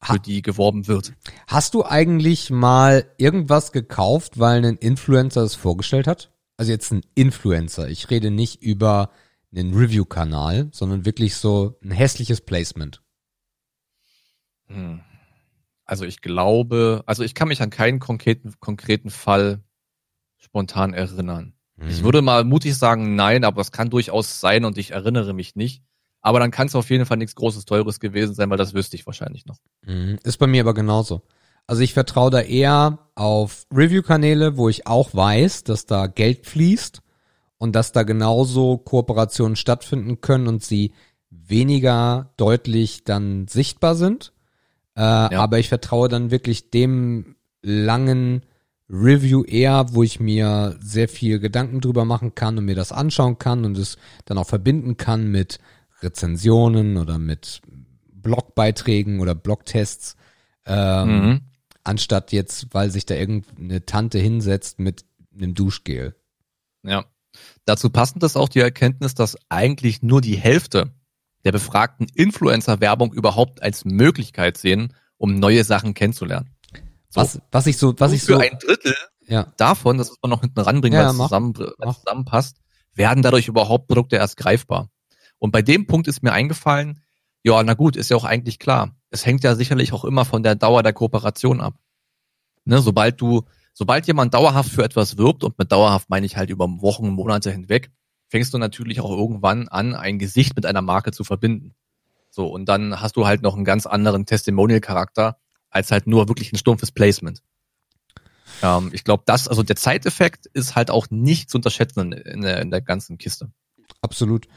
[0.00, 1.12] für Ha- die geworben wird.
[1.46, 6.32] Hast du eigentlich mal irgendwas gekauft, weil ein Influencer es vorgestellt hat?
[6.56, 7.88] Also jetzt ein Influencer.
[7.88, 9.10] Ich rede nicht über
[9.54, 13.02] einen Review-Kanal, sondern wirklich so ein hässliches Placement.
[14.66, 15.00] Hm.
[15.84, 19.62] Also ich glaube, also ich kann mich an keinen konkreten, konkreten Fall
[20.38, 21.52] spontan erinnern.
[21.86, 22.04] Ich Mhm.
[22.04, 25.82] würde mal mutig sagen, nein, aber es kann durchaus sein und ich erinnere mich nicht.
[26.20, 28.96] Aber dann kann es auf jeden Fall nichts Großes, Teures gewesen sein, weil das wüsste
[28.96, 29.58] ich wahrscheinlich noch.
[29.86, 30.18] Mhm.
[30.24, 31.22] Ist bei mir aber genauso.
[31.68, 37.02] Also ich vertraue da eher auf Review-Kanäle, wo ich auch weiß, dass da Geld fließt
[37.58, 40.92] und dass da genauso Kooperationen stattfinden können und sie
[41.30, 44.32] weniger deutlich dann sichtbar sind.
[44.96, 48.42] Äh, Aber ich vertraue dann wirklich dem langen
[48.90, 53.38] Review eher, wo ich mir sehr viel Gedanken drüber machen kann und mir das anschauen
[53.38, 55.58] kann und es dann auch verbinden kann mit
[56.00, 57.60] Rezensionen oder mit
[58.10, 60.16] Blogbeiträgen oder Blogtests,
[60.66, 61.40] ähm, Mhm.
[61.84, 66.14] anstatt jetzt, weil sich da irgendeine Tante hinsetzt mit einem Duschgel.
[66.82, 67.04] Ja.
[67.64, 70.92] Dazu passend ist auch die Erkenntnis, dass eigentlich nur die Hälfte
[71.44, 76.50] der befragten Influencer Werbung überhaupt als Möglichkeit sehen, um neue Sachen kennenzulernen.
[77.10, 77.20] So.
[77.20, 78.94] Was, was ich so, was Nur ich so, für ein Drittel
[79.26, 82.60] ja, davon, das muss man noch hinten ranbringen, Ja, weil es zusammen, zusammenpasst,
[82.94, 84.90] werden dadurch überhaupt Produkte erst greifbar.
[85.38, 87.00] Und bei dem Punkt ist mir eingefallen,
[87.42, 88.96] ja, na gut, ist ja auch eigentlich klar.
[89.10, 91.74] Es hängt ja sicherlich auch immer von der Dauer der Kooperation ab.
[92.64, 96.50] Ne, sobald du, sobald jemand dauerhaft für etwas wirbt, und mit dauerhaft meine ich halt
[96.50, 97.90] über Wochen, Monate hinweg,
[98.28, 101.74] fängst du natürlich auch irgendwann an, ein Gesicht mit einer Marke zu verbinden.
[102.30, 105.38] So, und dann hast du halt noch einen ganz anderen Testimonial-Charakter,
[105.70, 107.42] als halt nur wirklich ein stumpfes Placement.
[108.62, 112.60] Ähm, ich glaube, das, also der Zeiteffekt ist halt auch nicht zu unterschätzen in, der,
[112.60, 113.50] in der ganzen Kiste.
[114.00, 114.48] absolut.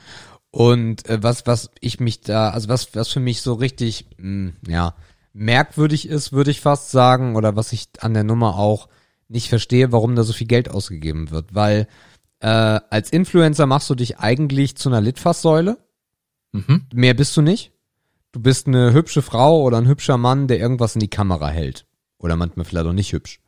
[0.51, 4.51] Und äh, was, was ich mich da, also was, was für mich so richtig, mh,
[4.67, 4.95] ja,
[5.33, 8.89] merkwürdig ist, würde ich fast sagen, oder was ich an der Nummer auch
[9.29, 11.55] nicht verstehe, warum da so viel Geld ausgegeben wird.
[11.55, 11.87] Weil
[12.39, 15.77] äh, als Influencer machst du dich eigentlich zu einer Litfaßsäule.
[16.51, 16.85] Mhm.
[16.93, 17.71] Mehr bist du nicht.
[18.31, 21.85] Du bist eine hübsche Frau oder ein hübscher Mann, der irgendwas in die Kamera hält.
[22.17, 23.39] Oder manchmal vielleicht auch nicht hübsch.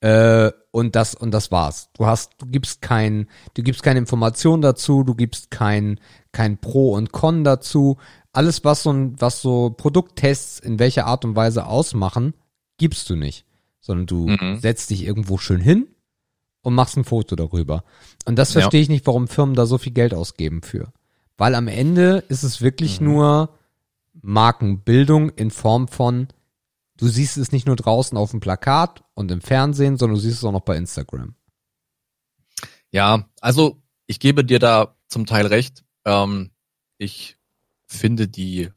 [0.00, 1.90] Äh, und das und das war's.
[1.94, 6.00] Du hast, du gibst kein, du gibst keine Information dazu, du gibst kein
[6.32, 7.98] kein Pro und Con dazu.
[8.32, 12.34] Alles was so ein, was so Produkttests in welcher Art und Weise ausmachen,
[12.78, 13.44] gibst du nicht,
[13.80, 14.58] sondern du Mhm.
[14.60, 15.86] setzt dich irgendwo schön hin
[16.62, 17.84] und machst ein Foto darüber.
[18.24, 18.60] Und das Ja.
[18.60, 20.92] verstehe ich nicht, warum Firmen da so viel Geld ausgeben für.
[21.36, 23.06] Weil am Ende ist es wirklich Mhm.
[23.12, 23.58] nur
[24.22, 26.28] Markenbildung in Form von,
[26.96, 30.38] du siehst es nicht nur draußen auf dem Plakat und im Fernsehen, sondern du siehst
[30.38, 31.34] es auch noch bei Instagram.
[32.90, 35.84] Ja, also ich gebe dir da zum Teil recht.
[36.04, 36.50] Ähm,
[36.98, 37.38] ich
[37.86, 38.70] finde die,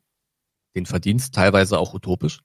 [0.75, 2.41] den Verdienst teilweise auch utopisch.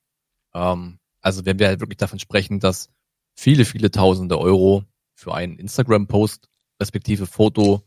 [0.55, 2.91] Ähm, also wenn wir halt wirklich davon sprechen, dass
[3.35, 4.85] viele, viele tausende Euro
[5.15, 6.49] für einen Instagram-Post
[6.81, 7.83] respektive Foto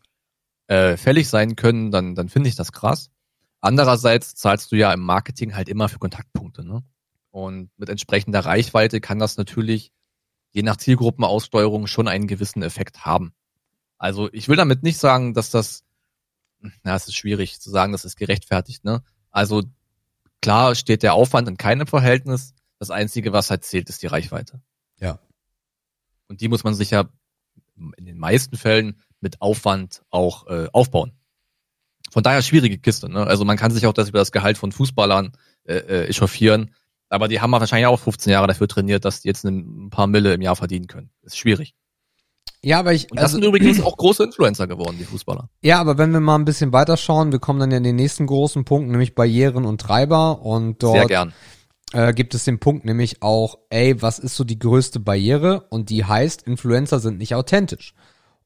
[0.67, 3.09] äh, fällig sein können, dann, dann finde ich das krass.
[3.61, 6.65] Andererseits zahlst du ja im Marketing halt immer für Kontaktpunkte.
[6.65, 6.83] Ne?
[7.29, 9.91] Und mit entsprechender Reichweite kann das natürlich
[10.49, 13.33] je nach Zielgruppenaussteuerung schon einen gewissen Effekt haben.
[13.97, 15.85] Also ich will damit nicht sagen, dass das,
[16.83, 19.03] na, es ist schwierig zu sagen, das ist gerechtfertigt, ne?
[19.29, 19.63] Also
[20.41, 22.53] klar steht der Aufwand in keinem Verhältnis.
[22.79, 24.61] Das Einzige, was halt zählt, ist die Reichweite.
[24.97, 25.19] Ja.
[26.27, 27.09] Und die muss man sich ja
[27.95, 31.13] in den meisten Fällen mit Aufwand auch äh, aufbauen.
[32.09, 33.09] Von daher schwierige Kiste.
[33.09, 33.25] Ne?
[33.25, 35.33] Also man kann sich auch das über das Gehalt von Fußballern
[35.65, 36.73] äh, äh, echauffieren,
[37.09, 40.33] aber die haben wahrscheinlich auch 15 Jahre dafür trainiert, dass die jetzt ein paar Mille
[40.33, 41.09] im Jahr verdienen können.
[41.23, 41.75] Ist schwierig.
[42.63, 43.09] Ja, aber ich.
[43.09, 45.49] Und das also, sind übrigens auch große Influencer geworden, die Fußballer.
[45.61, 47.95] Ja, aber wenn wir mal ein bisschen weiter schauen, wir kommen dann ja in den
[47.95, 50.41] nächsten großen Punkt, nämlich Barrieren und Treiber.
[50.41, 51.33] Und dort Sehr gern.
[51.93, 55.65] Äh, gibt es den Punkt nämlich auch, ey, was ist so die größte Barriere?
[55.69, 57.93] Und die heißt, Influencer sind nicht authentisch.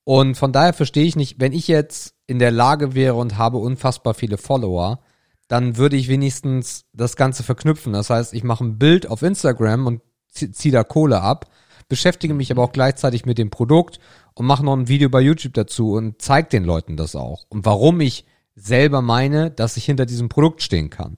[0.05, 3.57] Und von daher verstehe ich nicht, wenn ich jetzt in der Lage wäre und habe
[3.57, 4.99] unfassbar viele Follower,
[5.47, 7.91] dann würde ich wenigstens das Ganze verknüpfen.
[7.91, 11.47] Das heißt, ich mache ein Bild auf Instagram und ziehe da Kohle ab,
[11.89, 13.99] beschäftige mich aber auch gleichzeitig mit dem Produkt
[14.35, 17.45] und mache noch ein Video bei YouTube dazu und zeige den Leuten das auch.
[17.49, 18.25] Und warum ich
[18.55, 21.17] selber meine, dass ich hinter diesem Produkt stehen kann.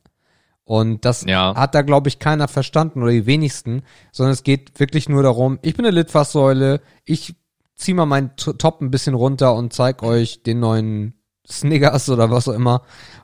[0.64, 1.56] Und das ja.
[1.56, 5.60] hat da, glaube ich, keiner verstanden oder die wenigsten, sondern es geht wirklich nur darum,
[5.62, 7.36] ich bin eine Litfaßsäule, ich
[7.78, 11.14] zieh mal meinen Top ein bisschen runter und zeig euch den neuen
[11.50, 12.82] Snickers oder was auch immer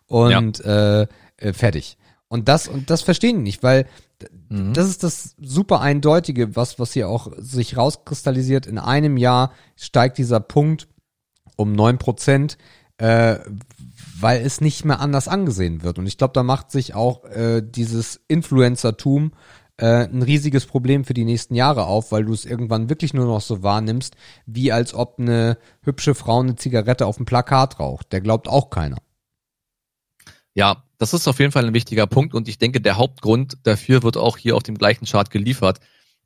[0.08, 1.02] und ja.
[1.02, 1.08] äh,
[1.38, 1.98] äh, fertig.
[2.28, 3.88] Und das und das verstehen die nicht, weil
[4.50, 4.74] mhm.
[4.74, 8.66] das ist das super eindeutige, was was hier auch sich rauskristallisiert.
[8.66, 10.88] In einem Jahr steigt dieser Punkt
[11.56, 12.58] um neun Prozent,
[12.98, 13.38] äh,
[14.20, 16.00] weil es nicht mehr anders angesehen wird.
[16.00, 19.34] Und ich glaube, da macht sich auch äh, dieses Influencertum
[19.78, 23.26] äh, ein riesiges Problem für die nächsten Jahre auf, weil du es irgendwann wirklich nur
[23.26, 28.12] noch so wahrnimmst, wie als ob eine hübsche Frau eine Zigarette auf dem Plakat raucht.
[28.12, 28.98] Der glaubt auch keiner.
[30.54, 34.04] Ja, das ist auf jeden Fall ein wichtiger Punkt und ich denke, der Hauptgrund dafür
[34.04, 35.80] wird auch hier auf dem gleichen Chart geliefert.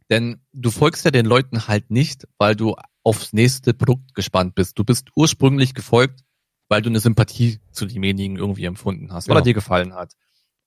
[0.09, 4.77] Denn du folgst ja den Leuten halt nicht, weil du aufs nächste Produkt gespannt bist.
[4.77, 6.21] Du bist ursprünglich gefolgt,
[6.69, 9.41] weil du eine Sympathie zu demjenigen irgendwie empfunden hast, weil genau.
[9.41, 10.13] er dir gefallen hat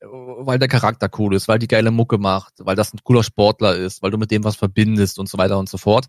[0.03, 3.77] weil der Charakter cool ist, weil die geile Mucke macht, weil das ein cooler Sportler
[3.77, 6.07] ist, weil du mit dem was verbindest und so weiter und so fort.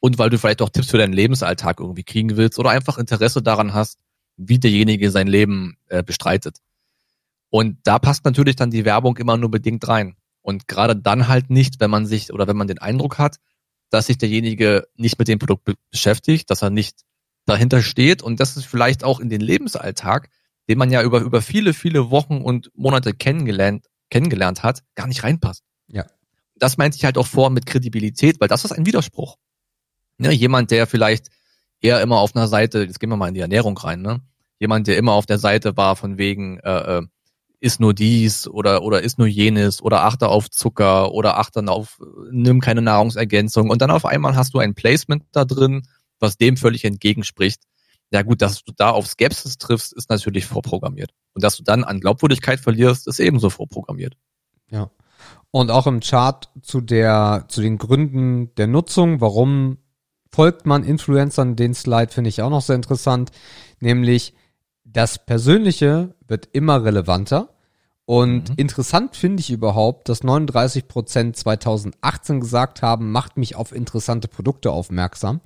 [0.00, 3.42] Und weil du vielleicht auch Tipps für deinen Lebensalltag irgendwie kriegen willst oder einfach Interesse
[3.42, 3.98] daran hast,
[4.36, 6.58] wie derjenige sein Leben äh, bestreitet.
[7.50, 10.16] Und da passt natürlich dann die Werbung immer nur bedingt rein.
[10.42, 13.36] Und gerade dann halt nicht, wenn man sich oder wenn man den Eindruck hat,
[13.90, 17.00] dass sich derjenige nicht mit dem Produkt be beschäftigt, dass er nicht
[17.46, 20.28] dahinter steht und das ist vielleicht auch in den Lebensalltag
[20.68, 25.22] den man ja über, über viele, viele Wochen und Monate kennengelernt, kennengelernt hat, gar nicht
[25.22, 25.62] reinpasst.
[25.88, 26.04] Ja.
[26.56, 29.36] Das meinte ich halt auch vor mit Kredibilität, weil das ist ein Widerspruch.
[30.18, 31.28] Ne, jemand, der vielleicht
[31.80, 34.22] eher immer auf einer Seite, jetzt gehen wir mal in die Ernährung rein, ne?
[34.58, 37.02] Jemand, der immer auf der Seite war von wegen, äh, äh,
[37.60, 41.98] ist nur dies oder oder ist nur jenes oder achte auf Zucker oder achte auf
[42.30, 45.86] nimm keine Nahrungsergänzung und dann auf einmal hast du ein Placement da drin,
[46.18, 47.62] was dem völlig entgegenspricht
[48.10, 51.12] ja gut, dass du da auf Skepsis triffst, ist natürlich vorprogrammiert.
[51.34, 54.16] Und dass du dann an Glaubwürdigkeit verlierst, ist ebenso vorprogrammiert.
[54.70, 54.90] Ja.
[55.50, 59.78] Und auch im Chart zu der, zu den Gründen der Nutzung, warum
[60.30, 63.30] folgt man Influencern, den Slide finde ich auch noch sehr interessant,
[63.80, 64.34] nämlich
[64.84, 67.50] das Persönliche wird immer relevanter.
[68.04, 68.54] Und mhm.
[68.56, 74.70] interessant finde ich überhaupt, dass 39 Prozent 2018 gesagt haben, macht mich auf interessante Produkte
[74.70, 75.40] aufmerksam.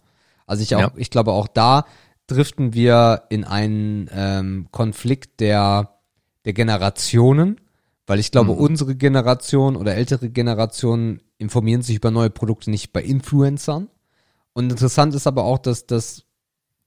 [0.47, 0.93] Also ich auch, ja.
[0.97, 1.87] ich glaube auch da
[2.31, 5.99] driften wir in einen ähm, Konflikt der,
[6.45, 7.61] der Generationen,
[8.07, 8.59] weil ich glaube, mhm.
[8.59, 13.89] unsere Generation oder ältere Generationen informieren sich über neue Produkte nicht bei Influencern.
[14.53, 16.25] Und interessant ist aber auch, dass, dass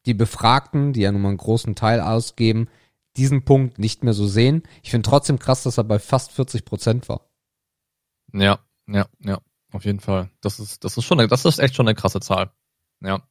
[0.05, 2.67] die Befragten, die ja nun mal einen großen Teil ausgeben,
[3.17, 4.63] diesen Punkt nicht mehr so sehen.
[4.81, 7.29] Ich finde trotzdem krass, dass er bei fast 40 Prozent war.
[8.33, 9.39] Ja, ja, ja,
[9.71, 10.29] auf jeden Fall.
[10.41, 12.51] Das ist, das ist schon, das ist echt schon eine krasse Zahl.
[13.01, 13.21] Ja.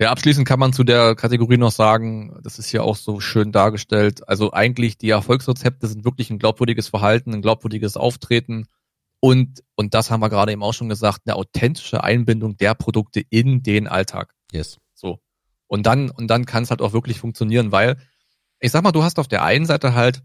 [0.00, 3.52] Ja, abschließend kann man zu der Kategorie noch sagen, das ist hier auch so schön
[3.52, 4.28] dargestellt.
[4.28, 8.66] Also eigentlich die Erfolgsrezepte sind wirklich ein glaubwürdiges Verhalten, ein glaubwürdiges Auftreten
[9.24, 13.22] und, und das haben wir gerade eben auch schon gesagt, eine authentische Einbindung der Produkte
[13.30, 14.34] in den Alltag.
[14.52, 14.76] Yes.
[14.92, 15.18] So.
[15.66, 17.96] Und dann, und dann kann es halt auch wirklich funktionieren, weil
[18.60, 20.22] ich sag mal, du hast auf der einen Seite halt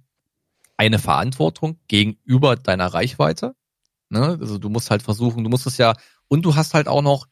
[0.76, 3.56] eine Verantwortung gegenüber deiner Reichweite.
[4.10, 4.38] Ne?
[4.38, 5.94] Also du musst halt versuchen, du musst es ja,
[6.28, 7.26] und du hast halt auch noch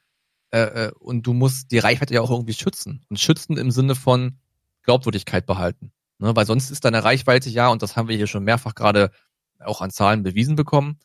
[0.51, 3.05] äh, äh, und du musst die Reichweite ja auch irgendwie schützen.
[3.09, 4.39] Und schützen im Sinne von
[4.83, 5.91] Glaubwürdigkeit behalten.
[6.19, 6.35] Ne?
[6.35, 9.11] Weil sonst ist deine Reichweite ja, und das haben wir hier schon mehrfach gerade
[9.59, 10.99] auch an Zahlen bewiesen bekommen,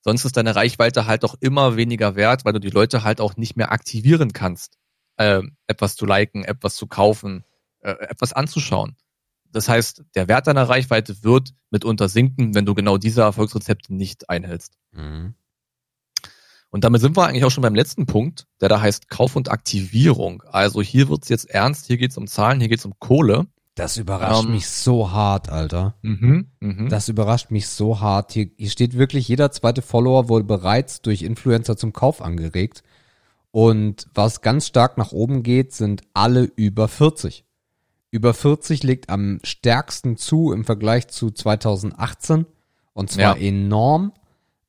[0.00, 3.36] sonst ist deine Reichweite halt auch immer weniger wert, weil du die Leute halt auch
[3.36, 4.78] nicht mehr aktivieren kannst,
[5.16, 7.44] äh, etwas zu liken, etwas zu kaufen,
[7.80, 8.96] äh, etwas anzuschauen.
[9.50, 14.28] Das heißt, der Wert deiner Reichweite wird mitunter sinken, wenn du genau diese Erfolgsrezepte nicht
[14.28, 14.74] einhältst.
[14.92, 15.34] Mhm.
[16.70, 19.50] Und damit sind wir eigentlich auch schon beim letzten Punkt, der da heißt Kauf und
[19.50, 20.42] Aktivierung.
[20.50, 23.46] Also hier wird's jetzt ernst, hier geht's um Zahlen, hier geht's um Kohle.
[23.74, 25.94] Das überrascht ähm, mich so hart, Alter.
[26.02, 26.88] Mhm, mh.
[26.88, 28.32] Das überrascht mich so hart.
[28.32, 32.82] Hier, hier steht wirklich, jeder zweite Follower wurde bereits durch Influencer zum Kauf angeregt.
[33.52, 37.44] Und was ganz stark nach oben geht, sind alle über 40.
[38.10, 42.46] Über 40 liegt am stärksten zu im Vergleich zu 2018.
[42.94, 43.48] Und zwar ja.
[43.48, 44.12] enorm.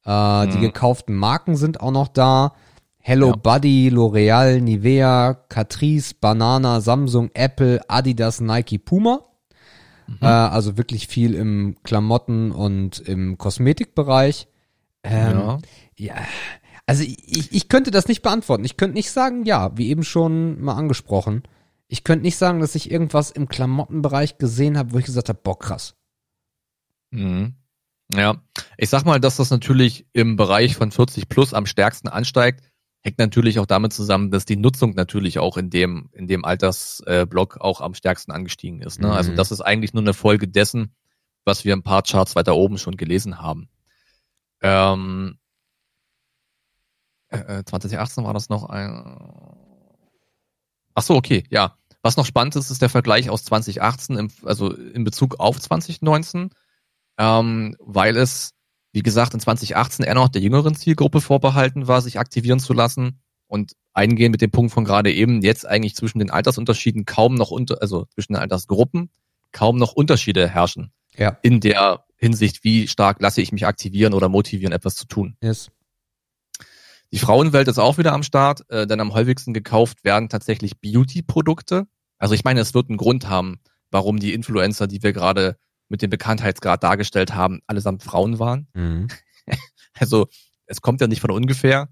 [0.09, 0.51] Äh, mhm.
[0.51, 2.53] Die gekauften Marken sind auch noch da.
[2.97, 3.35] Hello Ja.
[3.35, 9.21] Buddy, L'Oreal, Nivea, Catrice, Banana, Samsung, Apple, Adidas, Nike, Puma.
[10.19, 14.47] Äh, also wirklich viel im Klamotten und im Kosmetikbereich.
[15.03, 15.57] Ähm, ja.
[15.95, 16.15] ja,
[16.87, 18.65] also ich, ich könnte das nicht beantworten.
[18.65, 21.43] Ich könnte nicht sagen, ja, wie eben schon mal angesprochen.
[21.87, 25.39] Ich könnte nicht sagen, dass ich irgendwas im Klamottenbereich gesehen habe, wo ich gesagt habe,
[25.43, 25.93] boah, krass.
[27.11, 27.53] Mhm.
[28.13, 28.41] Ja,
[28.77, 32.63] ich sag mal, dass das natürlich im Bereich von 40 plus am stärksten ansteigt,
[33.01, 37.55] hängt natürlich auch damit zusammen, dass die Nutzung natürlich auch in dem in dem Altersblock
[37.57, 38.99] äh, auch am stärksten angestiegen ist.
[38.99, 39.07] Ne?
[39.07, 39.13] Mhm.
[39.13, 40.95] Also das ist eigentlich nur eine Folge dessen,
[41.45, 43.69] was wir ein paar Charts weiter oben schon gelesen haben.
[44.61, 45.37] Ähm,
[47.29, 49.03] äh, 2018 war das noch ein.
[50.95, 51.75] Ach so, okay, ja.
[52.01, 56.49] Was noch spannend ist, ist der Vergleich aus 2018, im, also in Bezug auf 2019
[57.19, 58.53] ähm, weil es,
[58.93, 63.21] wie gesagt, in 2018 eher noch der jüngeren Zielgruppe vorbehalten war, sich aktivieren zu lassen
[63.47, 67.51] und eingehen mit dem Punkt von gerade eben, jetzt eigentlich zwischen den Altersunterschieden kaum noch
[67.51, 69.11] unter, also zwischen den Altersgruppen
[69.51, 74.29] kaum noch Unterschiede herrschen Ja, in der Hinsicht, wie stark lasse ich mich aktivieren oder
[74.29, 75.35] motivieren, etwas zu tun.
[75.41, 75.69] yes.
[77.11, 81.87] Die Frauenwelt ist auch wieder am Start, äh, denn am häufigsten gekauft werden tatsächlich Beauty-Produkte.
[82.19, 85.57] Also ich meine, es wird einen Grund haben, warum die Influencer, die wir gerade
[85.89, 88.67] mit dem Bekanntheitsgrad dargestellt haben, allesamt Frauen waren.
[88.73, 89.07] Mhm.
[89.99, 90.27] Also
[90.65, 91.89] es kommt ja nicht von ungefähr.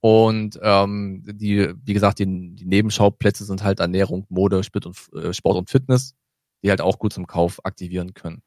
[0.00, 5.32] Und ähm, die, wie gesagt, die, die Nebenschauplätze sind halt Ernährung, Mode, Sport und, äh,
[5.32, 6.14] Sport und Fitness,
[6.62, 8.42] die halt auch gut zum Kauf aktivieren können.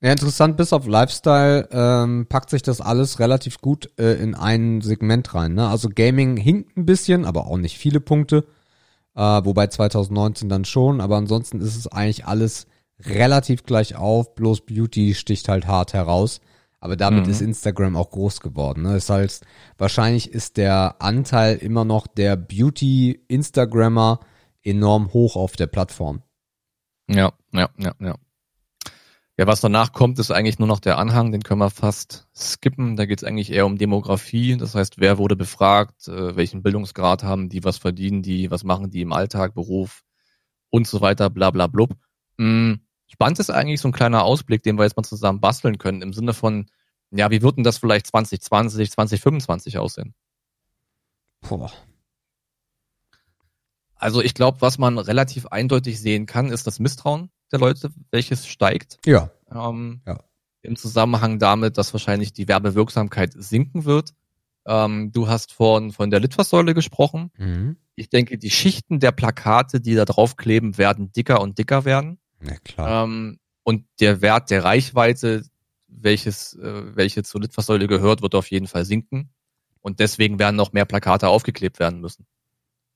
[0.00, 4.80] Ja, interessant, bis auf Lifestyle ähm, packt sich das alles relativ gut äh, in ein
[4.80, 5.54] Segment rein.
[5.54, 5.68] Ne?
[5.68, 8.44] Also Gaming hinkt ein bisschen, aber auch nicht viele Punkte.
[9.14, 12.66] Äh, wobei 2019 dann schon, aber ansonsten ist es eigentlich alles
[13.00, 16.40] relativ gleich auf, bloß Beauty sticht halt hart heraus.
[16.80, 17.30] Aber damit Mhm.
[17.30, 18.82] ist Instagram auch groß geworden.
[18.82, 18.94] Ne?
[18.94, 19.44] Das heißt,
[19.78, 24.18] wahrscheinlich ist der Anteil immer noch der Beauty-Instagrammer
[24.64, 26.22] enorm hoch auf der Plattform.
[27.08, 28.16] Ja, ja, ja, ja.
[29.38, 32.96] Ja, was danach kommt, ist eigentlich nur noch der Anhang, den können wir fast skippen.
[32.96, 37.22] Da geht es eigentlich eher um Demografie, das heißt, wer wurde befragt, äh, welchen Bildungsgrad
[37.22, 40.02] haben die, was verdienen die, was machen die im Alltag, Beruf
[40.70, 41.94] und so weiter, bla bla blub.
[42.42, 46.02] Mm, spannend ist eigentlich so ein kleiner Ausblick, den wir jetzt mal zusammen basteln können,
[46.02, 46.66] im Sinne von,
[47.10, 50.14] ja, wie wird denn das vielleicht 2020, 2025 aussehen?
[51.40, 51.70] Boah.
[53.94, 58.48] Also ich glaube, was man relativ eindeutig sehen kann, ist das Misstrauen der Leute, welches
[58.48, 58.98] steigt.
[59.06, 59.30] Ja.
[59.52, 60.18] Ähm, Ja.
[60.62, 64.14] Im Zusammenhang damit, dass wahrscheinlich die Werbewirksamkeit sinken wird.
[64.64, 67.30] Ähm, du hast von, von der Litfaßsäule gesprochen.
[67.36, 67.76] Mhm.
[67.94, 72.18] Ich denke, die Schichten der Plakate, die da drauf kleben, werden dicker und dicker werden.
[72.42, 73.04] Na klar.
[73.04, 75.44] Ähm, und der Wert der Reichweite,
[75.86, 79.30] welches, äh, welche zur Litfaßsäule gehört, wird auf jeden Fall sinken.
[79.80, 82.26] Und deswegen werden noch mehr Plakate aufgeklebt werden müssen.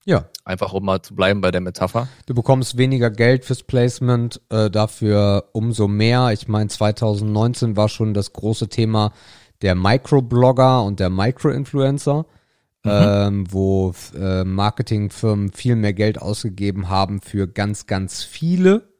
[0.04, 0.26] Ja.
[0.44, 2.08] Einfach um mal zu bleiben bei der Metapher.
[2.26, 6.30] Du bekommst weniger Geld fürs Placement, äh, dafür umso mehr.
[6.32, 9.12] Ich meine, 2019 war schon das große Thema
[9.62, 12.24] der Microblogger und der Microinfluencer,
[12.84, 18.95] ähm, wo äh, Marketingfirmen viel mehr Geld ausgegeben haben für ganz, ganz viele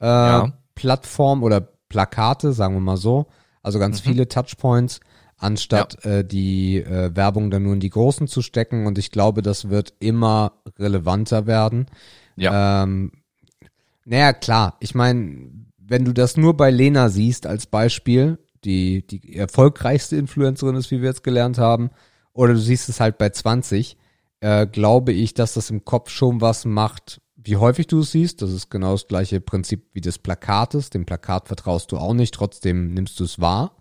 [0.00, 0.52] äh, Ja.
[0.74, 3.26] Plattformen oder Plakate, sagen wir mal so.
[3.62, 5.00] Also ganz viele Touchpoints,
[5.36, 8.86] anstatt äh, die äh, Werbung dann nur in die großen zu stecken.
[8.86, 11.86] Und ich glaube, das wird immer relevanter werden.
[12.36, 12.82] Ja.
[12.84, 13.12] Ähm,
[14.06, 14.76] naja, klar.
[14.80, 20.76] Ich meine, wenn du das nur bei Lena siehst als Beispiel, die die erfolgreichste Influencerin
[20.76, 21.90] ist, wie wir jetzt gelernt haben,
[22.32, 23.96] oder du siehst es halt bei 20,
[24.40, 28.42] äh, glaube ich, dass das im Kopf schon was macht, wie häufig du es siehst.
[28.42, 30.90] Das ist genau das gleiche Prinzip wie des Plakates.
[30.90, 33.76] Dem Plakat vertraust du auch nicht, trotzdem nimmst du es wahr.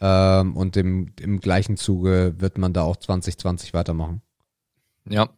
[0.00, 4.20] Ähm, und im, im gleichen Zuge wird man da auch 2020 weitermachen.
[5.08, 5.30] Ja.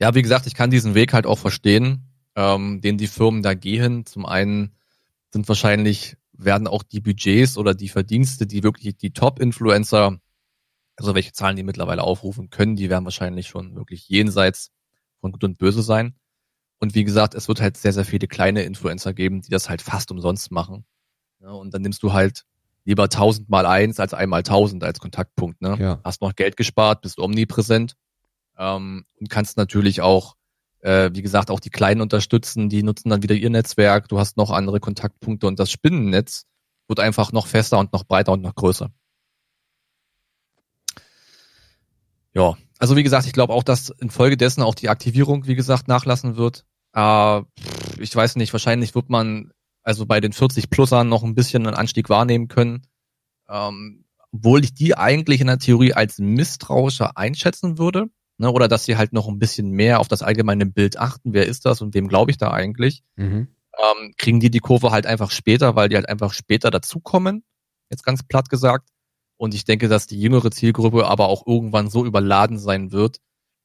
[0.00, 3.54] Ja, wie gesagt, ich kann diesen Weg halt auch verstehen, ähm, den die Firmen da
[3.54, 4.06] gehen.
[4.06, 4.74] Zum einen
[5.30, 10.18] sind wahrscheinlich, werden auch die Budgets oder die Verdienste, die wirklich die Top-Influencer,
[10.96, 14.72] also welche Zahlen die mittlerweile aufrufen können, die werden wahrscheinlich schon wirklich jenseits
[15.20, 16.16] von Gut und Böse sein.
[16.84, 19.80] Und wie gesagt, es wird halt sehr, sehr viele kleine Influencer geben, die das halt
[19.80, 20.84] fast umsonst machen.
[21.40, 22.44] Ja, und dann nimmst du halt
[22.84, 25.62] lieber 1000 mal eins als einmal 1000 als Kontaktpunkt.
[25.62, 25.78] Ne?
[25.80, 26.00] Ja.
[26.04, 27.94] Hast noch Geld gespart, bist omnipräsent
[28.58, 30.36] ähm, und kannst natürlich auch,
[30.80, 32.68] äh, wie gesagt, auch die Kleinen unterstützen.
[32.68, 34.06] Die nutzen dann wieder ihr Netzwerk.
[34.08, 36.44] Du hast noch andere Kontaktpunkte und das Spinnennetz
[36.86, 38.90] wird einfach noch fester und noch breiter und noch größer.
[42.34, 46.36] Ja, also wie gesagt, ich glaube auch, dass infolgedessen auch die Aktivierung, wie gesagt, nachlassen
[46.36, 46.66] wird.
[46.94, 47.42] Äh,
[47.98, 49.52] ich weiß nicht, wahrscheinlich wird man
[49.82, 52.86] also bei den 40-Plussern noch ein bisschen einen Anstieg wahrnehmen können.
[53.48, 58.06] Ähm, obwohl ich die eigentlich in der Theorie als misstrauischer einschätzen würde,
[58.38, 61.46] ne, oder dass sie halt noch ein bisschen mehr auf das allgemeine Bild achten, wer
[61.46, 63.48] ist das und wem glaube ich da eigentlich, mhm.
[63.78, 67.44] ähm, kriegen die die Kurve halt einfach später, weil die halt einfach später dazukommen,
[67.90, 68.88] jetzt ganz platt gesagt.
[69.36, 73.18] Und ich denke, dass die jüngere Zielgruppe aber auch irgendwann so überladen sein wird,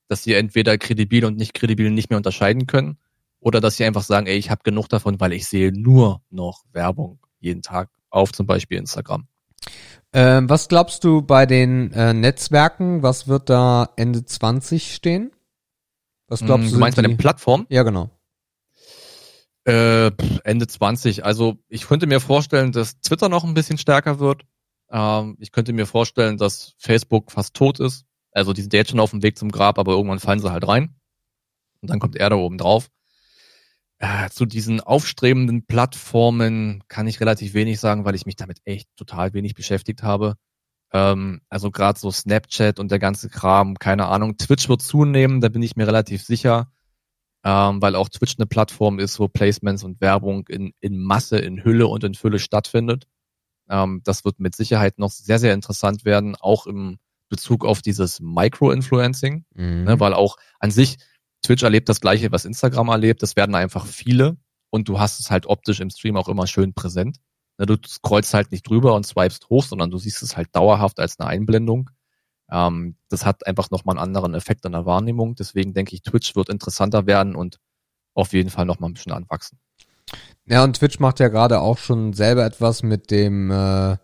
[0.08, 2.98] dass sie entweder kredibil und nicht kredibil nicht mehr unterscheiden können
[3.40, 6.64] oder dass sie einfach sagen, ey, ich habe genug davon, weil ich sehe nur noch
[6.72, 9.28] Werbung jeden Tag auf zum Beispiel Instagram.
[10.12, 13.04] Ähm, was glaubst du bei den äh, Netzwerken?
[13.04, 15.32] Was wird da Ende 20 stehen?
[16.28, 16.76] Was glaubst hm, du?
[16.76, 17.66] Du meinst bei den Plattformen?
[17.70, 18.10] Ja, genau.
[19.66, 20.12] Äh,
[20.44, 21.26] Ende 20.
[21.26, 24.44] Also ich könnte mir vorstellen, dass Twitter noch ein bisschen stärker wird.
[24.90, 28.06] Ähm, ich könnte mir vorstellen, dass Facebook fast tot ist.
[28.32, 30.68] Also die sind jetzt schon auf dem Weg zum Grab, aber irgendwann fallen sie halt
[30.68, 30.96] rein.
[31.82, 32.90] Und dann kommt er da oben drauf.
[34.02, 38.88] Äh, zu diesen aufstrebenden Plattformen kann ich relativ wenig sagen, weil ich mich damit echt
[38.96, 40.36] total wenig beschäftigt habe.
[40.94, 44.38] Ähm, also gerade so Snapchat und der ganze Kram, keine Ahnung.
[44.38, 46.72] Twitch wird zunehmen, da bin ich mir relativ sicher,
[47.44, 51.66] ähm, weil auch Twitch eine Plattform ist, wo Placements und Werbung in, in Masse, in
[51.66, 53.06] Hülle und in Fülle stattfindet.
[53.70, 58.22] Ähm, das wird mit Sicherheit noch sehr, sehr interessant werden, auch im Bezug auf dieses
[58.22, 59.84] Micro-Influencing, mhm.
[59.84, 60.98] ne, weil auch an sich
[61.44, 63.24] Twitch erlebt das gleiche, was Instagram erlebt.
[63.24, 64.38] Es werden einfach viele
[64.70, 67.18] und du hast es halt optisch im Stream auch immer schön präsent.
[67.58, 71.00] Ne, du scrollst halt nicht drüber und swipest hoch, sondern du siehst es halt dauerhaft
[71.00, 71.90] als eine Einblendung.
[72.52, 75.36] Ähm, das hat einfach nochmal einen anderen Effekt an der Wahrnehmung.
[75.36, 77.60] Deswegen denke ich, Twitch wird interessanter werden und
[78.14, 79.60] auf jeden Fall nochmal ein bisschen anwachsen.
[80.46, 83.98] Ja, und Twitch macht ja gerade auch schon selber etwas mit dem äh,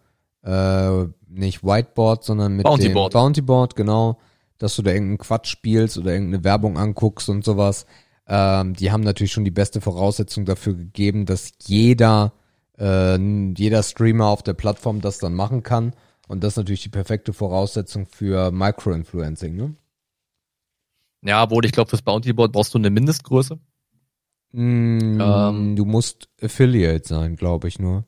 [0.44, 3.14] äh, nicht Whiteboard, sondern mit Bounty dem Board.
[3.14, 4.20] Bounty Board, genau
[4.58, 7.86] dass du da irgendeinen Quatsch spielst oder irgendeine Werbung anguckst und sowas.
[8.28, 12.34] Ähm, die haben natürlich schon die beste Voraussetzung dafür gegeben, dass jeder,
[12.78, 15.94] äh, jeder Streamer auf der Plattform das dann machen kann.
[16.28, 19.76] Und das ist natürlich die perfekte Voraussetzung für Micro-Influencing, ne?
[21.22, 23.60] Ja, obwohl ich glaube, fürs Bounty Board brauchst du eine Mindestgröße.
[24.52, 28.06] Mm, ähm, du musst Affiliate sein, glaube ich nur.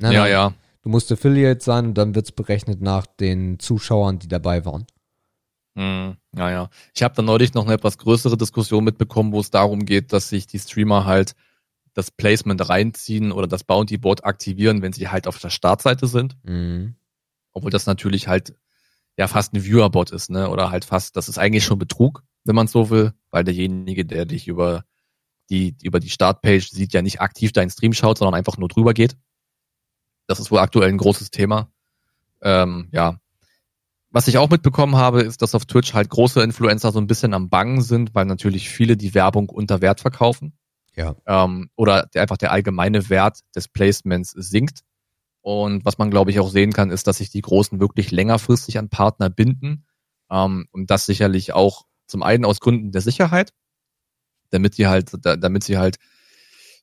[0.00, 0.30] Nein, ja, nein.
[0.30, 0.54] ja.
[0.82, 4.86] Du musst Affiliate sein und dann wird's berechnet nach den Zuschauern, die dabei waren.
[5.76, 6.70] Hm, ja, ja.
[6.94, 10.28] Ich habe da neulich noch eine etwas größere Diskussion mitbekommen, wo es darum geht, dass
[10.28, 11.34] sich die Streamer halt
[11.94, 16.36] das Placement reinziehen oder das Bounty Board aktivieren, wenn sie halt auf der Startseite sind.
[16.44, 16.96] Mhm.
[17.52, 18.54] Obwohl das natürlich halt
[19.16, 20.50] ja fast ein Viewerbot ist, ne?
[20.50, 24.26] Oder halt fast, das ist eigentlich schon Betrug, wenn man so will, weil derjenige, der
[24.26, 24.84] dich über
[25.50, 28.94] die, über die Startpage sieht, ja nicht aktiv deinen Stream schaut, sondern einfach nur drüber
[28.94, 29.16] geht.
[30.26, 31.70] Das ist wohl aktuell ein großes Thema.
[32.40, 33.20] Ähm, ja,
[34.14, 37.34] was ich auch mitbekommen habe, ist, dass auf Twitch halt große Influencer so ein bisschen
[37.34, 40.56] am Bangen sind, weil natürlich viele die Werbung unter Wert verkaufen.
[40.94, 41.16] Ja.
[41.26, 44.82] Ähm, oder der, einfach der allgemeine Wert des Placements sinkt.
[45.40, 48.78] Und was man, glaube ich, auch sehen kann, ist, dass sich die Großen wirklich längerfristig
[48.78, 49.84] an Partner binden.
[50.30, 53.52] Ähm, und das sicherlich auch zum einen aus Gründen der Sicherheit,
[54.50, 55.96] damit die halt, damit sie halt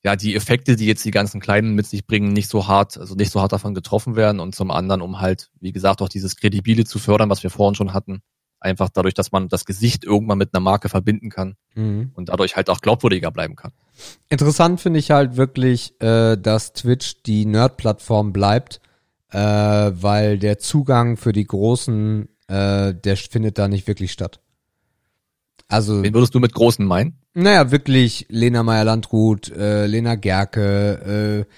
[0.04, 3.14] ja, die Effekte, die jetzt die ganzen Kleinen mit sich bringen, nicht so hart, also
[3.14, 6.36] nicht so hart davon getroffen werden und zum anderen, um halt, wie gesagt, auch dieses
[6.36, 8.22] Kredibile zu fördern, was wir vorhin schon hatten.
[8.58, 12.12] Einfach dadurch, dass man das Gesicht irgendwann mit einer Marke verbinden kann mhm.
[12.14, 13.72] und dadurch halt auch glaubwürdiger bleiben kann.
[14.28, 18.80] Interessant finde ich halt wirklich, äh, dass Twitch die Nerd-Plattform bleibt,
[19.30, 24.40] äh, weil der Zugang für die Großen, äh, der findet da nicht wirklich statt.
[25.68, 26.02] Also.
[26.02, 27.18] Wen würdest du mit Großen meinen?
[27.34, 31.52] Naja, wirklich Lena Meyer-Landrut, äh, Lena Gerke, äh,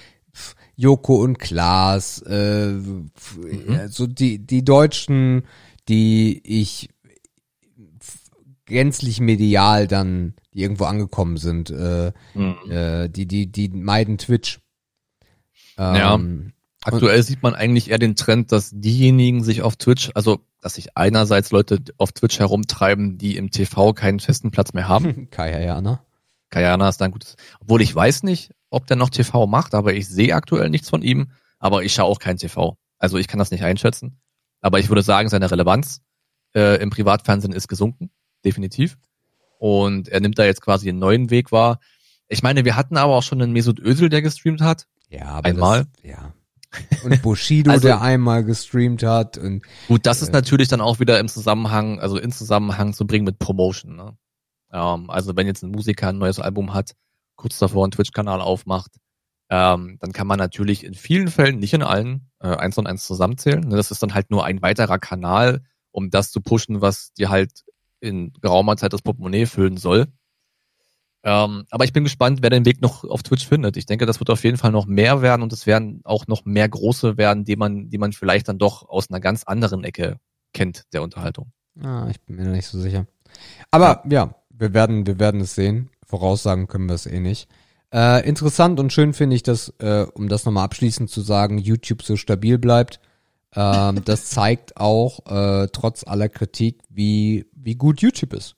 [0.77, 3.09] Joko und Klaas, äh, mhm.
[3.89, 5.45] so die, die Deutschen,
[5.89, 6.91] die ich
[8.67, 12.57] gänzlich medial dann, die irgendwo angekommen sind, äh, mhm.
[12.71, 14.61] äh, die, die, die meiden Twitch.
[15.77, 16.21] Ähm, ja.
[16.85, 20.97] Aktuell sieht man eigentlich eher den Trend, dass diejenigen sich auf Twitch, also dass sich
[20.97, 25.29] einerseits Leute auf Twitch herumtreiben, die im TV keinen festen Platz mehr haben.
[25.31, 26.05] Kayana.
[26.51, 27.37] Kayana ist ein gutes.
[27.61, 31.03] Obwohl ich weiß nicht, ob der noch TV macht, aber ich sehe aktuell nichts von
[31.03, 31.31] ihm.
[31.59, 32.77] Aber ich schaue auch kein TV.
[32.99, 34.21] Also ich kann das nicht einschätzen.
[34.61, 36.03] Aber ich würde sagen, seine Relevanz
[36.55, 38.11] äh, im Privatfernsehen ist gesunken,
[38.45, 38.97] definitiv.
[39.59, 41.81] Und er nimmt da jetzt quasi einen neuen Weg wahr.
[42.29, 44.87] Ich meine, wir hatten aber auch schon einen Mesut Özil, der gestreamt hat.
[45.09, 45.87] Ja, aber einmal.
[46.03, 46.35] Das, ja.
[47.05, 49.39] Und Bushido, also, der einmal gestreamt hat.
[49.39, 53.07] Und, gut, das ist äh, natürlich dann auch wieder im Zusammenhang, also in Zusammenhang zu
[53.07, 53.97] bringen mit Promotion.
[53.97, 54.17] Ne?
[54.73, 56.93] Ähm, also wenn jetzt ein Musiker ein neues Album hat,
[57.37, 58.93] kurz davor einen Twitch-Kanal aufmacht,
[59.51, 63.07] ähm, dann kann man natürlich in vielen Fällen, nicht in allen, äh, eins und eins
[63.07, 63.61] zusammenzählen.
[63.61, 63.77] Ne?
[63.77, 67.65] Das ist dann halt nur ein weiterer Kanal, um das zu pushen, was dir halt
[68.01, 70.09] in geraumer Zeit das Portemonnaie füllen soll.
[71.27, 73.79] Ähm, aber ich bin gespannt, wer den Weg noch auf Twitch findet.
[73.79, 76.45] Ich denke, das wird auf jeden Fall noch mehr werden und es werden auch noch
[76.45, 80.19] mehr große werden, die man, die man vielleicht dann doch aus einer ganz anderen Ecke
[80.53, 81.51] kennt der Unterhaltung.
[81.83, 83.07] Ah, ich bin mir nicht so sicher.
[83.71, 85.89] Aber ja, wir werden, wir werden es sehen.
[86.07, 87.49] Voraussagen können wir es eh nicht.
[87.91, 92.03] Äh, interessant und schön finde ich, dass, äh, um das nochmal abschließend zu sagen, YouTube
[92.03, 93.01] so stabil bleibt.
[93.55, 98.57] Ähm, das zeigt auch, äh, trotz aller Kritik, wie, wie gut YouTube ist.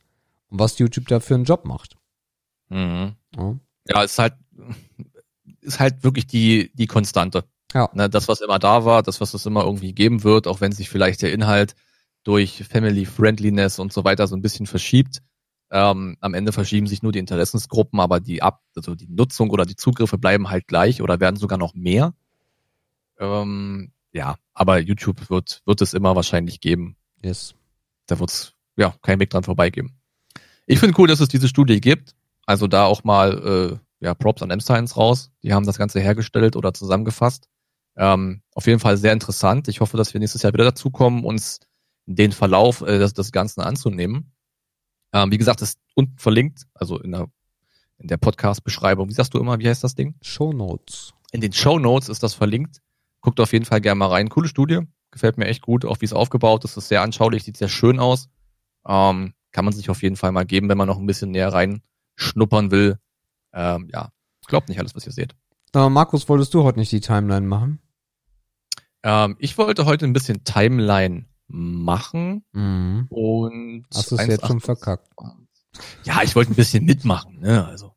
[0.49, 1.97] Und was YouTube da für einen Job macht.
[2.69, 3.15] Mhm.
[3.37, 3.57] Ja.
[3.89, 4.35] ja, ist halt,
[5.61, 7.45] ist halt wirklich die, die Konstante.
[7.73, 7.91] Ja.
[7.93, 10.73] Ne, das, was immer da war, das, was es immer irgendwie geben wird, auch wenn
[10.73, 11.75] sich vielleicht der Inhalt
[12.23, 15.23] durch Family Friendliness und so weiter so ein bisschen verschiebt.
[15.71, 19.65] Ähm, am Ende verschieben sich nur die Interessensgruppen, aber die Ab also die Nutzung oder
[19.65, 22.15] die Zugriffe bleiben halt gleich oder werden sogar noch mehr.
[23.19, 26.97] Ähm, ja, aber YouTube wird, wird es immer wahrscheinlich geben.
[27.23, 27.55] Yes.
[28.07, 29.99] Da wird es ja keinen Weg dran vorbeigeben.
[30.67, 32.15] Ich finde cool, dass es diese Studie gibt.
[32.47, 35.31] Also da auch mal äh, ja, Props an M-Science raus.
[35.43, 37.49] Die haben das Ganze hergestellt oder zusammengefasst.
[37.97, 39.69] Ähm, auf jeden Fall sehr interessant.
[39.69, 41.61] Ich hoffe, dass wir nächstes Jahr wieder dazukommen, uns
[42.07, 44.33] den Verlauf äh, des, des Ganzen anzunehmen.
[45.13, 47.29] Ähm, wie gesagt, ist unten verlinkt, also in der,
[47.99, 49.09] in der Podcast-Beschreibung.
[49.09, 50.15] Wie sagst du immer, wie heißt das Ding?
[50.21, 51.15] Show Notes.
[51.33, 52.81] In den Show Notes ist das verlinkt.
[53.23, 54.29] Guckt auf jeden Fall gerne mal rein.
[54.29, 54.81] Coole Studie.
[55.11, 56.77] Gefällt mir echt gut, auch wie es aufgebaut ist.
[56.77, 58.29] Ist sehr anschaulich, sieht sehr schön aus.
[58.87, 61.53] Ähm, kann man sich auf jeden Fall mal geben, wenn man noch ein bisschen näher
[61.53, 61.83] rein
[62.17, 62.99] schnuppern will.
[63.53, 64.11] Ähm, ja,
[64.47, 65.35] glaubt nicht alles, was ihr seht.
[65.73, 67.81] Na, Markus, wolltest du heute nicht die Timeline machen?
[69.03, 72.45] Ähm, ich wollte heute ein bisschen Timeline machen.
[72.53, 73.07] Mhm.
[73.11, 75.09] Und hast du es jetzt schon verkackt?
[76.05, 77.67] Ja, ich wollte ein bisschen mitmachen, ne?
[77.67, 77.93] Also.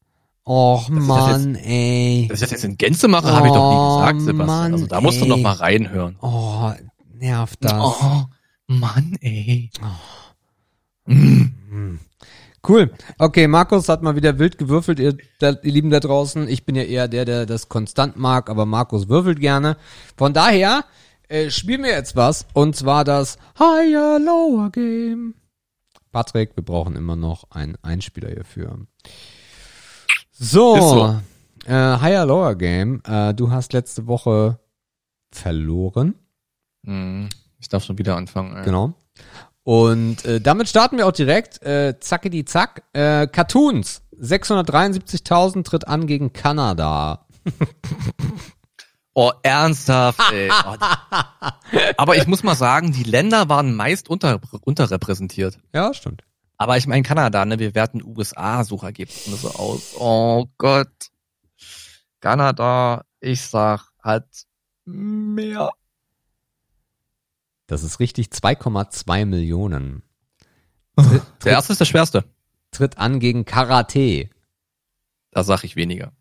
[0.45, 2.27] Och Mann, jetzt, ey.
[2.27, 4.47] Dass ich das jetzt in Gänze mache, oh, habe ich doch nie gesagt, Sebastian.
[4.47, 6.17] Mann, also da musst du noch mal reinhören.
[6.21, 6.71] Oh,
[7.13, 7.73] nervt das.
[7.73, 8.25] Oh,
[8.67, 9.69] Mann, ey.
[9.81, 11.11] Oh.
[11.11, 11.99] Mm.
[12.67, 12.91] Cool.
[13.17, 16.47] Okay, Markus hat mal wieder wild gewürfelt, ihr, ihr Lieben da draußen.
[16.47, 19.77] Ich bin ja eher der, der das konstant mag, aber Markus würfelt gerne.
[20.17, 20.83] Von daher
[21.29, 25.35] äh, spielen wir jetzt was, und zwar das Higher Lower Game.
[26.11, 28.79] Patrick, wir brauchen immer noch einen Einspieler hierfür.
[30.31, 31.21] So, so.
[31.65, 33.01] Äh, Higher Lower Game.
[33.05, 34.59] Äh, du hast letzte Woche
[35.31, 36.15] verloren.
[36.85, 37.29] Hm,
[37.59, 38.55] ich darf schon wieder anfangen.
[38.57, 38.63] Ey.
[38.65, 38.93] Genau.
[39.63, 41.61] Und äh, damit starten wir auch direkt.
[41.61, 42.83] Äh, zacke die Zack.
[42.93, 44.01] Äh, Cartoons.
[44.19, 47.25] 673.000 tritt an gegen Kanada.
[49.13, 50.49] Oh, ernsthaft, ey.
[50.65, 55.59] Oh, aber ich muss mal sagen, die Länder waren meist unter, unterrepräsentiert.
[55.73, 56.23] Ja, stimmt.
[56.57, 59.93] Aber ich meine Kanada, ne, wir werten USA-Suchergebnisse aus.
[59.97, 61.09] Oh Gott.
[62.21, 64.27] Kanada, ich sag, hat
[64.85, 65.69] mehr.
[67.69, 70.01] Das ist richtig, 2,2 Millionen.
[70.95, 72.25] Tritt, der erste ist der schwerste.
[72.71, 74.31] Tritt an gegen Karate.
[75.29, 76.11] Da sag ich weniger.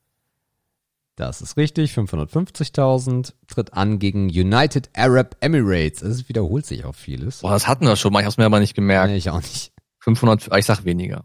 [1.16, 3.32] Das ist richtig, 550.000.
[3.46, 6.02] Tritt an gegen United Arab Emirates.
[6.02, 7.40] Es wiederholt sich auch vieles.
[7.40, 9.08] Boah, das hatten wir schon mal, ich hab's mir aber nicht gemerkt.
[9.08, 9.72] Nee, ich auch nicht.
[10.00, 11.24] 500, ich sag weniger.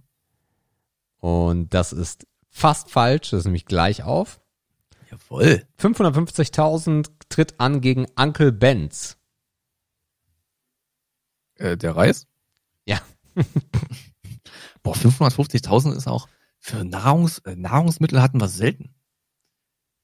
[1.18, 4.40] Und das ist fast falsch, das ist nämlich gleich auf.
[5.12, 5.68] Jawohl.
[5.82, 9.18] 550.000 tritt an gegen Uncle Benz.
[11.56, 12.28] Äh, der Reis?
[12.86, 13.02] Ja.
[14.84, 16.28] Boah, 550.000 ist auch
[16.60, 18.96] für Nahrungs, äh, Nahrungsmittel hatten wir selten.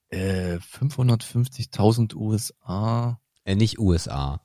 [0.09, 3.21] Äh, 550.000 USA.
[3.45, 4.41] Äh, nicht USA.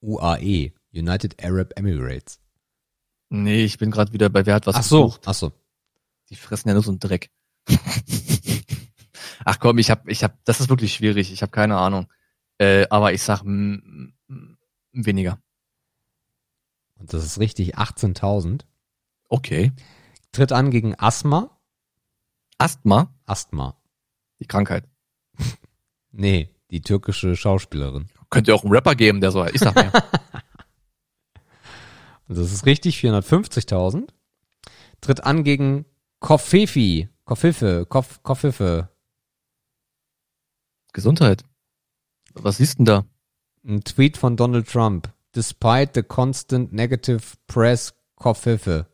[0.00, 0.72] UAE.
[0.92, 2.40] United Arab Emirates.
[3.30, 5.22] Nee, ich bin gerade wieder bei Wer hat was ach so, gesucht.
[5.26, 5.52] Ach so.
[6.28, 7.30] Die fressen ja nur so einen Dreck.
[9.44, 11.32] ach komm, ich hab, ich hab, das ist wirklich schwierig.
[11.32, 12.12] Ich habe keine Ahnung.
[12.58, 14.58] Äh, aber ich sag m, m,
[14.92, 15.42] weniger.
[16.98, 18.62] Und das ist richtig 18.000.
[19.28, 19.72] Okay.
[20.32, 21.58] Tritt an gegen Asthma.
[22.58, 23.12] Asthma?
[23.26, 23.76] Asthma.
[24.40, 24.88] Die Krankheit.
[26.16, 28.06] Nee, die türkische Schauspielerin.
[28.30, 29.90] Könnte auch einen Rapper geben, der so, ich sag mir.
[32.28, 34.10] das ist richtig, 450.000.
[35.00, 35.86] Tritt an gegen
[36.20, 37.08] Kofefi.
[37.24, 38.90] Koffife, Kof, Koffife.
[40.92, 41.42] Gesundheit.
[42.34, 43.04] Was siehst denn da?
[43.64, 45.13] Ein Tweet von Donald Trump.
[45.34, 48.86] Despite the constant negative press, Koffife.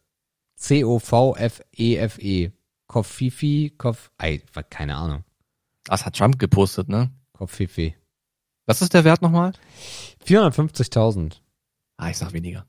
[0.56, 2.50] C-O-V-F-E-F-E.
[2.88, 4.10] Koffifi, Koff,
[4.70, 5.24] keine Ahnung.
[5.84, 7.10] Das hat Trump gepostet, ne?
[7.32, 7.96] Kopfhifi.
[8.66, 9.52] Was ist der Wert nochmal?
[10.26, 11.40] 450.000.
[11.96, 12.66] Ah, ich sag weniger.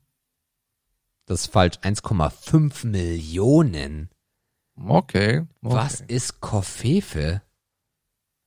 [1.26, 1.78] Das ist falsch.
[1.78, 4.10] 1,5 Millionen.
[4.76, 5.46] Okay, okay.
[5.60, 7.42] Was ist Koffefe?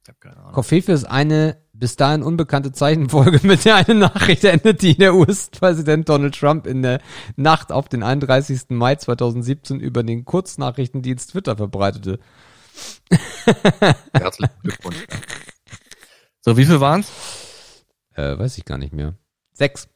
[0.03, 0.53] Ich hab keine Ahnung.
[0.53, 6.09] Koffefe ist eine bis dahin unbekannte Zeichenfolge, mit der eine Nachricht endet, die der US-Präsident
[6.09, 7.01] Donald Trump in der
[7.35, 8.69] Nacht auf den 31.
[8.69, 12.19] Mai 2017 über den Kurznachrichtendienst Twitter verbreitete.
[14.13, 15.05] Herzlichen Glückwunsch.
[16.41, 17.11] So, wie viel waren's?
[18.13, 19.15] Äh, weiß ich gar nicht mehr.
[19.53, 19.89] Sechs.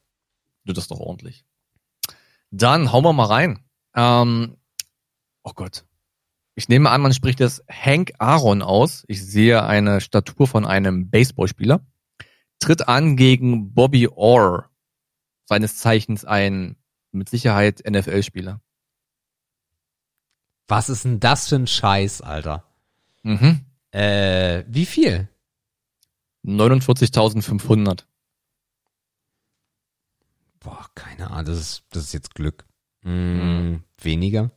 [0.65, 1.45] Du das doch ordentlich.
[2.51, 3.63] Dann hauen wir mal rein.
[3.95, 4.57] Ähm,
[5.43, 5.85] oh Gott.
[6.59, 9.05] Ich nehme an, man spricht das Hank Aaron aus.
[9.07, 11.87] Ich sehe eine Statur von einem Baseballspieler.
[12.59, 14.69] Tritt an gegen Bobby Orr.
[15.45, 16.75] Seines Zeichens ein
[17.13, 18.59] mit Sicherheit NFL-Spieler.
[20.67, 22.65] Was ist denn das für ein Scheiß, Alter?
[23.23, 23.61] Mhm.
[23.91, 25.29] Äh, wie viel?
[26.43, 28.03] 49.500.
[30.59, 32.65] Boah, keine Ahnung, das ist, das ist jetzt Glück.
[33.03, 34.51] Hm, Weniger?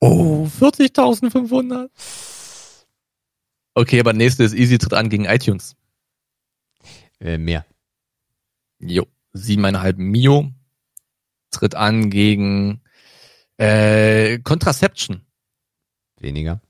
[0.00, 1.90] Oh, 40.500.
[3.74, 5.76] Okay, aber nächste ist Easy tritt an gegen iTunes.
[7.20, 7.66] Äh, mehr.
[8.80, 10.52] Jo, siebeneinhalb Mio
[11.50, 12.80] tritt an gegen
[13.56, 15.24] äh, Contraception.
[16.16, 16.60] Weniger.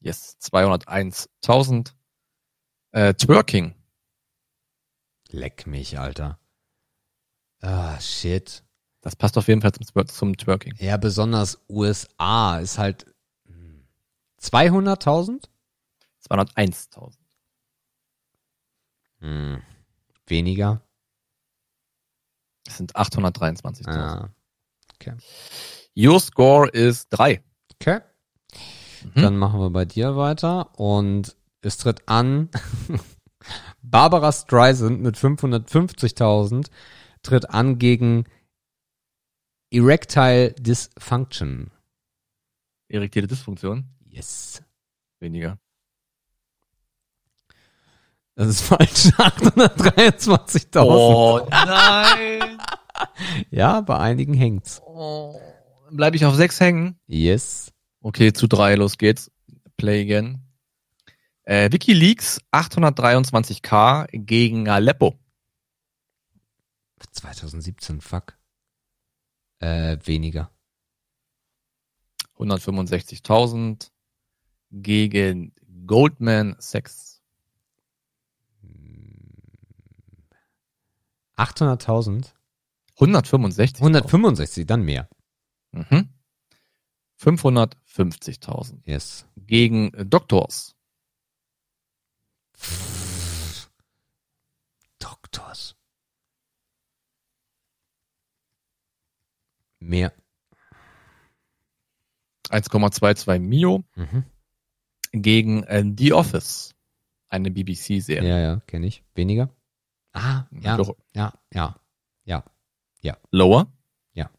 [0.00, 1.92] Yes, 201.000.
[2.92, 3.74] Äh, Twerking.
[5.28, 6.38] Leck mich, Alter.
[7.60, 8.64] Ah, shit.
[9.02, 10.74] Das passt auf jeden Fall zum, zum Twerking.
[10.78, 13.04] Ja, besonders USA ist halt
[13.46, 13.84] hm,
[14.40, 15.44] 200.000?
[16.28, 17.12] 201.000.
[19.18, 19.62] Hm.
[20.26, 20.80] Weniger?
[22.64, 23.88] Das sind 823.000.
[23.88, 24.30] Ah.
[25.96, 27.42] Your Score ist drei.
[27.74, 28.00] Okay.
[29.14, 29.20] Mhm.
[29.20, 32.50] Dann machen wir bei dir weiter und es tritt an
[33.82, 36.66] Barbara Streisand mit 550.000
[37.22, 38.24] tritt an gegen
[39.72, 41.70] Erectile Dysfunction.
[42.88, 43.86] Erektierte Dysfunktion.
[44.04, 44.62] Yes.
[45.18, 45.58] Weniger.
[48.34, 49.06] Das ist falsch.
[49.16, 50.80] 823.000.
[50.80, 52.58] Oh nein.
[53.50, 54.80] Ja, bei einigen hängt's.
[54.84, 55.40] Oh.
[55.90, 57.00] Bleibe ich auf sechs hängen?
[57.06, 57.72] Yes.
[58.00, 59.30] Okay, zu drei, los geht's.
[59.76, 60.42] Play again.
[61.44, 65.18] Äh, Wikileaks 823k gegen Aleppo.
[67.12, 68.36] 2017, fuck.
[69.62, 70.50] Äh, weniger.
[72.36, 73.92] 165.000
[74.72, 75.54] gegen
[75.86, 77.22] Goldman Sachs.
[81.36, 82.32] 800.000?
[82.96, 83.80] 165.
[83.80, 85.08] 165, dann mehr.
[85.70, 86.08] Mhm.
[87.20, 89.26] 550.000 Yes.
[89.36, 90.74] gegen Doctors.
[94.98, 95.76] Doktors.
[99.82, 100.12] Mehr.
[102.50, 104.24] 1,22 Mio Mhm.
[105.12, 106.74] gegen äh, The Office.
[107.28, 108.28] Eine BBC-Serie.
[108.28, 109.02] Ja, ja, kenne ich.
[109.14, 109.48] Weniger?
[110.12, 110.96] Ah, ja, Doch.
[111.14, 111.76] ja, ja,
[113.00, 113.16] ja.
[113.30, 113.72] Lower?
[114.12, 114.30] Ja.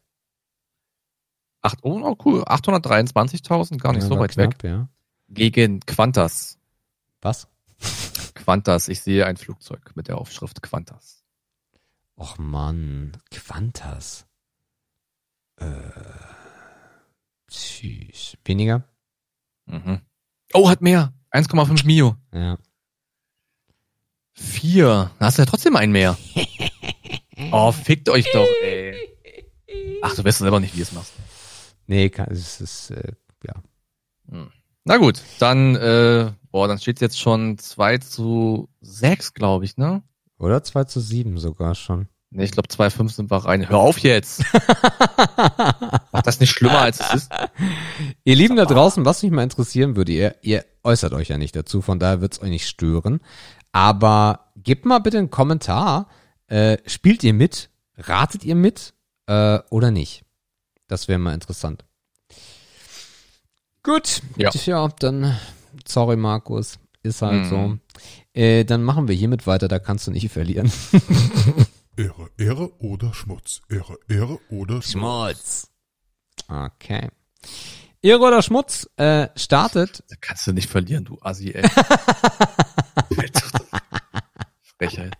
[1.60, 2.42] Acht, oh, oh, cool.
[2.44, 4.58] 823.000, gar nicht Ja, so weit weg.
[4.58, 4.88] knapp, Ja.
[5.28, 6.58] Gegen Qantas.
[7.20, 7.48] Was?
[8.34, 8.88] Qantas.
[8.88, 11.24] Ich sehe ein Flugzeug mit der Aufschrift Qantas.
[12.16, 14.26] Och Mann, Quantas.
[15.56, 15.66] Äh,
[17.48, 18.36] tschüss.
[18.44, 18.84] Weniger?
[19.66, 20.00] Mhm.
[20.52, 21.12] Oh, hat mehr.
[21.32, 22.16] 1,5 Mio.
[22.32, 22.58] Ja.
[24.32, 25.10] Vier.
[25.18, 26.18] Da hast du ja trotzdem einen mehr.
[27.50, 28.94] Oh, fickt euch doch, ey.
[30.02, 31.12] Ach, du weißt selber nicht, wie du es machst.
[31.86, 33.12] Nee, kann, es ist, äh,
[33.44, 33.62] ja.
[34.84, 40.02] Na gut, dann, äh, boah, dann steht jetzt schon 2 zu 6, glaube ich, ne?
[40.38, 42.08] Oder 2 zu 7 sogar schon.
[42.36, 43.68] Ne, ich glaube 2-5 sind wir rein.
[43.68, 44.42] Hör auf jetzt!
[46.12, 47.32] Mach das nicht schlimmer, als es ist.
[48.24, 51.54] Ihr Lieben da draußen, was mich mal interessieren würde, ihr, ihr äußert euch ja nicht
[51.54, 53.20] dazu, von daher wird's euch nicht stören.
[53.70, 56.08] Aber gebt mal bitte einen Kommentar.
[56.48, 57.70] Äh, spielt ihr mit?
[57.96, 58.94] Ratet ihr mit?
[59.26, 60.24] Äh, oder nicht?
[60.88, 61.84] Das wäre mal interessant.
[63.84, 64.22] Gut.
[64.36, 64.50] Ja.
[64.52, 65.38] ja, dann,
[65.86, 67.48] sorry Markus, ist halt Mhm.
[67.48, 67.78] so.
[68.32, 70.72] Äh, dann machen wir hiermit weiter, da kannst du nicht verlieren.
[71.96, 73.62] Ehre, Ehre oder Schmutz.
[73.68, 74.90] Ehre, Ehre oder Schmutz.
[74.90, 75.70] Schmutz.
[76.48, 77.10] Okay.
[78.02, 81.62] Ehre oder Schmutz äh, startet Da kannst du nicht verlieren, du Assi, ey.
[84.78, 85.16] Frechheit.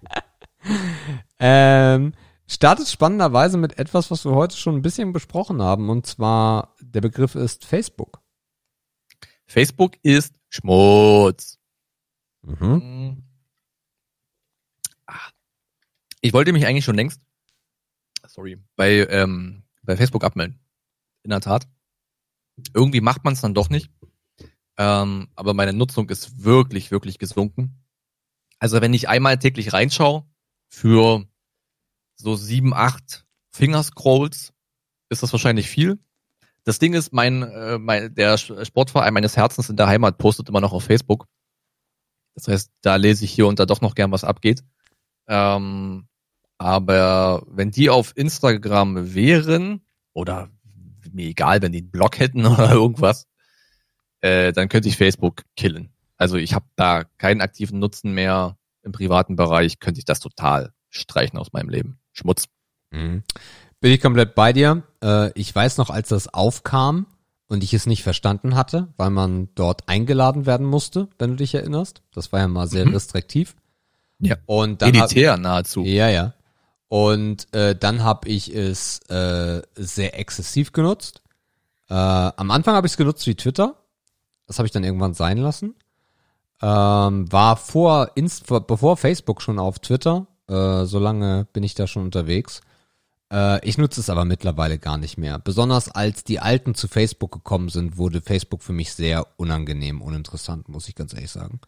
[1.38, 2.12] Ähm,
[2.46, 5.88] startet spannenderweise mit etwas, was wir heute schon ein bisschen besprochen haben.
[5.90, 8.20] Und zwar, der Begriff ist Facebook.
[9.46, 11.58] Facebook ist Schmutz.
[12.42, 13.22] Mhm.
[15.06, 15.30] Ah.
[16.24, 17.20] Ich wollte mich eigentlich schon längst,
[18.26, 20.58] sorry, bei, ähm, bei Facebook abmelden.
[21.22, 21.68] In der Tat.
[22.72, 23.90] Irgendwie macht man es dann doch nicht.
[24.78, 27.84] Ähm, aber meine Nutzung ist wirklich, wirklich gesunken.
[28.58, 30.24] Also wenn ich einmal täglich reinschaue,
[30.70, 31.28] für
[32.16, 34.54] so sieben, acht Fingerscrolls
[35.10, 35.98] ist das wahrscheinlich viel.
[36.62, 40.62] Das Ding ist, mein, äh, mein der Sportverein meines Herzens in der Heimat postet immer
[40.62, 41.28] noch auf Facebook.
[42.34, 44.64] Das heißt, da lese ich hier und da doch noch gern, was abgeht.
[45.28, 46.08] Ähm,
[46.64, 49.82] aber wenn die auf Instagram wären,
[50.14, 50.48] oder
[51.12, 53.26] mir egal, wenn die einen Blog hätten oder irgendwas,
[54.22, 55.90] äh, dann könnte ich Facebook killen.
[56.16, 60.72] Also ich habe da keinen aktiven Nutzen mehr im privaten Bereich, könnte ich das total
[60.88, 61.98] streichen aus meinem Leben.
[62.12, 62.46] Schmutz.
[62.90, 63.24] Mhm.
[63.80, 64.84] Bin ich komplett bei dir.
[65.02, 67.04] Äh, ich weiß noch, als das aufkam
[67.46, 71.54] und ich es nicht verstanden hatte, weil man dort eingeladen werden musste, wenn du dich
[71.54, 72.00] erinnerst.
[72.14, 72.94] Das war ja mal sehr Mhm.
[72.94, 73.54] restriktiv.
[74.20, 74.36] Ja.
[74.46, 75.84] Und dann hab- Elitär nahezu.
[75.84, 76.32] Ja, ja.
[76.94, 81.22] Und äh, dann habe ich es äh, sehr exzessiv genutzt.
[81.90, 83.74] Äh, am Anfang habe ich es genutzt wie Twitter.
[84.46, 85.74] Das habe ich dann irgendwann sein lassen.
[86.62, 90.28] Ähm, war vor, Inst vor bevor Facebook schon auf Twitter.
[90.46, 92.60] Äh, so lange bin ich da schon unterwegs.
[93.28, 95.40] Äh, ich nutze es aber mittlerweile gar nicht mehr.
[95.40, 100.68] Besonders als die Alten zu Facebook gekommen sind, wurde Facebook für mich sehr unangenehm, uninteressant,
[100.68, 101.58] muss ich ganz ehrlich sagen.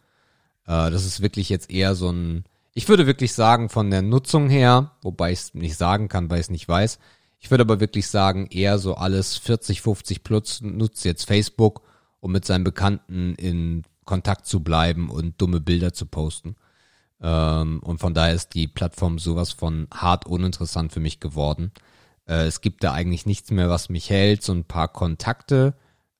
[0.67, 2.45] Äh, das ist wirklich jetzt eher so ein,
[2.77, 6.37] ich würde wirklich sagen, von der Nutzung her, wobei ich es nicht sagen kann, weil
[6.37, 6.99] ich es nicht weiß,
[7.39, 11.81] ich würde aber wirklich sagen, eher so alles 40, 50 plus nutzt jetzt Facebook,
[12.19, 16.55] um mit seinen Bekannten in Kontakt zu bleiben und dumme Bilder zu posten.
[17.19, 21.71] Ähm, und von daher ist die Plattform sowas von hart uninteressant für mich geworden.
[22.27, 24.43] Äh, es gibt da eigentlich nichts mehr, was mich hält.
[24.43, 25.73] So ein paar Kontakte,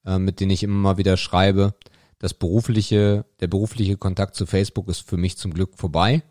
[0.07, 1.75] äh, mit denen ich immer mal wieder schreibe.
[2.17, 6.23] Das berufliche, der berufliche Kontakt zu Facebook ist für mich zum Glück vorbei,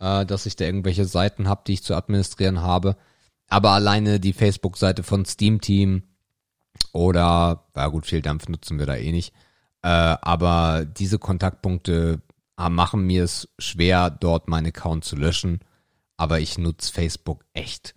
[0.00, 2.96] äh, dass ich da irgendwelche Seiten habe, die ich zu administrieren habe.
[3.48, 6.02] Aber alleine die Facebook-Seite von Steam Team
[6.92, 9.32] oder, ja gut, viel Dampf nutzen wir da eh nicht.
[9.82, 12.20] Äh, aber diese Kontaktpunkte
[12.56, 15.60] ah, machen mir es schwer, dort meinen Account zu löschen.
[16.16, 17.94] Aber ich nutze Facebook echt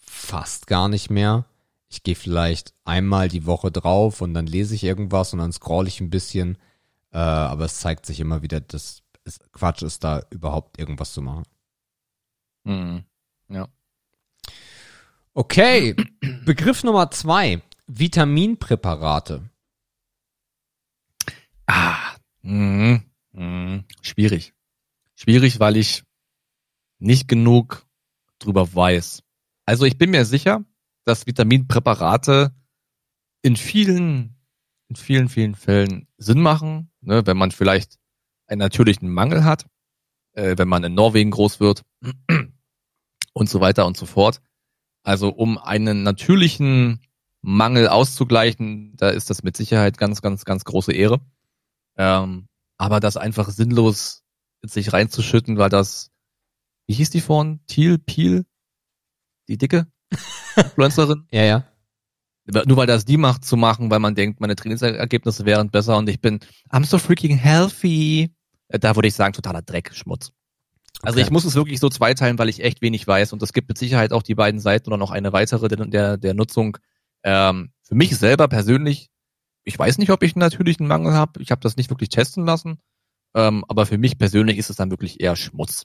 [0.00, 1.44] fast gar nicht mehr.
[1.88, 5.88] Ich gehe vielleicht einmal die Woche drauf und dann lese ich irgendwas und dann scroll
[5.88, 6.58] ich ein bisschen.
[7.12, 11.22] Äh, aber es zeigt sich immer wieder, dass es Quatsch ist, da überhaupt irgendwas zu
[11.22, 11.44] machen.
[12.64, 13.04] Mhm.
[13.48, 13.68] Ja.
[15.34, 15.94] Okay,
[16.44, 17.62] Begriff Nummer zwei.
[17.86, 19.48] Vitaminpräparate.
[21.66, 23.02] Ah, mhm.
[23.32, 23.84] Mhm.
[24.02, 24.52] schwierig.
[25.14, 26.04] Schwierig, weil ich
[26.98, 27.86] nicht genug
[28.38, 29.22] drüber weiß.
[29.64, 30.64] Also ich bin mir sicher,
[31.04, 32.54] dass Vitaminpräparate
[33.42, 34.36] in vielen,
[34.88, 37.98] in vielen, vielen Fällen Sinn machen, ne, wenn man vielleicht
[38.48, 39.66] einen natürlichen Mangel hat,
[40.32, 41.84] äh, wenn man in Norwegen groß wird
[43.32, 44.40] und so weiter und so fort.
[45.04, 47.00] Also um einen natürlichen
[47.40, 51.20] Mangel auszugleichen, da ist das mit Sicherheit ganz, ganz, ganz große Ehre.
[51.96, 52.48] Ähm,
[52.78, 54.22] aber das einfach sinnlos
[54.62, 56.10] in sich reinzuschütten, weil das,
[56.86, 57.60] wie hieß die vorhin?
[57.66, 58.44] Thiel, Piel?
[59.48, 59.86] Die dicke
[60.56, 61.26] Influencerin?
[61.30, 61.64] Ja, ja.
[62.66, 66.08] Nur weil das die macht zu machen, weil man denkt, meine Trainingsergebnisse wären besser und
[66.08, 68.30] ich bin, I'm so freaking healthy.
[68.68, 70.32] Äh, Da würde ich sagen, totaler Dreck, Schmutz.
[71.02, 71.26] Also Okay.
[71.26, 73.78] ich muss es wirklich so zweiteilen, weil ich echt wenig weiß und es gibt mit
[73.78, 76.78] Sicherheit auch die beiden Seiten oder noch eine weitere der, der, der Nutzung.
[77.22, 79.10] Ähm, für mich selber persönlich,
[79.64, 81.40] ich weiß nicht, ob ich einen natürlichen Mangel habe.
[81.42, 82.80] Ich habe das nicht wirklich testen lassen.
[83.34, 85.84] Ähm, aber für mich persönlich ist es dann wirklich eher Schmutz.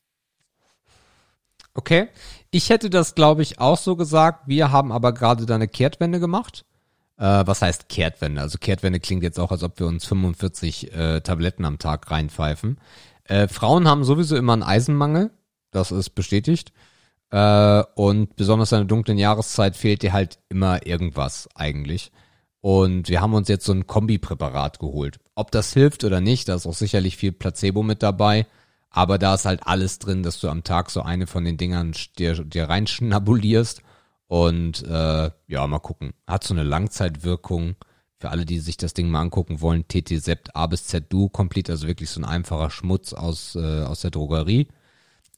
[1.74, 2.08] Okay.
[2.52, 4.48] Ich hätte das, glaube ich, auch so gesagt.
[4.48, 6.66] Wir haben aber gerade da eine Kehrtwende gemacht.
[7.18, 8.42] Äh, was heißt Kehrtwende?
[8.42, 12.80] Also Kehrtwende klingt jetzt auch, als ob wir uns 45 äh, Tabletten am Tag reinpfeifen.
[13.26, 15.32] Äh, Frauen haben sowieso immer einen Eisenmangel.
[15.72, 16.72] Das ist bestätigt.
[17.32, 22.12] Äh, und besonders in der dunklen Jahreszeit fehlt dir halt immer irgendwas eigentlich.
[22.62, 25.20] Und wir haben uns jetzt so ein Kombipräparat geholt.
[25.36, 28.46] Ob das hilft oder nicht, da ist auch sicherlich viel Placebo mit dabei.
[28.90, 31.94] Aber da ist halt alles drin, dass du am Tag so eine von den Dingern
[32.18, 33.82] dir, dir reinschnabulierst.
[34.34, 36.14] Und äh, ja, mal gucken.
[36.26, 37.76] Hat so eine Langzeitwirkung.
[38.18, 41.30] Für alle, die sich das Ding mal angucken wollen, TT Sept A bis Z Duo
[41.30, 44.70] Complete, also wirklich so ein einfacher Schmutz aus, äh, aus der Drogerie.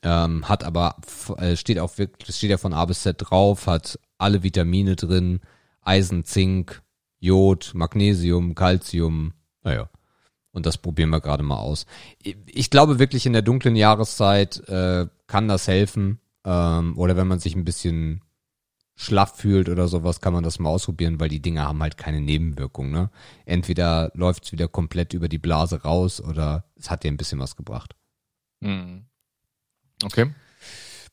[0.01, 0.95] Ähm, hat aber,
[1.37, 5.41] äh, steht auch wirklich, steht ja von A bis Z drauf, hat alle Vitamine drin,
[5.81, 6.81] Eisen, Zink,
[7.19, 9.89] Jod, Magnesium, Calcium, naja.
[10.53, 11.85] Und das probieren wir gerade mal aus.
[12.23, 16.21] Ich- Ich glaube wirklich in der dunklen Jahreszeit äh, kann das helfen.
[16.45, 18.21] Ähm, oder wenn man sich ein bisschen
[18.95, 22.21] schlaff fühlt oder sowas, kann man das mal ausprobieren, weil die Dinger haben halt keine
[22.21, 22.91] Nebenwirkung.
[22.91, 23.09] Ne?
[23.45, 27.55] Entweder läuft's wieder komplett über die Blase raus oder es hat dir ein bisschen was
[27.55, 27.95] gebracht.
[28.61, 29.05] Mhm.
[30.03, 30.33] Okay.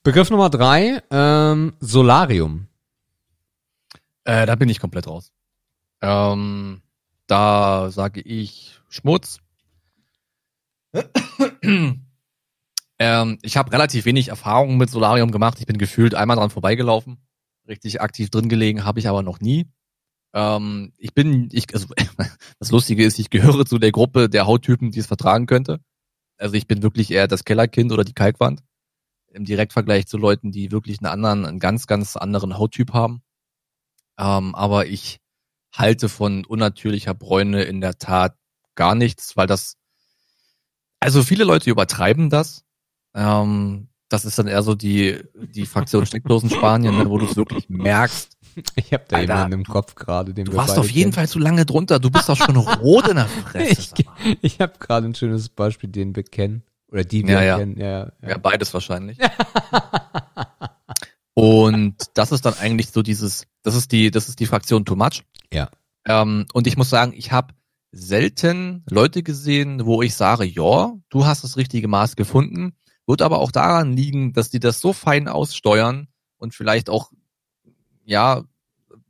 [0.04, 2.68] Begriff Nummer drei, ähm, Solarium.
[4.24, 5.32] Äh, da bin ich komplett raus.
[6.00, 6.82] Ähm,
[7.26, 9.40] da sage ich Schmutz.
[12.98, 15.58] ähm, ich habe relativ wenig Erfahrung mit Solarium gemacht.
[15.58, 17.18] Ich bin gefühlt einmal dran vorbeigelaufen.
[17.68, 19.66] Richtig aktiv drin gelegen habe ich aber noch nie.
[20.34, 21.88] Ähm, ich bin, ich, also
[22.58, 25.80] das Lustige ist, ich gehöre zu der Gruppe der Hauttypen, die es vertragen könnte.
[26.38, 28.62] Also ich bin wirklich eher das Kellerkind oder die Kalkwand.
[29.28, 33.22] Im Direktvergleich zu Leuten, die wirklich einen anderen, einen ganz, ganz anderen Hauttyp haben.
[34.18, 35.20] Ähm, aber ich
[35.72, 38.36] halte von unnatürlicher Bräune in der Tat
[38.74, 39.76] gar nichts, weil das,
[41.00, 42.64] also viele Leute übertreiben das.
[43.14, 47.36] Ähm, das ist dann eher so die, die Fraktion Steckdosen Spanien, ne, wo du es
[47.36, 48.36] wirklich merkst.
[48.76, 51.12] Ich habe da Alter, jemanden im Kopf gerade, den Du warst auf jeden kennen.
[51.14, 51.98] Fall zu lange drunter.
[51.98, 53.94] Du bist doch schon rot in der Fresse.
[54.22, 56.62] Ich, ich habe gerade ein schönes Beispiel, den wir kennen.
[56.90, 57.58] Oder die wir Ja, ja.
[57.58, 57.78] kennen.
[57.80, 58.12] Ja, ja.
[58.28, 59.16] Ja, beides wahrscheinlich.
[61.34, 64.96] und das ist dann eigentlich so dieses, das ist die, das ist die Fraktion Too
[64.96, 65.22] Much.
[65.52, 65.70] Ja.
[66.06, 67.54] Ähm, und ich muss sagen, ich habe
[67.92, 72.72] selten Leute gesehen, wo ich sage, ja, du hast das richtige Maß gefunden.
[73.06, 77.10] Wird aber auch daran liegen, dass die das so fein aussteuern und vielleicht auch,
[78.04, 78.42] ja,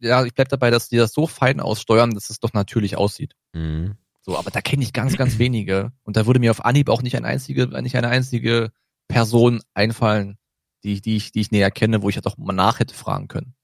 [0.00, 3.34] ja, ich bleib dabei, dass die das so fein aussteuern, dass es doch natürlich aussieht.
[3.52, 3.96] Mhm.
[4.20, 5.92] So, aber da kenne ich ganz, ganz wenige.
[6.04, 8.72] Und da würde mir auf Anhieb auch nicht eine einzige, nicht eine einzige
[9.08, 10.38] Person einfallen,
[10.84, 13.28] die, die ich, die ich näher kenne, wo ich ja doch mal nach hätte fragen
[13.28, 13.54] können.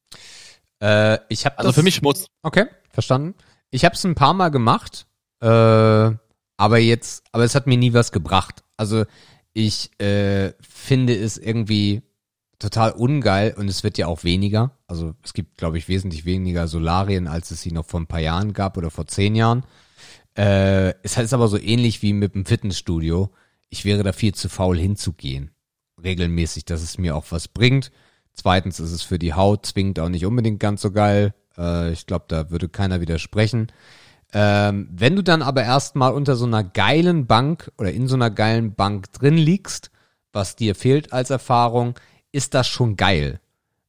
[0.80, 2.26] Äh, ich habe Also für mich Schmutz.
[2.42, 3.34] Okay, verstanden.
[3.70, 5.06] Ich habe es ein paar Mal gemacht,
[5.40, 8.64] äh, aber jetzt, aber es hat mir nie was gebracht.
[8.76, 9.04] Also
[9.52, 12.02] ich äh, finde es irgendwie
[12.58, 14.72] total ungeil und es wird ja auch weniger.
[14.86, 18.20] Also es gibt, glaube ich, wesentlich weniger Solarien, als es sie noch vor ein paar
[18.20, 19.64] Jahren gab oder vor zehn Jahren.
[20.36, 23.30] Äh, es ist aber so ähnlich wie mit dem Fitnessstudio.
[23.68, 25.50] Ich wäre da viel zu faul hinzugehen.
[26.02, 27.90] Regelmäßig, dass es mir auch was bringt.
[28.34, 31.34] Zweitens ist es für die Haut zwingend auch nicht unbedingt ganz so geil.
[31.56, 33.72] Äh, ich glaube, da würde keiner widersprechen.
[34.32, 38.30] Ähm, wenn du dann aber erstmal unter so einer geilen Bank oder in so einer
[38.30, 39.90] geilen Bank drin liegst,
[40.32, 41.94] was dir fehlt als Erfahrung,
[42.32, 43.40] ist das schon geil.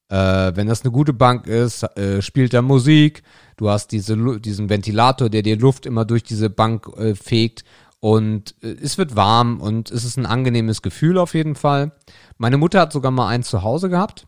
[0.08, 3.22] Äh, wenn das eine gute Bank ist, äh, spielt da Musik,
[3.58, 7.64] du hast diese, diesen Ventilator, der dir Luft immer durch diese Bank äh, fegt
[8.00, 11.92] und äh, es wird warm und es ist ein angenehmes Gefühl auf jeden Fall.
[12.38, 14.26] Meine Mutter hat sogar mal eins zu Hause gehabt.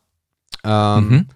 [0.64, 1.28] Ähm, Mhm.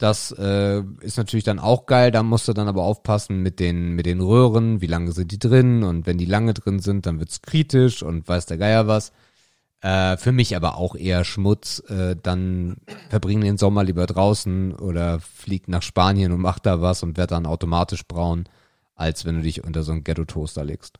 [0.00, 2.10] Das äh, ist natürlich dann auch geil.
[2.10, 5.38] Da musst du dann aber aufpassen mit den, mit den Röhren, wie lange sind die
[5.38, 9.12] drin und wenn die lange drin sind, dann wird's kritisch und weiß der Geier was.
[9.82, 11.80] Äh, für mich aber auch eher Schmutz.
[11.90, 12.78] Äh, dann
[13.10, 17.32] verbring den Sommer lieber draußen oder flieg nach Spanien und mach da was und werd
[17.32, 18.48] dann automatisch braun,
[18.94, 20.98] als wenn du dich unter so einen Ghetto-Toaster legst.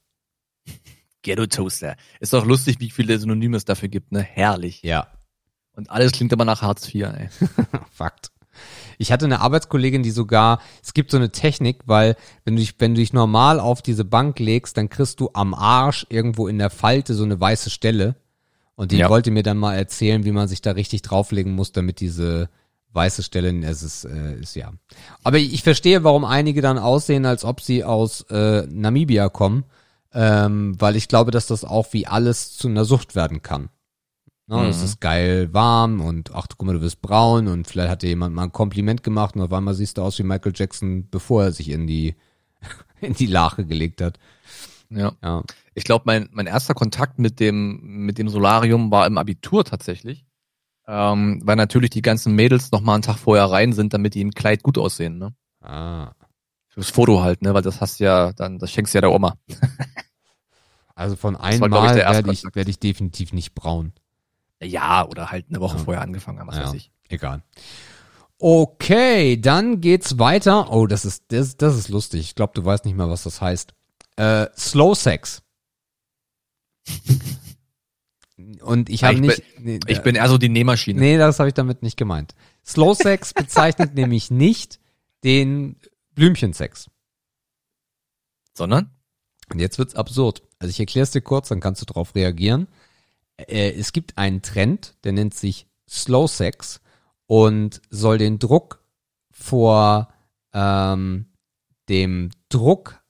[1.23, 1.97] Ghetto Toaster.
[2.21, 4.21] Ist doch lustig, wie viele Synonyme es dafür gibt, ne?
[4.21, 4.83] Herrlich.
[4.83, 5.09] Ja,
[5.73, 7.29] Und alles klingt aber nach Hartz IV, ey.
[7.91, 8.31] Fakt.
[8.99, 12.75] Ich hatte eine Arbeitskollegin, die sogar, es gibt so eine Technik, weil wenn du dich,
[12.79, 16.59] wenn du dich normal auf diese Bank legst, dann kriegst du am Arsch irgendwo in
[16.59, 18.17] der Falte so eine weiße Stelle.
[18.77, 19.09] Und die Ja.
[19.11, 22.49] wollte mir dann mal erzählen, wie man sich da richtig drauflegen muss, damit diese
[22.93, 24.73] weiße Stelle, es ist, äh, ist ja.
[25.23, 29.65] Aber ich verstehe, warum einige dann aussehen, als ob sie aus äh, Namibia kommen,
[30.13, 33.69] ähm, weil ich glaube, dass das auch wie alles zu einer Sucht werden kann.
[34.51, 34.85] Ne, Es Mhm.
[34.85, 38.35] ist geil warm und ach, guck mal, du wirst braun und vielleicht hat dir jemand
[38.35, 41.53] mal ein Kompliment gemacht und auf einmal siehst du aus wie Michael Jackson, bevor er
[41.53, 42.17] sich in die,
[43.01, 44.19] in die Lache gelegt hat.
[44.91, 45.13] Ja.
[45.23, 45.45] Ja.
[45.75, 50.25] Ich glaube, mein, mein erster Kontakt mit dem, mit dem Solarium war im Abitur tatsächlich.
[50.89, 54.21] Ähm, weil natürlich die ganzen Mädels noch mal einen Tag vorher rein sind, damit die
[54.21, 55.33] im Kleid gut aussehen, ne?
[55.61, 56.11] Ah.
[56.71, 57.55] Fürs Foto halt, ne?
[57.55, 59.35] Weil das hast du ja, dann, das schenkst du ja der Oma.
[60.97, 63.93] Also von einmal werde ich, werd ich definitiv nicht braun.
[64.63, 65.85] Ja, oder halt eine Woche Ja.
[65.85, 66.65] vorher angefangen haben, was Ja.
[66.67, 66.91] weiß ich.
[67.09, 67.43] Egal.
[68.39, 70.73] Okay, dann geht's weiter.
[70.73, 72.21] Oh, das ist, das, das ist lustig.
[72.21, 73.75] Ich glaube, du weißt nicht mal, was das heißt.
[74.17, 75.43] Äh, Slow Sex.
[78.63, 79.43] Und ich Ah, habe ich nicht.
[79.59, 80.99] nee, Ich äh, bin eher so die Nähmaschine.
[80.99, 82.35] Nee, das habe ich damit nicht gemeint.
[82.65, 84.81] Slow Sex bezeichnet nämlich nicht
[85.25, 85.77] den
[86.15, 86.89] Blümchensex.
[88.55, 88.91] Sondern?
[89.53, 90.43] Und jetzt wird's absurd.
[90.59, 92.69] Also ich erkläre es dir kurz, dann kannst du darauf reagieren.
[93.49, 96.81] Äh, es gibt einen Trend, der nennt sich Slow Sex
[97.27, 98.83] und soll den Druck
[99.31, 100.09] vor
[100.53, 101.27] ähm,
[101.89, 103.03] dem Druck,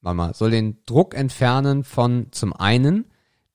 [0.00, 3.06] mal, soll den Druck entfernen von zum einen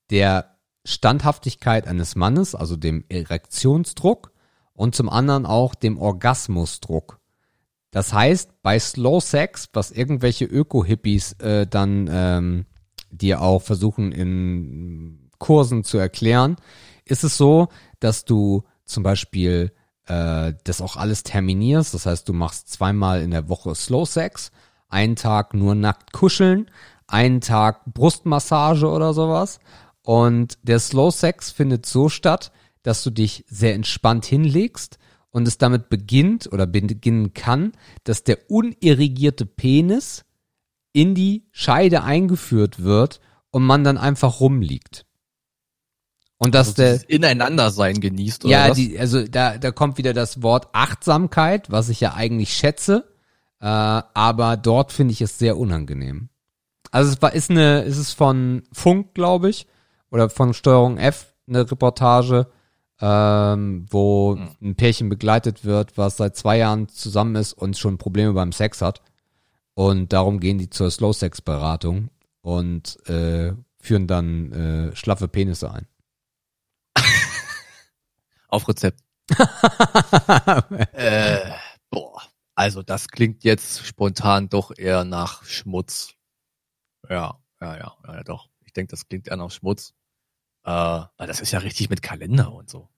[0.09, 4.31] der Standhaftigkeit eines Mannes, also dem Erektionsdruck
[4.73, 7.19] und zum anderen auch dem Orgasmusdruck.
[7.91, 12.65] Das heißt, bei Slow Sex, was irgendwelche Öko-Hippies äh, dann ähm,
[13.11, 16.55] dir auch versuchen in Kursen zu erklären,
[17.03, 17.67] ist es so,
[17.99, 19.73] dass du zum Beispiel
[20.05, 21.93] äh, das auch alles terminierst.
[21.93, 24.53] Das heißt, du machst zweimal in der Woche Slow Sex,
[24.87, 26.71] einen Tag nur nackt kuscheln,
[27.07, 29.59] einen Tag Brustmassage oder sowas.
[30.01, 34.97] Und der Slow Sex findet so statt, dass du dich sehr entspannt hinlegst
[35.29, 37.73] und es damit beginnt oder beginnen kann,
[38.05, 40.23] dass der unirrigierte Penis
[40.93, 43.19] in die Scheide eingeführt wird
[43.51, 45.05] und man dann einfach rumliegt.
[46.43, 48.77] Und dass Also der dieses Ineinandersein genießt, oder ja, was?
[48.77, 53.05] die, also da, da kommt wieder das Wort Achtsamkeit, was ich ja eigentlich schätze,
[53.59, 56.29] äh, aber dort finde ich es sehr unangenehm.
[56.91, 59.67] Also es war, ist eine, ist es von Funk, glaube ich,
[60.11, 62.47] oder von Steuerung F eine Reportage,
[63.01, 64.49] ähm, wo Hm.
[64.61, 68.81] ein Pärchen begleitet wird, was seit zwei Jahren zusammen ist und schon Probleme beim Sex
[68.81, 69.01] hat.
[69.73, 72.09] Und darum gehen die zur Slow-Sex-Beratung
[72.41, 75.87] und äh, führen dann äh, schlaffe Penisse ein.
[78.53, 78.99] Auf Rezept.
[80.93, 81.39] äh,
[81.89, 82.21] boah.
[82.53, 86.13] Also das klingt jetzt spontan doch eher nach Schmutz.
[87.09, 88.49] Ja, ja, ja, ja, doch.
[88.63, 89.95] Ich denke, das klingt eher nach Schmutz.
[90.65, 92.89] Äh, das ist ja richtig mit Kalender und so.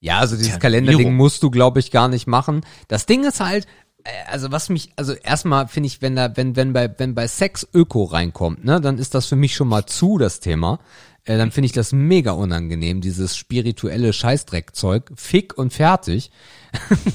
[0.00, 0.58] Ja, also dieses.
[0.58, 2.66] Kalenderding musst du, glaube ich, gar nicht machen.
[2.88, 3.68] Das Ding ist halt,
[4.02, 7.28] äh, also was mich, also erstmal finde ich, wenn da, wenn, wenn bei, wenn bei
[7.28, 10.80] Sex Öko reinkommt, ne, dann ist das für mich schon mal zu, das Thema.
[11.24, 15.12] Äh, dann finde ich das mega unangenehm, dieses spirituelle Scheißdreckzeug.
[15.16, 16.30] Fick und fertig.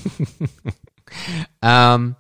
[1.62, 2.16] ähm,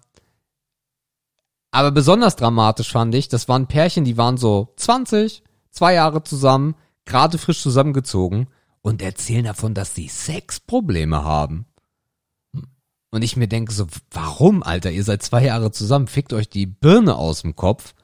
[1.71, 6.75] aber besonders dramatisch fand ich, das waren Pärchen, die waren so 20, zwei Jahre zusammen,
[7.05, 8.47] gerade frisch zusammengezogen
[8.81, 11.65] und erzählen davon, dass sie Sexprobleme haben.
[13.11, 14.91] Und ich mir denke so, warum, Alter?
[14.91, 17.95] Ihr seid zwei Jahre zusammen, fickt euch die Birne aus dem Kopf.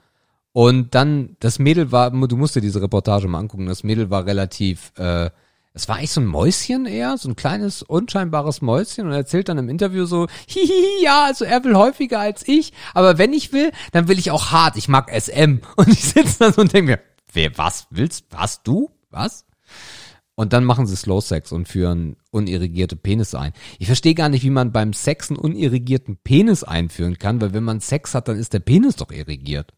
[0.56, 4.26] Und dann, das Mädel war, du musst dir diese Reportage mal angucken, das Mädel war
[4.26, 5.30] relativ, äh,
[5.74, 9.50] es war eigentlich so ein Mäuschen eher, so ein kleines, unscheinbares Mäuschen und er erzählt
[9.50, 13.52] dann im Interview so, hihihi, ja, also er will häufiger als ich, aber wenn ich
[13.52, 15.60] will, dann will ich auch hart, ich mag SM.
[15.76, 17.00] Und ich sitze da so und denke mir,
[17.34, 18.90] wer, was willst, was, du?
[19.10, 19.46] Was?
[20.36, 23.52] Und dann machen sie Slow Sex und führen unirrigierte Penisse ein.
[23.78, 27.66] Ich verstehe gar nicht, wie man beim Sex einen unirrigierten Penis einführen kann, weil wenn
[27.66, 29.74] man Sex hat, dann ist der Penis doch irrigiert.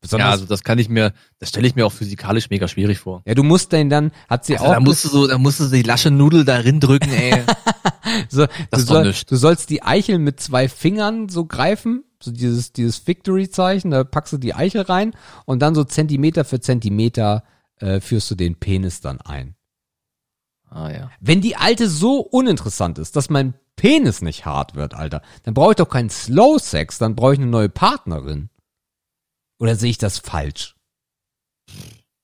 [0.00, 2.98] Besonders, Ja, also das kann ich mir, das stelle ich mir auch physikalisch mega schwierig
[2.98, 3.22] vor.
[3.26, 5.60] ja, du musst den dann, hat sie Also auch, da musst du so, da musst
[5.60, 7.42] du die lasche Nudel darin drücken, ey.
[8.30, 12.72] so, das du, soll, du sollst die Eichel mit zwei Fingern so greifen, so dieses,
[12.72, 15.12] dieses Victory-Zeichen, da packst du die Eichel rein
[15.44, 17.44] und dann so Zentimeter für Zentimeter
[17.76, 19.54] äh, führst du den Penis dann ein.
[20.70, 21.10] ah ja.
[21.20, 25.70] Wenn die alte so uninteressant ist, dass mein Penis nicht hart wird, Alter, dann brauche
[25.70, 28.50] ich doch keinen Slow Sex, dann brauche ich eine neue Partnerin.
[29.60, 30.74] Oder sehe ich das falsch?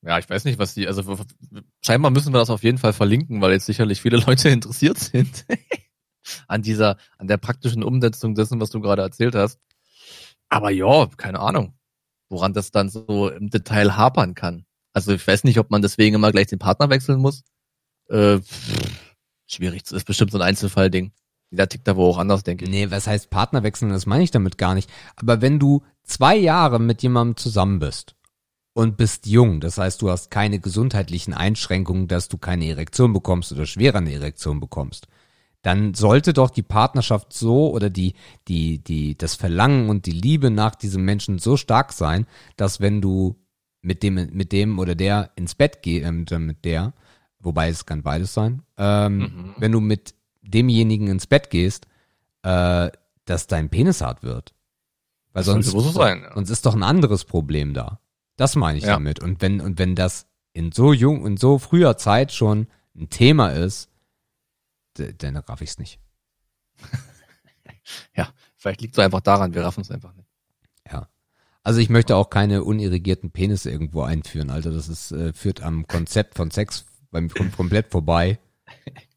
[0.03, 1.19] Ja, ich weiß nicht, was die, also
[1.85, 5.45] scheinbar müssen wir das auf jeden Fall verlinken, weil jetzt sicherlich viele Leute interessiert sind
[6.49, 9.61] an dieser, an der praktischen Umsetzung dessen, was du gerade erzählt hast.
[10.49, 11.75] Aber ja, keine Ahnung,
[12.31, 14.65] woran das dann so im Detail hapern kann.
[14.93, 17.43] Also ich weiß nicht, ob man deswegen immer gleich den Partner wechseln muss.
[18.09, 18.39] Äh,
[19.47, 21.13] schwierig, das ist bestimmt so ein Einzelfallding.
[21.51, 22.71] Jeder tickt da wohl auch anders, denke ich.
[22.71, 23.91] Nee, was heißt Partner wechseln?
[23.91, 24.91] Das meine ich damit gar nicht.
[25.17, 28.17] Aber wenn du zwei Jahre mit jemandem zusammen bist
[28.75, 33.53] und bist jung, das heißt, du hast keine gesundheitlichen Einschränkungen, dass du keine Erektion bekommst
[33.53, 35.07] oder schwerer eine Erektion bekommst,
[35.63, 38.15] dann sollte doch die Partnerschaft so oder die,
[38.49, 43.01] die, die, das Verlangen und die Liebe nach diesem Menschen so stark sein, dass wenn
[43.01, 43.37] du
[43.83, 46.93] mit dem, mit dem oder der ins Bett gehst, äh, mit der,
[47.41, 49.55] wobei es kann beides sein, ähm, Mhm.
[49.59, 50.15] wenn du mit
[50.47, 51.87] demjenigen ins Bett gehst,
[52.43, 52.91] äh,
[53.25, 54.55] dass dein Penis hart wird.
[55.33, 56.35] Weil Das sonst, so sein, ja.
[56.35, 58.01] sonst ist doch ein anderes Problem da.
[58.37, 58.95] Das meine ich Ja.
[58.95, 59.21] damit.
[59.23, 63.51] Und wenn, und wenn das in so jung, in so früher Zeit schon ein Thema
[63.51, 63.91] ist,
[64.95, 66.01] dann raff ich's nicht.
[68.17, 70.29] Ja, vielleicht liegt es einfach daran, wir raffen es einfach nicht.
[70.91, 71.09] Ja.
[71.63, 74.73] Also ich möchte auch keine unirrigierten Penisse irgendwo einführen, Alter.
[74.73, 78.39] Das ist, äh, führt am Konzept von Sex beim kom komplett vorbei.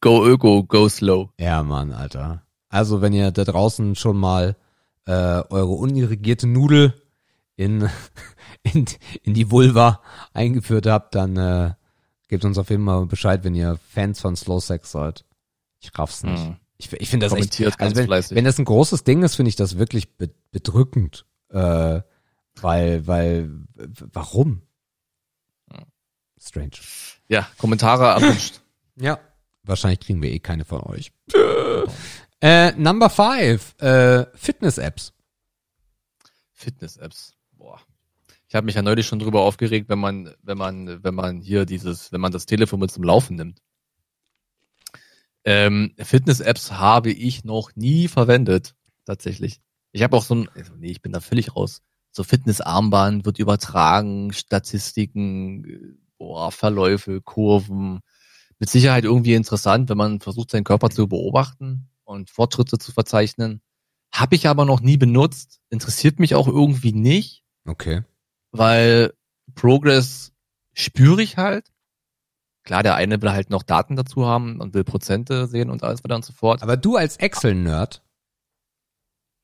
[0.01, 1.29] Go Öko, go slow.
[1.39, 2.43] Ja, Mann, Alter.
[2.69, 4.55] Also wenn ihr da draußen schon mal
[5.05, 6.93] äh, eure unirrigierte Nudel
[7.55, 7.89] in,
[8.63, 8.85] in,
[9.23, 10.01] in die Vulva
[10.33, 11.73] eingeführt habt, dann äh,
[12.27, 15.25] gebt uns auf jeden Fall Bescheid, wenn ihr Fans von Slow Sex seid.
[15.79, 16.43] Ich raff's nicht.
[16.43, 16.57] Hm.
[16.77, 18.35] Ich, ich finde das echt, Kommentiert ganz also wenn, fleißig.
[18.35, 21.25] wenn das ein großes Ding ist, finde ich das wirklich be bedrückend.
[21.49, 22.01] Äh,
[22.61, 23.49] weil, weil,
[24.13, 24.61] warum?
[26.39, 26.71] Strange.
[27.27, 28.61] Ja, Kommentare erwünscht.
[28.95, 29.19] Ja.
[29.69, 31.11] Wahrscheinlich kriegen wir eh keine von euch.
[32.41, 35.13] äh, number five, äh, Fitness-Apps.
[36.53, 37.35] Fitness-Apps.
[38.49, 41.65] Ich habe mich ja neulich schon drüber aufgeregt, wenn man, wenn man, wenn man hier
[41.65, 43.61] dieses, wenn man das Telefon mit zum Laufen nimmt.
[45.43, 48.73] Ähm, Fitness-Apps habe ich noch nie verwendet,
[49.05, 49.61] tatsächlich.
[49.91, 51.83] Ich habe auch so ein, also nee, ich bin da völlig raus.
[52.11, 57.99] so Fitnessarmband wird übertragen, Statistiken, boah, Verläufe, Kurven.
[58.59, 63.61] Mit Sicherheit irgendwie interessant, wenn man versucht, seinen Körper zu beobachten und Fortschritte zu verzeichnen.
[64.13, 68.03] Habe ich aber noch nie benutzt, interessiert mich auch irgendwie nicht, Okay.
[68.51, 69.13] weil
[69.55, 70.33] Progress
[70.73, 71.71] spüre ich halt.
[72.63, 76.03] Klar, der eine will halt noch Daten dazu haben und will Prozente sehen und alles
[76.03, 76.61] weiter und so fort.
[76.61, 78.03] Aber du als Excel-Nerd,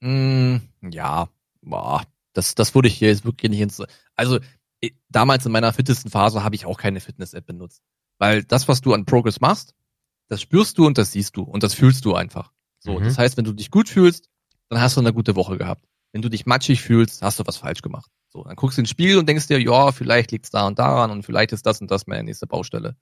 [0.01, 1.29] Mm, ja,
[1.61, 3.81] boah, das, das würde ich hier jetzt wirklich nicht ins.
[4.13, 4.39] Also
[5.09, 7.81] damals in meiner fittesten Phase habe ich auch keine Fitness-App benutzt.
[8.17, 9.73] Weil das, was du an Progress machst,
[10.29, 12.51] das spürst du und das siehst du und das fühlst du einfach.
[12.79, 13.03] So, Mhm.
[13.03, 14.29] das heißt, wenn du dich gut fühlst,
[14.69, 15.85] dann hast du eine gute Woche gehabt.
[16.11, 18.09] Wenn du dich matschig fühlst, hast du was falsch gemacht.
[18.29, 21.11] So, dann guckst du ins Spiel und denkst dir, ja, vielleicht liegt's da und daran
[21.11, 22.95] und vielleicht ist das und das meine nächste Baustelle.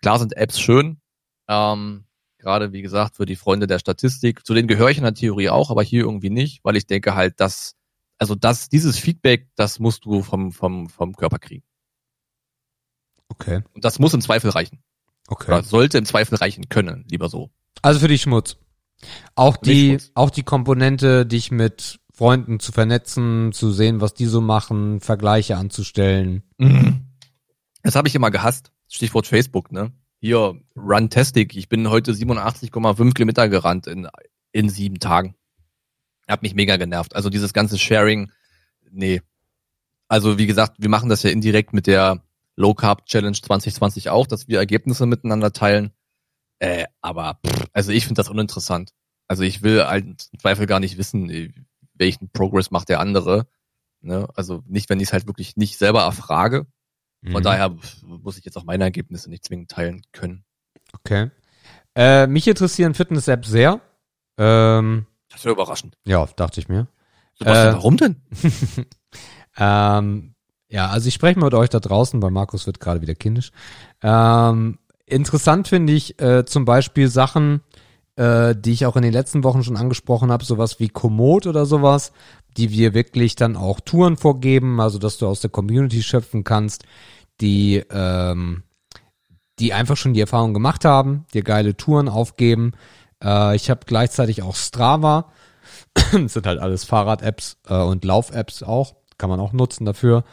[0.00, 1.00] Klar sind Apps schön,
[1.48, 2.04] ähm,
[2.38, 4.44] gerade wie gesagt für die Freunde der Statistik.
[4.46, 7.14] Zu denen gehöre ich in der Theorie auch, aber hier irgendwie nicht, weil ich denke
[7.14, 7.74] halt, dass
[8.18, 11.64] also das dieses Feedback, das musst du vom vom vom Körper kriegen
[13.34, 14.78] okay, und das muss im Zweifel reichen.
[15.28, 15.52] okay.
[15.52, 17.50] Oder sollte im Zweifel reichen können, lieber so.
[17.82, 18.56] Also für dich Schmutz.
[19.34, 20.10] Auch Für die, Schmutz.
[20.14, 25.56] auch die Komponente, dich mit Freunden zu vernetzen, zu sehen, was die so machen, Vergleiche
[25.56, 26.42] anzustellen.
[27.82, 28.70] Das habe ich immer gehasst.
[28.88, 29.92] Stichwort Facebook, ne?
[30.20, 31.56] Hier, Runtastic.
[31.56, 34.08] Ich bin heute 87,5 Kilometer gerannt in,
[34.52, 35.34] in sieben Tagen.
[36.28, 37.14] Hat mich mega genervt.
[37.16, 38.30] Also dieses ganze Sharing,
[38.90, 39.20] nee.
[40.08, 42.22] Also wie gesagt, wir machen das ja indirekt mit der
[42.56, 45.92] Low Carb Challenge 2020 auch, dass wir Ergebnisse miteinander teilen.
[46.60, 48.92] Äh, aber pff, also ich finde das uninteressant.
[49.26, 51.52] Also ich will halt im Zweifel gar nicht wissen, äh,
[51.94, 53.46] welchen Progress macht der andere.
[54.00, 54.28] Ne?
[54.34, 56.66] Also nicht, wenn ich es halt wirklich nicht selber erfrage.
[57.24, 57.44] Von Mhm.
[57.44, 60.44] daher muss ich jetzt auch meine Ergebnisse nicht zwingend teilen können.
[60.92, 61.30] Okay.
[61.96, 63.80] Äh, mich interessieren Fitness-Apps sehr.
[64.36, 65.96] Ähm, Das ja überraschend.
[66.04, 66.86] ja, dachte ich mir.
[67.40, 68.16] Äh, warum denn?
[69.56, 70.33] Ähm,
[70.74, 73.52] ja, also ich spreche mal mit euch da draußen, weil Markus wird gerade wieder kindisch.
[74.02, 77.60] Ähm, interessant finde ich äh, zum Beispiel Sachen,
[78.16, 81.64] äh, die ich auch in den letzten Wochen schon angesprochen habe, sowas wie Komoot oder
[81.64, 82.10] sowas,
[82.56, 86.82] die wir wirklich dann auch Touren vorgeben, also dass du aus der Community schöpfen kannst,
[87.40, 88.64] die ähm,
[89.60, 92.72] die einfach schon die Erfahrung gemacht haben, dir geile Touren aufgeben.
[93.22, 95.30] Äh, ich habe gleichzeitig auch Strava,
[95.94, 100.24] das sind halt alles Fahrrad-Apps äh, und Lauf-Apps auch, kann man auch nutzen dafür.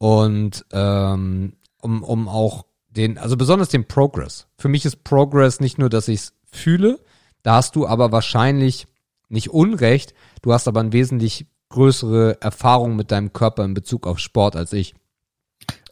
[0.00, 1.52] Und ähm,
[1.82, 4.46] um, um auch den, also besonders den Progress.
[4.56, 6.98] Für mich ist Progress nicht nur, dass ich es fühle,
[7.42, 8.86] da hast du aber wahrscheinlich
[9.28, 14.18] nicht Unrecht, du hast aber eine wesentlich größere Erfahrung mit deinem Körper in Bezug auf
[14.18, 14.94] Sport als ich.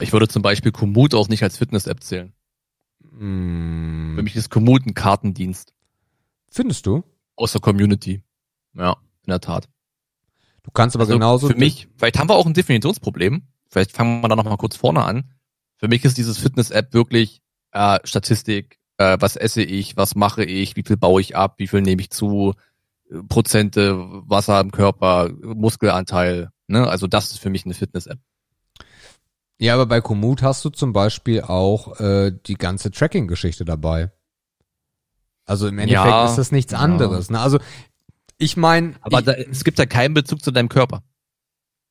[0.01, 2.33] Ich würde zum Beispiel Komoot auch nicht als Fitness-App zählen.
[3.19, 5.75] Hm, Für mich ist Komoot ein Kartendienst
[6.51, 7.05] findest du?
[7.37, 8.23] aus der Community.
[8.75, 9.69] Ja, in der Tat.
[10.63, 11.49] Du kannst aber Also genauso.
[11.49, 13.43] für mich, vielleicht haben wir auch ein Definitionsproblem.
[13.69, 15.33] Vielleicht fangen wir da noch mal kurz vorne an.
[15.77, 17.43] Für mich ist dieses Fitness-App wirklich
[17.73, 21.69] äh, Statistik, äh, was esse ich, was mache ich, wie viel baue ich ab, wie
[21.69, 22.55] viel nehme ich zu,
[23.29, 23.97] Prozente,
[24.29, 26.51] Wasser im Körper, Muskelanteil.
[26.67, 26.87] Ne?
[26.87, 28.19] Also das ist für mich eine Fitness-App.
[29.59, 34.13] Ja, aber bei Komoot hast du zum Beispiel auch äh, die ganze Tracking-Geschichte dabei.
[35.45, 36.79] Also im Endeffekt Ja, ist das nichts ja.
[36.79, 37.31] anderes.
[37.31, 37.41] Ne?
[37.41, 37.59] Also
[38.37, 41.03] ich meine, Aber ich, da, es gibt ja keinen Bezug zu deinem Körper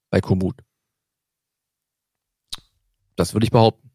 [0.10, 0.56] bei Komoot.
[3.18, 3.92] Das würde ich behaupten.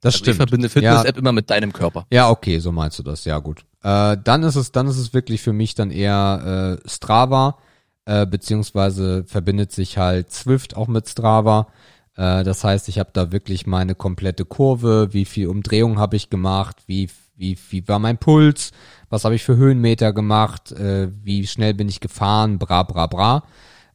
[0.00, 0.36] Das Also ich stimmt.
[0.36, 2.06] verbinde Fitness-App immer mit deinem Körper.
[2.12, 3.24] Ja, okay, so meinst du das.
[3.24, 3.64] Ja, gut.
[3.82, 7.58] Äh, dann ist es, dann ist es wirklich für mich dann eher äh, Strava,
[8.04, 11.68] äh, beziehungsweise verbindet sich halt Swift auch mit Strava.
[12.16, 16.30] Äh, das heißt, ich habe da wirklich meine komplette Kurve, wie viel Umdrehung habe ich
[16.30, 17.08] gemacht, wie
[17.42, 18.70] wie wie war mein Puls,
[19.10, 23.42] was habe ich für Höhenmeter gemacht, äh, wie schnell bin ich gefahren, bra bra bra.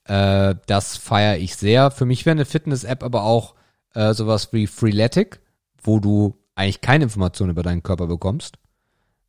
[0.04, 1.90] Äh, das feiere ich sehr.
[1.92, 3.56] Für mich wäre eine Fitness-App aber auch
[3.94, 5.40] äh, sowas wie Freeletic,
[5.82, 8.58] wo du eigentlich keine Informationen über deinen Körper bekommst,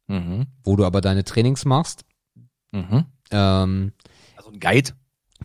[0.09, 0.47] Mhm.
[0.65, 2.05] wo du aber deine Trainings machst.
[2.73, 3.05] Mhm.
[3.31, 3.93] Ähm,
[4.37, 4.93] Also ein Guide.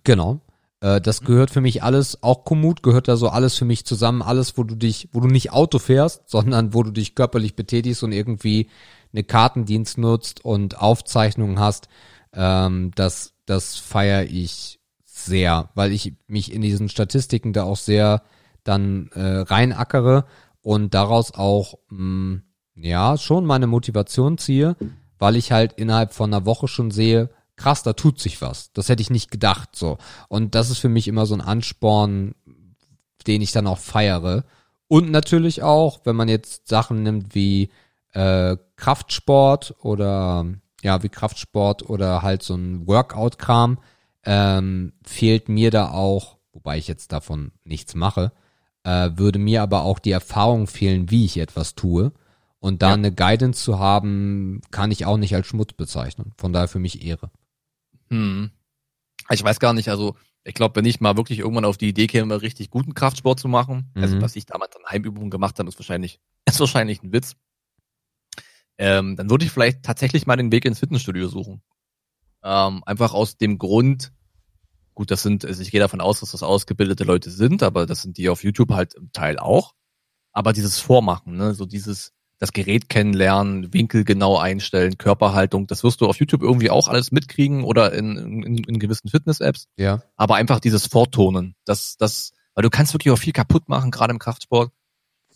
[0.04, 0.40] genau.
[0.84, 4.22] Äh, das gehört für mich alles, auch Komoot gehört da so alles für mich zusammen,
[4.22, 8.03] alles, wo du dich, wo du nicht Auto fährst, sondern wo du dich körperlich betätigst
[8.03, 8.69] und irgendwie
[9.14, 11.88] eine Kartendienst nutzt und Aufzeichnungen hast.
[12.34, 18.23] Ähm, das, das feiere ich sehr, weil ich mich in diesen Statistiken da auch sehr
[18.65, 20.26] dann äh, reinackere
[20.61, 22.41] und daraus auch mh,
[22.76, 24.76] ja schon meine Motivation ziehe,
[25.18, 27.30] weil ich halt innerhalb von einer Woche schon sehe,
[27.64, 28.72] krass, da tut sich was.
[28.73, 29.98] Das hätte ich nicht gedacht so.
[30.27, 32.35] Und das ist für mich immer so ein Ansporn,
[33.26, 34.44] den ich dann auch feiere.
[34.88, 37.69] Und natürlich auch, wenn man jetzt Sachen nimmt wie
[38.11, 40.45] äh, Kraftsport oder
[40.84, 43.80] ja, wie Kraftsport oder halt so ein Workout-Kram,
[44.26, 48.34] ähm, fehlt mir da auch, wobei ich jetzt davon nichts mache,
[48.84, 52.11] äh, würde mir aber auch die Erfahrung fehlen, wie ich etwas tue.
[52.60, 52.94] Und da Ja.
[52.94, 56.34] eine Guidance zu haben, kann ich auch nicht als Schmutz bezeichnen.
[56.38, 57.30] Von daher für mich Ehre.
[58.09, 58.51] Hm.
[59.30, 62.07] Ich weiß gar nicht, also ich glaube, wenn ich mal wirklich irgendwann auf die Idee
[62.07, 64.21] käme, richtig guten Kraftsport zu machen, also Mhm.
[64.21, 67.35] was ich damals an Heimübungen gemacht habe, ist wahrscheinlich, ist wahrscheinlich ein Witz.
[68.77, 71.61] Ähm, dann würde ich vielleicht tatsächlich mal den Weg ins Fitnessstudio suchen.
[72.43, 74.11] Ähm, einfach aus dem Grund,
[74.95, 78.01] gut, das sind, also ich gehe davon aus, dass das ausgebildete Leute sind, aber das
[78.01, 79.73] sind die auf YouTube halt im Teil auch.
[80.34, 82.11] Aber dieses Vormachen, ne, so dieses,
[82.44, 87.14] das Gerät kennenlernen, Winkel genau einstellen, Körperhaltung, das wirst du auf YouTube irgendwie auch alles
[87.14, 89.70] mitkriegen oder in, in, in gewissen Fitness-Apps.
[89.78, 90.03] Ja.
[90.18, 94.11] Aber einfach dieses Vortonen, das, das, weil du kannst wirklich auch viel kaputt machen, gerade
[94.11, 94.74] im Kraftsport.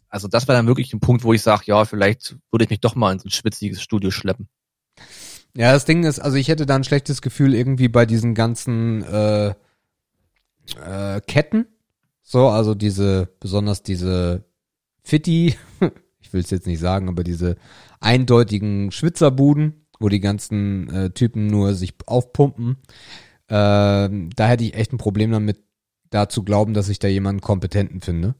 [0.09, 2.81] Also das wäre dann wirklich ein Punkt, wo ich sage, ja, vielleicht würde ich mich
[2.81, 4.49] doch mal in so ein schwitziges Studio schleppen.
[5.55, 9.01] Ja, das Ding ist, also ich hätte da ein schlechtes Gefühl irgendwie bei diesen ganzen
[9.03, 9.53] äh,
[10.75, 11.67] äh, Ketten.
[12.21, 14.43] So, also diese, besonders diese
[15.03, 15.55] Fitti,
[16.27, 17.55] ich will es jetzt nicht sagen, aber diese
[17.99, 22.77] eindeutigen Schwitzerbuden, wo die ganzen äh, Typen nur sich aufpumpen.
[23.49, 25.59] Ähm, da hätte ich echt ein Problem damit,
[26.09, 28.35] da zu glauben, dass ich da jemanden Kompetenten finde.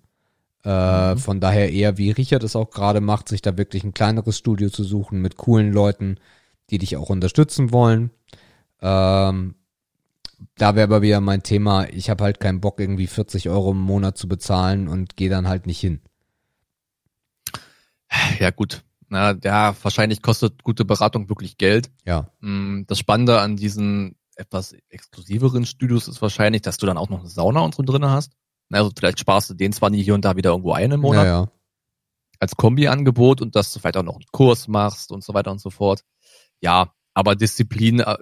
[0.63, 1.17] Äh, Mhm.
[1.17, 4.69] Von daher eher, wie Richard es auch gerade macht, sich da wirklich ein kleineres Studio
[4.69, 6.17] zu suchen mit coolen Leuten,
[6.69, 8.11] die dich auch unterstützen wollen.
[8.81, 9.55] Ähm,
[10.57, 13.79] da wäre aber wieder mein Thema, ich habe halt keinen Bock, irgendwie 40 Euro im
[13.79, 16.01] Monat zu bezahlen und gehe dann halt nicht hin.
[18.39, 18.83] Ja, gut.
[19.09, 21.89] Na, ja, wahrscheinlich kostet gute Beratung wirklich Geld.
[22.05, 22.31] Ja.
[22.41, 27.19] Mm, Das Spannende an diesen etwas exklusiveren Studios ist wahrscheinlich, dass du dann auch noch
[27.21, 28.33] eine Sauna und so drin hast.
[28.69, 30.99] Na, Also vielleicht sparst du den zwar nie hier und da wieder irgendwo ein im
[31.01, 31.51] Monat Ja, ja.
[32.39, 35.59] als Kombi-Angebot und dass du vielleicht auch noch einen Kurs machst und so weiter und
[35.61, 36.01] so fort.
[36.61, 38.17] Ja, aber Disziplin äh,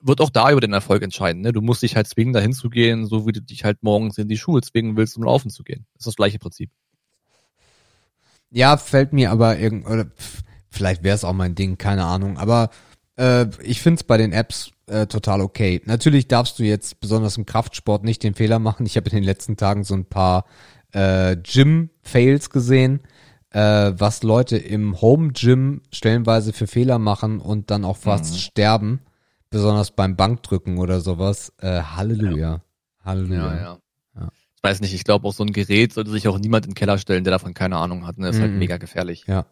[0.00, 1.42] wird auch da über den Erfolg entscheiden.
[1.42, 1.52] Ne?
[1.52, 4.28] Du musst dich halt zwingen, dahin zu gehen, so wie du dich halt morgens in
[4.28, 5.86] die Schuhe zwingen willst, um laufen zu gehen.
[5.94, 6.70] Das ist das gleiche Prinzip.
[8.52, 12.38] Ja, fällt mir aber irgend oder pff, vielleicht wäre es auch mein Ding, keine Ahnung.
[12.38, 12.70] Aber
[13.16, 15.80] äh, ich find's bei den Apps äh, total okay.
[15.86, 18.84] Natürlich darfst du jetzt besonders im Kraftsport nicht den Fehler machen.
[18.86, 20.44] Ich habe in den letzten Tagen so ein paar
[20.92, 23.00] äh, Gym-Fails gesehen,
[23.50, 28.38] äh, was Leute im Home-Gym stellenweise für Fehler machen und dann auch fast Mhm.
[28.38, 29.00] sterben,
[29.48, 31.52] besonders beim Bankdrücken oder sowas.
[31.58, 32.60] Äh, Halleluja.
[33.04, 33.56] Halleluja.
[33.56, 33.74] Ja.
[33.74, 33.91] Ich
[34.62, 36.98] weiß nicht, ich glaube auch so ein Gerät sollte sich auch niemand in den Keller
[36.98, 38.18] stellen, der davon keine Ahnung hat.
[38.18, 38.28] Ne?
[38.28, 38.58] ist halt Mhm.
[38.58, 39.24] mega gefährlich.
[39.26, 39.46] Ja.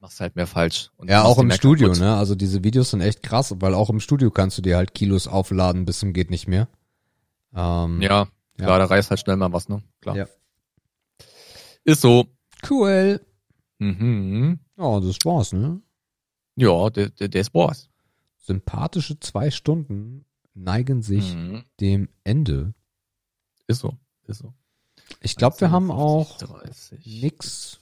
[0.00, 0.90] Machst halt mehr falsch.
[1.04, 2.00] Ja, auch im Studio, kaputt.
[2.02, 2.16] ne?
[2.16, 5.26] Also diese Videos sind echt krass, weil auch im Studio kannst du dir halt Kilos
[5.26, 6.68] aufladen bis zum geht nicht mehr.
[7.54, 8.28] Ähm, Ja,
[8.58, 8.64] Ja.
[8.64, 9.82] klar, da reißt halt schnell mal was, ne?
[10.00, 10.16] Klar.
[10.16, 10.26] Ja.
[11.84, 12.26] Ist so.
[12.68, 13.20] Cool.
[13.78, 14.58] Mhm.
[14.76, 15.80] Ja, das war's, ne?
[16.56, 17.88] Ja, der, der, der ist Boss.
[18.38, 20.24] Sympathische zwei Stunden
[20.54, 21.64] neigen sich Mhm.
[21.80, 22.74] dem Ende.
[23.66, 23.94] Ist so.
[24.26, 24.52] Ist so.
[25.20, 27.22] Ich glaube, wir haben auch 30.
[27.22, 27.80] nix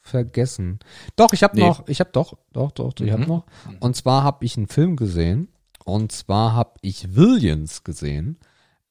[0.00, 0.78] vergessen.
[1.16, 1.66] Doch, ich habe Nee.
[1.66, 3.28] noch, ich habe doch, doch, doch, ich habe Mhm.
[3.28, 3.46] noch.
[3.80, 5.48] Und zwar habe ich einen Film gesehen.
[5.84, 8.38] Und zwar habe ich Williams gesehen.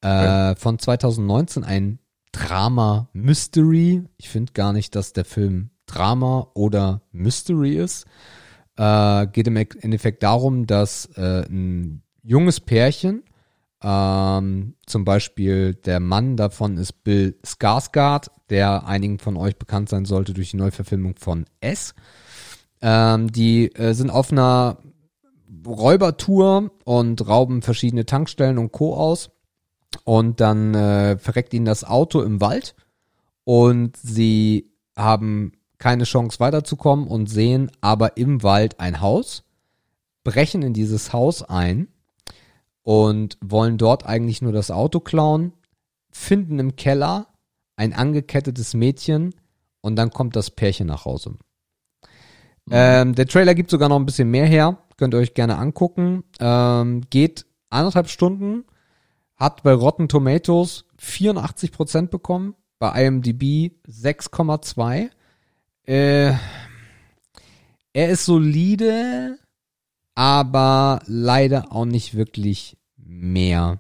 [0.02, 2.00] Äh, von 2019 ein
[2.32, 4.04] Drama Mystery.
[4.18, 8.06] Ich finde gar nicht, dass der Film Drama oder Mystery ist.
[8.78, 13.24] Äh, geht im Endeffekt darum, dass äh, ein junges Pärchen,
[13.82, 20.06] ähm, zum Beispiel der Mann davon ist Bill Skarsgård, der einigen von euch bekannt sein
[20.06, 21.94] sollte durch die Neuverfilmung von S.
[22.82, 24.78] Ähm, die äh, sind auf einer
[25.66, 28.96] Räubertour und rauben verschiedene Tankstellen und Co.
[28.96, 29.32] aus.
[30.04, 32.76] Und dann äh, verreckt ihnen das Auto im Wald
[33.44, 39.44] und sie haben keine Chance weiterzukommen und sehen aber im Wald ein Haus,
[40.24, 41.88] brechen in dieses Haus ein
[42.84, 45.54] und wollen dort eigentlich nur das Auto klauen,
[46.12, 47.28] finden im Keller
[47.76, 49.34] ein angekettetes Mädchen
[49.82, 51.38] und dann kommt das Pärchen nach Hause.
[52.72, 54.78] Ähm, der Trailer gibt sogar noch ein bisschen mehr her.
[54.98, 56.24] Könnt ihr euch gerne angucken.
[56.40, 58.66] Ähm, geht anderthalb Stunden.
[59.36, 62.56] Hat bei Rotten Tomatoes 84% bekommen.
[62.78, 65.10] Bei IMDb 6,2.
[65.86, 66.34] Äh,
[67.94, 69.40] er ist solide,
[70.20, 73.80] aber leider auch nicht wirklich mehr.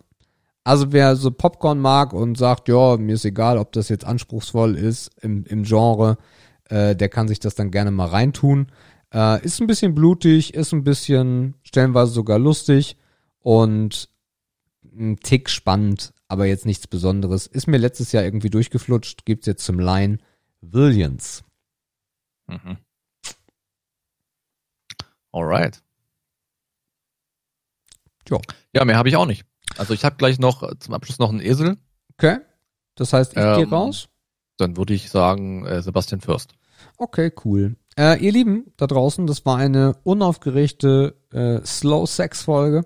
[0.63, 4.77] Also wer so Popcorn mag und sagt, ja, mir ist egal, ob das jetzt anspruchsvoll
[4.77, 6.17] ist im, im Genre,
[6.69, 8.71] äh, der kann sich das dann gerne mal reintun.
[9.13, 12.95] Äh, ist ein bisschen blutig, ist ein bisschen stellenweise sogar lustig
[13.39, 14.07] und
[14.97, 17.47] ein Tick spannend, aber jetzt nichts Besonderes.
[17.47, 20.21] Ist mir letztes Jahr irgendwie durchgeflutscht, gibt's jetzt zum Laien
[20.61, 21.43] Williams.
[22.47, 22.77] Mhm.
[25.33, 25.83] Alright.
[28.29, 28.41] Jo.
[28.73, 29.45] Ja, mehr habe ich auch nicht.
[29.77, 31.77] Also ich habe gleich noch äh, zum Abschluss noch einen Esel.
[32.13, 32.37] Okay.
[32.95, 34.09] Das heißt, ich gehe Ähm, raus.
[34.57, 36.53] Dann würde ich sagen äh, Sebastian Fürst.
[36.97, 37.75] Okay, cool.
[37.97, 42.85] Äh, ihr Lieben da draußen, das war eine unaufgeregte äh, Slow-Sex-Folge,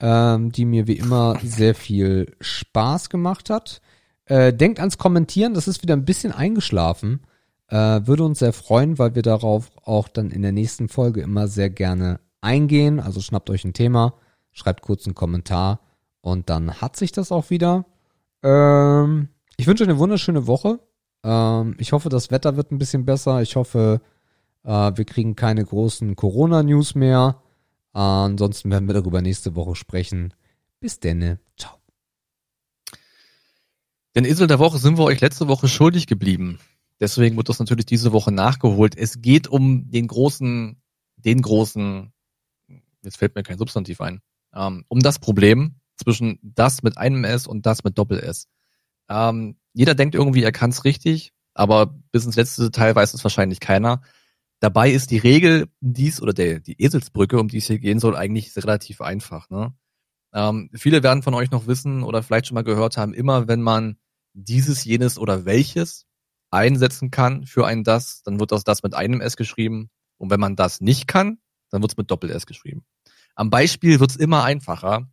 [0.00, 3.80] ähm, die mir wie immer sehr viel Spaß gemacht hat.
[4.26, 7.22] Äh, denkt ans Kommentieren, das ist wieder ein bisschen eingeschlafen.
[7.68, 11.48] Äh, würde uns sehr freuen, weil wir darauf auch dann in der nächsten Folge immer
[11.48, 13.00] sehr gerne eingehen.
[13.00, 14.14] Also schnappt euch ein Thema,
[14.54, 15.80] schreibt kurz einen Kommentar
[16.22, 17.84] und dann hat sich das auch wieder.
[18.42, 19.28] Ähm,
[19.58, 20.80] ich wünsche eine wunderschöne Woche.
[21.22, 23.42] Ähm, ich hoffe, das Wetter wird ein bisschen besser.
[23.42, 24.00] Ich hoffe,
[24.62, 27.42] äh, wir kriegen keine großen Corona-News mehr.
[27.94, 30.32] Äh, ansonsten werden wir darüber nächste Woche sprechen.
[30.80, 31.40] Bis denne.
[31.58, 31.74] Ciao.
[34.16, 36.60] Den Esel der Woche sind wir euch letzte Woche schuldig geblieben.
[37.00, 38.96] Deswegen wird das natürlich diese Woche nachgeholt.
[38.96, 40.80] Es geht um den großen,
[41.16, 42.12] den großen,
[43.02, 44.20] jetzt fällt mir kein Substantiv ein,
[44.54, 48.48] ähm, um das Problem zwischen das mit einem S und das mit Doppel S.
[49.08, 53.24] Ähm, jeder denkt irgendwie, er kann es richtig, aber bis ins letzte Detail weiß es
[53.24, 54.02] wahrscheinlich keiner.
[54.60, 58.16] Dabei ist die Regel, dies oder der, die Eselsbrücke, um die es hier gehen soll,
[58.16, 59.50] eigentlich relativ einfach.
[59.50, 59.74] Ne?
[60.32, 63.62] Ähm, viele werden von euch noch wissen oder vielleicht schon mal gehört haben, immer wenn
[63.62, 63.98] man
[64.32, 66.06] dieses, jenes oder welches
[66.50, 69.90] einsetzen kann für ein das, dann wird das das mit einem S geschrieben.
[70.18, 71.38] Und wenn man das nicht kann,
[71.70, 72.84] dann wird es mit Doppel S geschrieben.
[73.34, 75.08] Am Beispiel wird es immer einfacher.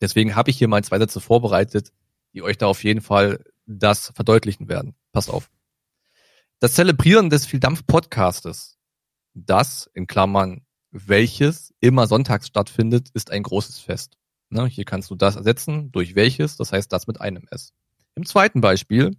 [0.00, 1.92] Deswegen habe ich hier mal zwei Sätze vorbereitet,
[2.32, 4.94] die euch da auf jeden Fall das verdeutlichen werden.
[5.12, 5.50] Passt auf.
[6.60, 8.78] Das Zelebrieren des Vieldampf-Podcastes,
[9.34, 14.16] das in Klammern welches immer sonntags stattfindet, ist ein großes Fest.
[14.50, 17.74] Ne, hier kannst du das ersetzen durch welches, das heißt das mit einem S.
[18.14, 19.16] Im zweiten Beispiel,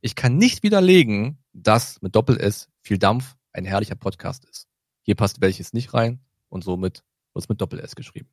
[0.00, 4.68] ich kann nicht widerlegen, dass mit Doppel S viel Dampf ein herrlicher Podcast ist.
[5.02, 7.02] Hier passt welches nicht rein und somit
[7.36, 8.28] wird es mit Doppel S geschrieben.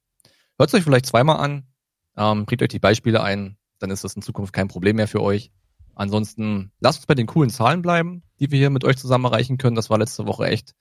[0.57, 1.67] Hört es euch vielleicht zweimal an,
[2.17, 5.21] ähm, kriegt euch die Beispiele ein, dann ist das in Zukunft kein Problem mehr für
[5.21, 5.51] euch.
[5.95, 9.57] Ansonsten lasst uns bei den coolen Zahlen bleiben, die wir hier mit euch zusammen erreichen
[9.57, 9.75] können.
[9.75, 10.73] Das war letzte Woche echt,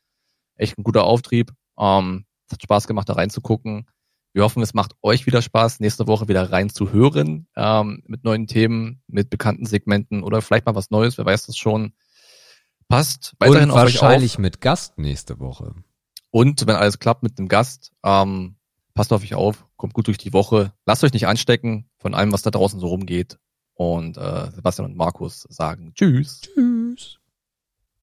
[0.56, 1.52] echt ein guter Auftrieb.
[1.78, 3.88] Ähm, es hat Spaß gemacht, da reinzugucken.
[4.32, 8.24] Wir hoffen, es macht euch wieder Spaß, nächste Woche wieder rein zu hören, ähm, mit
[8.24, 11.92] neuen Themen, mit bekannten Segmenten oder vielleicht mal was Neues, wer weiß das schon.
[12.88, 14.02] Passt weiterhin Und auf euch auf.
[14.02, 15.74] wahrscheinlich mit Gast nächste Woche.
[16.32, 18.56] Und wenn alles klappt mit einem Gast, ähm,
[18.94, 20.72] passt auf euch auf, kommt gut durch die Woche.
[20.86, 23.38] Lasst euch nicht anstecken von allem, was da draußen so rumgeht.
[23.74, 26.40] Und äh, Sebastian und Markus sagen Tschüss.
[26.40, 26.71] Tschüss.